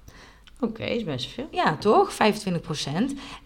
Oké, 0.61 0.85
is 0.85 1.05
best 1.05 1.27
veel. 1.27 1.49
Ja, 1.51 1.77
toch? 1.77 2.13
25% 2.13 2.17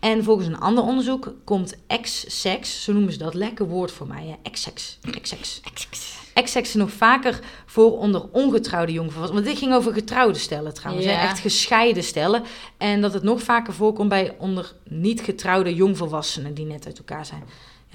En 0.01 0.25
volgens 0.25 0.47
een 0.47 0.59
ander 0.59 0.85
onderzoek 0.85 1.35
komt 1.45 1.77
ex-seks, 1.87 2.85
zo 2.85 2.93
noemen 2.93 3.13
ze 3.13 3.19
dat, 3.19 3.35
lekker 3.35 3.67
woord 3.67 3.93
voor 3.93 4.07
mij, 4.07 4.27
hè? 4.27 4.35
ex-seks, 4.43 4.99
ex-seks. 5.15 5.61
Ex-seks 6.37 6.75
nog 6.75 6.91
vaker 6.91 7.41
voor 7.67 7.99
onder 7.99 8.23
ongetrouwde 8.33 8.93
jongvolwassenen. 8.93 9.43
Want 9.43 9.55
dit 9.55 9.65
ging 9.65 9.75
over 9.75 9.93
getrouwde 9.93 10.39
stellen 10.39 10.75
trouwens, 10.75 11.07
hè? 11.07 11.13
Ja. 11.13 11.23
echt 11.23 11.39
gescheiden 11.39 12.03
stellen. 12.03 12.43
En 12.77 13.01
dat 13.01 13.13
het 13.13 13.23
nog 13.23 13.43
vaker 13.43 13.73
voorkomt 13.73 14.09
bij 14.09 14.35
onder 14.39 14.73
niet 14.89 15.21
getrouwde 15.21 15.75
jongvolwassenen 15.75 16.55
die 16.55 16.65
net 16.65 16.87
uit 16.87 16.99
elkaar 16.99 17.27
zijn. 17.27 17.43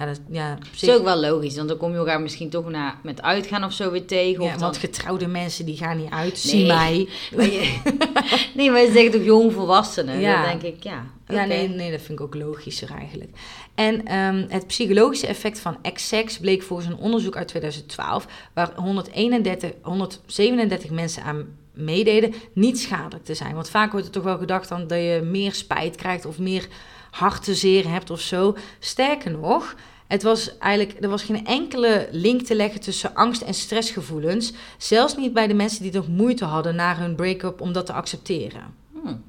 Ja, 0.02 0.08
dat, 0.08 0.20
ja, 0.30 0.58
is 0.80 0.90
ook 0.90 1.04
wel 1.04 1.20
logisch, 1.20 1.56
want 1.56 1.68
dan 1.68 1.76
kom 1.76 1.90
je 1.92 1.96
elkaar 1.96 2.20
misschien 2.20 2.50
toch 2.50 2.70
naar, 2.70 2.98
met 3.02 3.22
uitgaan 3.22 3.64
of 3.64 3.72
zo 3.72 3.90
weer 3.90 4.06
tegen. 4.06 4.40
ja, 4.42 4.46
of 4.46 4.50
dan... 4.52 4.60
want 4.60 4.76
getrouwde 4.76 5.26
mensen 5.26 5.64
die 5.66 5.76
gaan 5.76 5.96
niet 5.96 6.10
uit, 6.10 6.30
Nee. 6.32 6.36
zie 6.36 6.66
mij. 6.66 7.08
Maar 7.36 7.44
je- 7.44 7.80
nee, 8.54 8.70
maar 8.70 8.80
je 8.80 8.92
zegt 8.92 9.12
toch 9.12 9.24
jong 9.24 9.52
volwassenen? 9.52 10.20
Ja. 10.20 10.42
Dan 10.48 10.58
denk 10.58 10.74
ik, 10.76 10.82
ja. 10.82 11.04
Ja, 11.28 11.44
nee, 11.44 11.68
nee, 11.68 11.90
dat 11.90 12.00
vind 12.00 12.18
ik 12.18 12.24
ook 12.24 12.34
logischer 12.34 12.90
eigenlijk. 12.90 13.30
En 13.74 14.06
ehm, 14.06 14.44
het 14.48 14.66
psychologische 14.66 15.26
effect 15.26 15.58
van 15.60 15.76
ex-seks 15.82 16.38
bleek 16.38 16.62
volgens 16.62 16.88
een 16.88 16.96
onderzoek 16.96 17.36
uit 17.36 17.48
2012, 17.48 18.26
waar 18.54 18.72
131, 18.76 19.70
137 19.82 20.90
mensen 20.90 21.22
aan 21.22 21.46
meededen, 21.74 22.34
niet 22.52 22.80
schadelijk 22.80 23.24
te 23.24 23.34
zijn. 23.34 23.54
Want 23.54 23.70
vaak 23.70 23.92
wordt 23.92 24.06
er 24.06 24.12
toch 24.12 24.22
wel 24.22 24.38
gedacht 24.38 24.68
dan 24.68 24.86
dat 24.86 24.98
je 24.98 25.20
meer 25.30 25.52
spijt 25.54 25.96
krijgt 25.96 26.24
of 26.26 26.38
meer 26.38 26.66
hartzeer 27.10 27.88
hebt 27.90 28.10
of 28.10 28.20
zo. 28.20 28.56
Sterker 28.78 29.30
nog, 29.30 29.74
het 30.12 30.22
was 30.22 30.58
eigenlijk, 30.58 31.02
er 31.04 31.08
was 31.08 31.22
geen 31.22 31.46
enkele 31.46 32.08
link 32.10 32.40
te 32.42 32.54
leggen 32.54 32.80
tussen 32.80 33.14
angst 33.14 33.42
en 33.42 33.54
stressgevoelens. 33.54 34.52
Zelfs 34.78 35.16
niet 35.16 35.32
bij 35.32 35.46
de 35.46 35.54
mensen 35.54 35.82
die 35.82 35.92
nog 35.92 36.08
moeite 36.08 36.44
hadden 36.44 36.74
na 36.74 36.96
hun 36.96 37.14
break-up 37.14 37.60
om 37.60 37.72
dat 37.72 37.86
te 37.86 37.92
accepteren. 37.92 38.74
Hmm. 38.92 39.22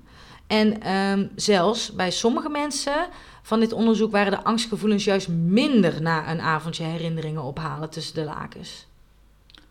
En 0.48 0.82
ehm, 0.82 1.28
zelfs 1.36 1.92
bij 1.92 2.12
sommige 2.12 2.50
mensen 2.50 3.08
van 3.42 3.60
dit 3.60 3.74
onderzoek 3.74 4.12
waren 4.12 4.32
de 4.32 4.44
angstgevoelens 4.44 5.04
juist 5.04 5.28
minder 5.28 6.02
na 6.02 6.32
een 6.32 6.42
avondje 6.42 6.84
herinneringen 6.84 7.44
ophalen 7.44 7.90
tussen 7.90 8.16
de 8.16 8.24
lakens. 8.24 8.86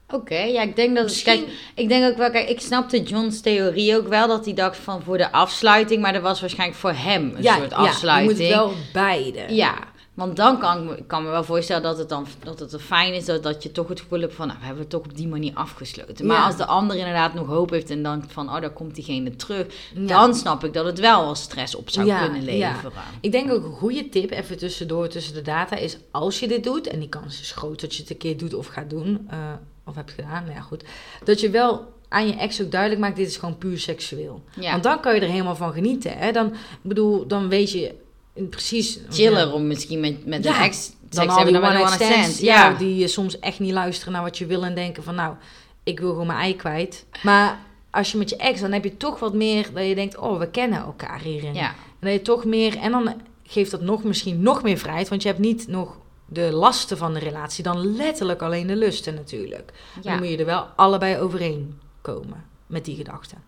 Oké, 0.08 0.38
ja, 0.38 0.62
ik 0.62 0.76
denk 0.76 0.94
dat... 0.94 1.04
Misschien- 1.04 1.44
Kijk, 1.44 1.72
ik 1.74 1.88
denk 1.88 2.10
ook 2.10 2.16
wel... 2.16 2.30
Kijk, 2.30 2.48
ik 2.48 2.60
snapte 2.60 3.02
John's 3.02 3.40
theorie 3.40 3.96
ook 3.96 4.08
wel, 4.08 4.28
dat 4.28 4.44
hij 4.44 4.54
dacht 4.54 4.76
van 4.76 5.02
voor 5.02 5.18
de 5.18 5.32
afsluiting, 5.32 6.02
maar 6.02 6.12
dat 6.12 6.22
was 6.22 6.40
waarschijnlijk 6.40 6.78
voor 6.78 6.92
hem 6.92 7.32
een 7.36 7.44
soort 7.44 7.70
je 7.70 7.74
afsluiting. 7.74 8.38
moet 8.38 8.48
wel 8.48 8.72
beide. 8.92 9.54
Ja, 9.54 9.74
want 10.14 10.36
dan 10.36 10.58
kan 10.58 10.96
ik 10.96 11.08
kan 11.08 11.22
me 11.22 11.30
wel 11.30 11.44
voorstellen 11.44 11.82
dat 11.82 11.98
het 11.98 12.08
dan 12.08 12.26
dat 12.44 12.58
het 12.58 12.82
fijn 12.82 13.14
is 13.14 13.24
dat, 13.24 13.42
dat 13.42 13.62
je 13.62 13.72
toch 13.72 13.88
het 13.88 14.00
gevoel 14.00 14.20
hebt 14.20 14.34
van, 14.34 14.46
nou, 14.46 14.58
we 14.58 14.64
hebben 14.64 14.82
het 14.82 14.90
toch 14.92 15.04
op 15.04 15.16
die 15.16 15.28
manier 15.28 15.54
afgesloten. 15.54 16.26
Maar 16.26 16.36
Ja. 16.36 16.46
als 16.46 16.56
de 16.56 16.66
ander 16.66 16.96
inderdaad 16.96 17.34
nog 17.34 17.46
hoop 17.46 17.70
heeft 17.70 17.90
en 17.90 18.02
denkt 18.02 18.32
van, 18.32 18.48
oh, 18.48 18.60
daar 18.60 18.70
komt 18.70 18.94
diegene 18.94 19.36
terug, 19.36 19.66
Ja. 19.94 20.06
dan 20.06 20.34
snap 20.34 20.64
ik 20.64 20.72
dat 20.72 20.84
het 20.84 20.98
wel 21.00 21.24
wel 21.24 21.34
stress 21.34 21.74
op 21.74 21.90
zou 21.90 22.06
Ja, 22.06 22.24
kunnen 22.24 22.56
ja. 22.56 22.70
leveren. 22.70 22.92
Ik 23.20 23.32
denk 23.32 23.50
ook 23.52 23.64
een 23.64 23.72
goede 23.72 24.08
tip, 24.08 24.30
even 24.30 24.58
tussendoor 24.58 25.08
tussen 25.08 25.34
de 25.34 25.42
data, 25.42 25.76
is 25.76 25.96
als 26.10 26.40
je 26.40 26.48
dit 26.48 26.64
doet, 26.64 26.86
en 26.86 26.98
die 26.98 27.08
kans 27.08 27.40
is 27.40 27.52
groot 27.52 27.80
dat 27.80 27.94
je 27.94 28.00
het 28.02 28.10
een 28.10 28.16
keer 28.16 28.36
doet 28.36 28.54
of 28.54 28.66
gaat 28.66 28.90
doen, 28.90 29.26
eh, 29.30 29.38
of 29.84 29.94
hebt 29.94 30.10
gedaan, 30.10 30.42
nou 30.44 30.54
ja 30.54 30.60
goed, 30.60 30.84
dat 31.24 31.40
je 31.40 31.50
wel 31.50 31.92
aan 32.08 32.26
je 32.26 32.34
ex 32.34 32.62
ook 32.62 32.70
duidelijk 32.70 33.00
maakt, 33.00 33.16
dit 33.16 33.28
is 33.28 33.36
gewoon 33.36 33.58
puur 33.58 33.78
seksueel. 33.78 34.42
Want 34.56 34.82
dan 34.82 35.00
kan 35.00 35.14
je 35.14 35.20
er 35.20 35.28
helemaal 35.28 35.56
van 35.56 35.72
genieten. 35.72 36.18
Hè? 36.18 36.32
Dan, 36.32 36.52
bedoel, 36.82 37.26
dan 37.26 37.48
weet 37.48 37.70
je 37.72 37.94
precies... 38.32 38.98
Chiller 39.10 39.52
om 39.52 39.66
misschien 39.66 40.00
met, 40.00 40.26
met 40.26 40.44
Ja, 40.44 40.56
een 40.56 40.62
ex 40.62 40.90
dan 41.14 41.28
hebben 41.28 41.52
die 41.52 41.62
dan 41.62 41.72
met 41.72 41.82
een 41.82 41.88
stands, 41.88 42.14
stand. 42.14 42.38
ja. 42.40 42.68
Ja. 42.70 42.76
die 42.78 43.02
eh, 43.02 43.08
soms 43.08 43.38
echt 43.38 43.58
niet 43.58 43.72
luisteren 43.72 44.12
naar 44.12 44.22
wat 44.22 44.38
je 44.38 44.46
wil 44.46 44.64
en 44.64 44.74
denken 44.74 45.02
van 45.02 45.14
nou, 45.14 45.34
ik 45.82 46.00
wil 46.00 46.10
gewoon 46.10 46.26
mijn 46.26 46.38
ei 46.38 46.56
kwijt. 46.56 47.06
Maar 47.22 47.58
als 47.90 48.12
je 48.12 48.18
met 48.18 48.30
je 48.30 48.36
ex, 48.36 48.60
dan 48.60 48.72
heb 48.72 48.84
je 48.84 48.96
toch 48.96 49.18
wat 49.18 49.34
meer 49.34 49.72
dat 49.72 49.86
je 49.86 49.94
denkt, 49.94 50.16
oh, 50.16 50.38
we 50.38 50.50
kennen 50.50 50.78
elkaar 50.82 51.20
hierin. 51.20 51.54
ja. 51.54 51.68
En 51.68 52.08
dat 52.08 52.12
je 52.12 52.22
toch 52.22 52.44
meer, 52.44 52.78
en 52.78 52.90
dan 52.90 53.14
geeft 53.42 53.70
dat 53.70 53.80
nog 53.80 54.04
misschien 54.04 54.42
nog 54.42 54.62
meer 54.62 54.78
vrijheid, 54.78 55.08
want 55.08 55.22
je 55.22 55.28
hebt 55.28 55.40
niet 55.40 55.68
nog 55.68 55.98
de 56.26 56.52
lasten 56.52 56.96
van 56.96 57.12
de 57.12 57.18
relatie, 57.18 57.64
dan 57.64 57.96
letterlijk 57.96 58.42
alleen 58.42 58.66
de 58.66 58.76
lusten 58.76 59.14
natuurlijk. 59.14 59.72
Ja. 60.02 60.10
Dan 60.10 60.18
moet 60.18 60.28
je 60.28 60.36
er 60.36 60.44
wel 60.44 60.66
allebei 60.76 61.18
overeen 61.18 61.78
komen 62.00 62.44
met 62.66 62.84
die 62.84 62.96
gedachten. 62.96 63.38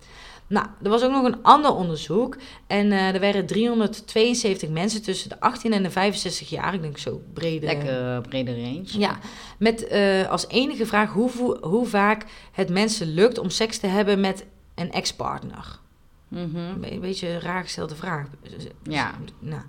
Nou, 0.46 0.66
er 0.82 0.90
was 0.90 1.02
ook 1.02 1.10
nog 1.10 1.24
een 1.24 1.42
ander 1.42 1.74
onderzoek. 1.74 2.36
En 2.66 2.92
eh, 2.92 3.14
er 3.14 3.20
waren 3.20 3.46
372 3.46 4.68
mensen 4.68 5.02
tussen 5.02 5.28
de 5.28 5.40
18 5.40 5.72
en 5.72 5.82
de 5.82 5.90
65 5.90 6.48
jaar. 6.48 6.74
Ik 6.74 6.82
denk 6.82 6.98
zo 6.98 7.22
brede. 7.32 7.66
Lekker 7.66 8.20
brede 8.20 8.54
range. 8.62 8.98
Ja, 8.98 9.18
met 9.58 9.86
eh, 9.86 10.28
als 10.30 10.48
enige 10.48 10.86
vraag 10.86 11.12
hoe, 11.12 11.58
hoe 11.60 11.86
vaak 11.86 12.24
het 12.52 12.68
mensen 12.68 13.14
lukt 13.14 13.38
om 13.38 13.50
seks 13.50 13.78
te 13.78 13.86
hebben 13.86 14.20
met 14.20 14.44
een 14.74 14.92
ex-partner. 14.92 15.78
Mhm. 16.28 16.56
Een 16.56 16.80
be- 16.80 16.98
beetje 17.00 17.28
een 17.28 17.40
raar 17.40 17.62
gestelde 17.62 17.94
vraag. 17.96 18.26
Ja. 18.82 19.14
Nou. 19.38 19.62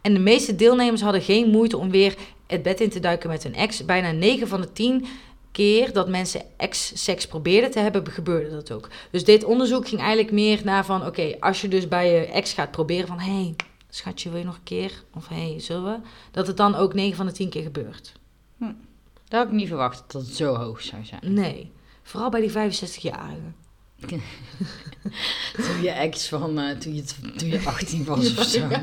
En 0.00 0.14
de 0.14 0.20
meeste 0.20 0.56
deelnemers 0.56 1.00
hadden 1.02 1.22
geen 1.22 1.50
moeite 1.50 1.76
om 1.76 1.90
weer 1.90 2.14
het 2.46 2.62
bed 2.62 2.80
in 2.80 2.90
te 2.90 3.00
duiken 3.00 3.28
met 3.28 3.42
hun 3.42 3.54
ex. 3.54 3.84
Bijna 3.84 4.10
9 4.10 4.48
van 4.48 4.60
de 4.60 4.72
10 4.72 5.06
keer 5.56 5.92
dat 5.92 6.08
mensen 6.08 6.42
ex-seks 6.56 7.26
probeerden 7.26 7.70
te 7.70 7.78
hebben, 7.78 8.06
gebeurde 8.06 8.50
dat 8.50 8.72
ook. 8.72 8.88
Dus 9.10 9.24
dit 9.24 9.44
onderzoek 9.44 9.88
ging 9.88 10.00
eigenlijk 10.00 10.32
meer 10.32 10.60
naar 10.64 10.84
van... 10.84 11.06
oké, 11.06 11.36
als 11.40 11.60
je 11.60 11.68
dus 11.68 11.88
bij 11.88 12.12
je 12.12 12.26
ex 12.26 12.52
gaat 12.52 12.70
proberen 12.70 13.06
van... 13.06 13.18
hé, 13.18 13.32
hey, 13.32 13.54
schatje, 13.90 14.30
wil 14.30 14.38
je 14.38 14.44
nog 14.44 14.54
een 14.54 14.62
keer? 14.62 15.02
Of 15.14 15.28
hé, 15.28 15.50
hey, 15.50 15.60
zullen 15.60 15.84
we? 15.84 16.08
Dat 16.30 16.46
het 16.46 16.56
dan 16.56 16.74
ook 16.74 16.94
9 16.94 17.16
van 17.16 17.26
de 17.26 17.32
10 17.32 17.48
keer 17.48 17.62
gebeurt. 17.62 18.12
Dat 19.28 19.38
had 19.38 19.46
ik 19.46 19.52
niet 19.52 19.68
verwacht 19.68 20.04
dat 20.06 20.22
het 20.22 20.36
zo 20.36 20.54
hoog 20.54 20.80
zou 20.80 21.04
zijn. 21.04 21.34
Nee, 21.34 21.72
vooral 22.02 22.30
bij 22.30 22.40
die 22.40 22.50
65-jarigen. 22.50 23.54
Toen 25.66 25.82
je 25.82 25.90
ex 25.90 26.28
van, 26.28 26.58
eh, 26.58 26.76
toen, 26.76 26.94
je, 26.94 27.04
toen 27.36 27.48
je 27.48 27.60
18 27.64 28.04
was 28.04 28.38
of 28.38 28.44
zo. 28.44 28.68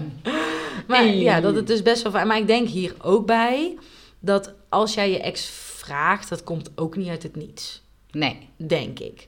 Maar 0.88 0.98
Hey. 0.98 1.18
ja, 1.18 1.42
dat 1.42 1.56
het 1.56 1.68
dus 1.68 1.82
best 1.82 2.02
wel... 2.02 2.26
Maar 2.26 2.38
ik 2.38 2.48
denk 2.48 2.68
hier 2.68 2.96
ook 3.02 3.26
bij... 3.26 3.78
dat 4.20 4.54
als 4.70 4.94
jij 4.94 5.12
je 5.12 5.22
ex 5.22 5.46
vraagt... 5.84 6.30
dat 6.30 6.44
komt 6.44 6.72
ook 6.76 6.96
niet 6.96 7.08
uit 7.10 7.24
het 7.24 7.36
niets. 7.36 7.82
Nee. 8.12 8.50
Denk 8.58 9.00
ik. 9.00 9.28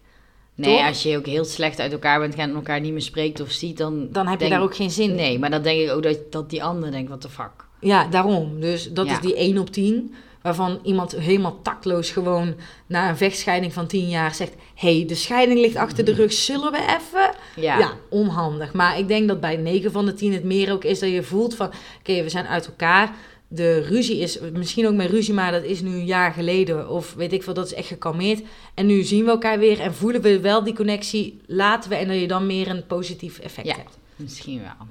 Nee, 0.56 0.78
Toch? 0.78 0.88
als 0.88 1.03
je 1.03 1.18
ook 1.18 1.26
heel 1.26 1.45
slecht 1.45 1.80
uit 1.80 1.91
elkaar 1.91 2.20
bent 2.20 2.36
gaan 2.36 2.49
en 2.49 2.56
elkaar 2.56 2.80
niet 2.80 2.91
meer 2.91 3.01
spreekt 3.01 3.39
of 3.41 3.51
ziet, 3.51 3.78
dan... 3.78 4.08
Dan 4.12 4.24
heb 4.28 4.34
je 4.34 4.39
denk- 4.39 4.51
daar 4.51 4.62
ook 4.62 4.76
geen 4.76 4.91
zin 4.91 5.10
in. 5.10 5.16
Nee, 5.16 5.39
maar 5.39 5.49
dan 5.49 5.62
denk 5.62 5.82
ik 5.82 5.91
ook 5.91 6.03
dat, 6.03 6.32
dat 6.32 6.49
die 6.49 6.64
ander 6.64 6.91
denkt, 6.91 7.10
wat 7.10 7.22
de 7.22 7.30
fuck. 7.30 7.66
Ja, 7.80 8.08
daarom. 8.08 8.60
Dus 8.60 8.91
dat 8.91 9.06
Ja. 9.08 9.12
is 9.14 9.20
die 9.20 9.36
1 9.36 9.58
op 9.58 9.70
10. 9.70 10.14
Waarvan 10.41 10.80
iemand 10.84 11.12
helemaal 11.12 11.60
tactloos 11.62 12.10
gewoon 12.10 12.56
na 12.88 13.10
een 13.10 13.18
vechtscheiding 13.18 13.74
van 13.74 13.88
10 13.88 14.10
jaar 14.10 14.36
zegt... 14.36 14.53
hey, 14.76 15.03
de 15.08 15.16
scheiding 15.16 15.60
ligt 15.60 15.76
achter 15.76 16.06
de 16.06 16.14
rug, 16.14 16.34
zullen 16.34 16.72
we 16.72 16.78
even? 16.78 17.36
Ja. 17.56 17.78
Ja. 17.78 17.91
onhandig. 18.10 18.74
Maar 18.74 18.99
ik 18.99 19.08
denk 19.08 19.28
dat 19.28 19.39
bij 19.39 19.56
9 19.56 19.91
van 19.91 20.06
de 20.06 20.14
10 20.14 20.34
het 20.34 20.43
meer 20.43 20.72
ook 20.72 20.84
is 20.84 20.99
dat 20.99 21.10
je 21.10 21.24
voelt 21.24 21.56
van... 21.56 21.72
Oké, 21.99 22.24
we 22.24 22.30
zijn 22.30 22.47
uit 22.47 22.66
elkaar. 22.66 23.12
De 23.56 23.80
ruzie 23.82 24.18
is, 24.20 24.39
misschien 24.53 24.88
ook 24.88 24.93
met 24.93 25.10
ruzie, 25.10 25.34
maar 25.34 25.51
dat 25.51 25.64
is 25.64 25.82
nu 25.82 25.89
een 25.89 26.06
jaar 26.06 26.32
geleden. 26.32 26.89
Of 26.89 27.14
weet 27.14 27.34
ik 27.34 27.43
veel, 27.43 27.53
dat 27.53 27.66
is 27.66 27.74
echt 27.74 27.88
gekalmeerd. 27.88 28.41
En 28.74 28.86
nu 28.86 29.03
zien 29.03 29.24
we 29.26 29.30
elkaar 29.32 29.60
weer 29.60 29.80
en 29.80 29.93
voelen 29.93 30.22
we 30.22 30.39
wel 30.39 30.64
die 30.64 30.76
connectie. 30.76 31.39
Laten 31.45 31.89
we 31.89 31.95
en 31.95 32.08
dat 32.08 32.20
je 32.20 32.28
dan 32.28 32.45
meer 32.45 32.68
een 32.68 32.86
positief 32.88 33.39
effect 33.39 33.68
Ja. 33.68 33.76
hebt. 33.76 33.97
Misschien 34.16 34.60
wel. 34.62 34.88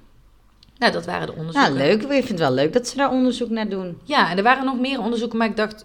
Nou, 0.78 0.92
dat 0.92 1.04
waren 1.06 1.26
de 1.26 1.32
onderzoeken. 1.34 1.74
Nou, 1.74 1.84
leuk. 1.86 2.02
Ik 2.02 2.08
vind 2.10 2.28
het 2.28 2.38
wel 2.38 2.52
leuk 2.52 2.72
dat 2.72 2.88
ze 2.88 2.96
daar 2.96 3.10
onderzoek 3.10 3.50
naar 3.50 3.68
doen. 3.68 3.98
Ja, 4.04 4.30
en 4.30 4.36
er 4.36 4.42
waren 4.42 4.64
nog 4.64 4.78
meer 4.78 5.00
onderzoeken, 5.00 5.38
maar 5.38 5.48
ik 5.48 5.56
dacht, 5.56 5.84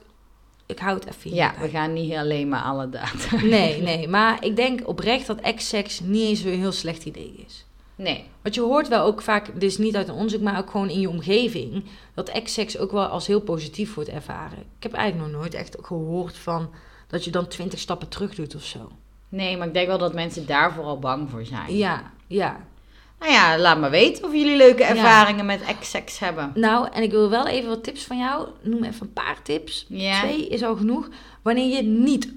ik 0.66 0.80
hou 0.80 0.96
het 1.00 1.08
even 1.08 1.34
Ja, 1.36 1.54
we 1.62 1.70
gaan 1.70 1.94
niet 1.94 2.14
alleen 2.14 2.48
maar 2.50 2.62
alle 2.62 2.90
data. 2.90 3.42
Nee, 3.44 3.82
nee, 3.82 4.08
maar 4.08 4.44
ik 4.46 4.56
denk 4.56 4.88
oprecht 4.88 5.28
dat 5.28 5.40
ex-seks 5.40 6.00
niet 6.00 6.28
eens 6.30 6.44
een 6.44 6.60
heel 6.60 6.72
slecht 6.72 7.06
idee 7.06 7.44
is. 7.48 7.66
Nee. 8.00 8.24
Want 8.42 8.56
je 8.56 8.62
hoort 8.62 8.88
wel 8.88 9.04
ook 9.04 9.22
vaak, 9.22 9.60
dus 9.60 9.78
niet 9.78 9.96
uit 9.96 10.08
een 10.08 10.14
onderzoek, 10.14 10.42
maar 10.42 10.58
ook 10.58 10.70
gewoon 10.70 10.90
in 10.90 11.00
je 11.00 11.10
omgeving, 11.10 11.84
dat 12.14 12.30
ex-seks 12.30 12.78
ook 12.78 12.92
wel 12.92 13.06
als 13.06 13.28
heel 13.28 13.42
positief 13.42 13.94
wordt 13.94 14.10
ervaren. 14.10 14.58
Ik 14.58 14.84
heb 14.84 14.94
eigenlijk 14.94 15.32
nog 15.32 15.42
nooit 15.42 15.54
echt 15.54 15.78
gehoord 15.82 16.38
van 16.38 16.70
dat 17.08 17.24
je 17.24 17.32
dan 17.32 17.48
twintig 17.48 17.80
stappen 17.80 18.08
terug 18.08 18.36
doet 18.36 18.56
of 18.56 18.64
zo. 18.64 18.92
Nee, 19.30 19.58
maar 19.58 19.68
ik 19.68 19.74
denk 19.74 19.88
wel 19.88 19.98
dat 19.98 20.14
mensen 20.14 20.46
daar 20.46 20.74
vooral 20.74 21.00
bang 21.00 21.30
voor 21.30 21.46
zijn. 21.46 21.76
Ja, 21.76 22.12
ja. 22.28 22.68
Nou 23.20 23.32
ja, 23.32 23.58
laat 23.58 23.80
maar 23.80 23.90
weten 23.90 24.24
of 24.26 24.34
jullie 24.34 24.58
leuke 24.58 24.84
ervaringen 24.84 25.46
met 25.46 25.62
ex-sex 25.62 26.20
hebben. 26.20 26.52
Nou, 26.56 26.88
en 26.92 27.04
ik 27.04 27.12
wil 27.12 27.30
wel 27.30 27.48
even 27.48 27.70
wat 27.70 27.84
tips 27.84 28.04
van 28.04 28.18
jou. 28.18 28.48
Noem 28.62 28.84
even 28.84 29.06
een 29.06 29.14
paar 29.14 29.42
tips. 29.44 29.86
Ja. 29.90 30.20
Twee 30.20 30.48
is 30.48 30.64
al 30.64 30.76
genoeg. 30.76 31.10
Wanneer 31.42 31.76
je 31.76 31.84
niet 31.84 32.34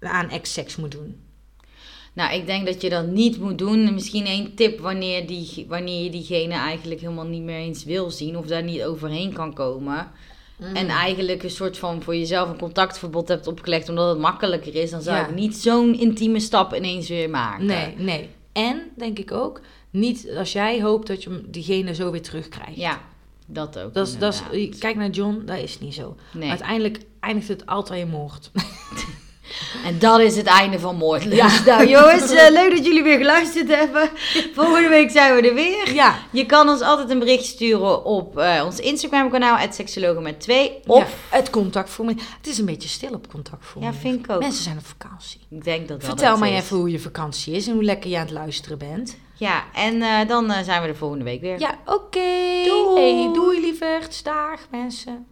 aan 0.00 0.30
ex-seks 0.30 0.76
moet 0.76 0.90
doen. 0.90 1.20
Nou, 2.12 2.34
ik 2.34 2.46
denk 2.46 2.66
dat 2.66 2.80
je 2.82 2.88
dat 2.90 3.06
niet 3.06 3.38
moet 3.40 3.58
doen. 3.58 3.94
Misschien 3.94 4.26
één 4.26 4.54
tip 4.54 4.80
wanneer, 4.80 5.26
die, 5.26 5.66
wanneer 5.68 6.04
je 6.04 6.10
diegene 6.10 6.54
eigenlijk 6.54 7.00
helemaal 7.00 7.26
niet 7.26 7.42
meer 7.42 7.58
eens 7.58 7.84
wil 7.84 8.10
zien 8.10 8.36
of 8.36 8.46
daar 8.46 8.62
niet 8.62 8.82
overheen 8.82 9.32
kan 9.32 9.54
komen. 9.54 10.10
Mm. 10.58 10.74
En 10.76 10.88
eigenlijk 10.88 11.42
een 11.42 11.50
soort 11.50 11.78
van 11.78 12.02
voor 12.02 12.16
jezelf 12.16 12.48
een 12.48 12.58
contactverbod 12.58 13.28
hebt 13.28 13.46
opgelegd 13.46 13.88
omdat 13.88 14.08
het 14.08 14.18
makkelijker 14.18 14.74
is, 14.74 14.90
dan 14.90 15.02
zou 15.02 15.16
Ja. 15.16 15.26
ik 15.28 15.34
niet 15.34 15.56
zo'n 15.56 15.98
intieme 16.00 16.40
stap 16.40 16.74
ineens 16.74 17.08
weer 17.08 17.30
maken. 17.30 17.66
Nee, 17.66 17.94
nee. 17.96 18.28
En 18.52 18.82
denk 18.96 19.18
ik 19.18 19.32
ook, 19.32 19.60
niet 19.90 20.30
als 20.36 20.52
jij 20.52 20.82
hoopt 20.82 21.06
dat 21.06 21.22
je 21.22 21.42
diegene 21.46 21.94
zo 21.94 22.10
weer 22.10 22.22
terugkrijgt. 22.22 22.76
Ja, 22.76 23.00
dat 23.46 23.78
ook. 23.78 23.94
Dat 23.94 24.16
dat 24.18 24.42
is, 24.50 24.78
kijk 24.78 24.96
naar 24.96 25.10
John, 25.10 25.42
dat 25.46 25.58
is 25.58 25.78
niet 25.80 25.94
zo. 25.94 26.16
Nee. 26.32 26.48
Uiteindelijk 26.48 27.00
eindigt 27.20 27.48
het 27.48 27.66
altijd 27.66 28.00
in 28.00 28.08
moord. 28.08 28.50
En 29.84 29.98
dat 29.98 30.20
is 30.20 30.36
het 30.36 30.46
einde 30.46 30.78
van 30.78 30.96
Moordlust. 30.96 31.64
Nou 31.70 31.86
jongens, 31.88 32.30
eh, 32.30 32.50
leuk 32.50 32.70
dat 32.76 32.84
jullie 32.84 33.02
weer 33.02 33.18
geluisterd 33.18 33.68
hebben. 33.68 34.10
Volgende 34.54 34.88
week 34.88 35.10
zijn 35.10 35.34
we 35.34 35.48
er 35.48 35.54
weer. 35.54 35.94
ja, 35.94 36.18
Je 36.30 36.46
kan 36.46 36.68
ons 36.68 36.80
altijd 36.80 37.10
een 37.10 37.18
bericht 37.18 37.44
sturen 37.44 38.04
op 38.04 38.38
eh, 38.38 38.62
ons 38.64 38.78
Instagram 38.80 39.30
kanaal, 39.30 39.58
seksologen 39.72 40.22
met 40.22 40.40
2. 40.40 40.78
Of, 40.86 40.98
ja, 40.98 41.36
het 41.36 41.50
contactformulier. 41.50 42.22
Het 42.36 42.46
is 42.46 42.58
een 42.58 42.64
beetje 42.64 42.88
stil 42.88 43.12
op 43.12 43.28
contactformulier. 43.28 43.94
Ja, 43.94 44.00
vind 44.00 44.24
ik 44.24 44.32
ook. 44.32 44.40
Mensen 44.40 44.62
zijn 44.62 44.78
op 44.78 44.86
vakantie. 44.86 45.40
ik 45.50 45.64
denk 45.64 45.88
dat 45.88 46.00
dat 46.00 46.08
Vertel 46.08 46.38
mij 46.38 46.52
is. 46.52 46.62
even 46.62 46.76
hoe 46.76 46.90
je 46.90 46.98
vakantie 47.00 47.54
is 47.54 47.66
en 47.66 47.72
hoe 47.74 47.84
lekker 47.84 48.10
je 48.10 48.16
aan 48.16 48.22
het 48.22 48.30
luisteren 48.30 48.78
bent. 48.78 49.16
Ja, 49.34 49.64
en 49.74 50.02
eh, 50.02 50.28
dan 50.28 50.52
zijn 50.64 50.82
we 50.82 50.88
de 50.88 50.94
volgende 50.94 51.24
week 51.24 51.40
weer. 51.40 51.58
Ja, 51.60 51.78
oké. 51.86 52.20
Doei. 52.64 53.00
Hey, 53.22 53.30
doei 53.34 53.60
lieverds. 53.60 54.22
Dag 54.22 54.60
mensen. 54.70 55.26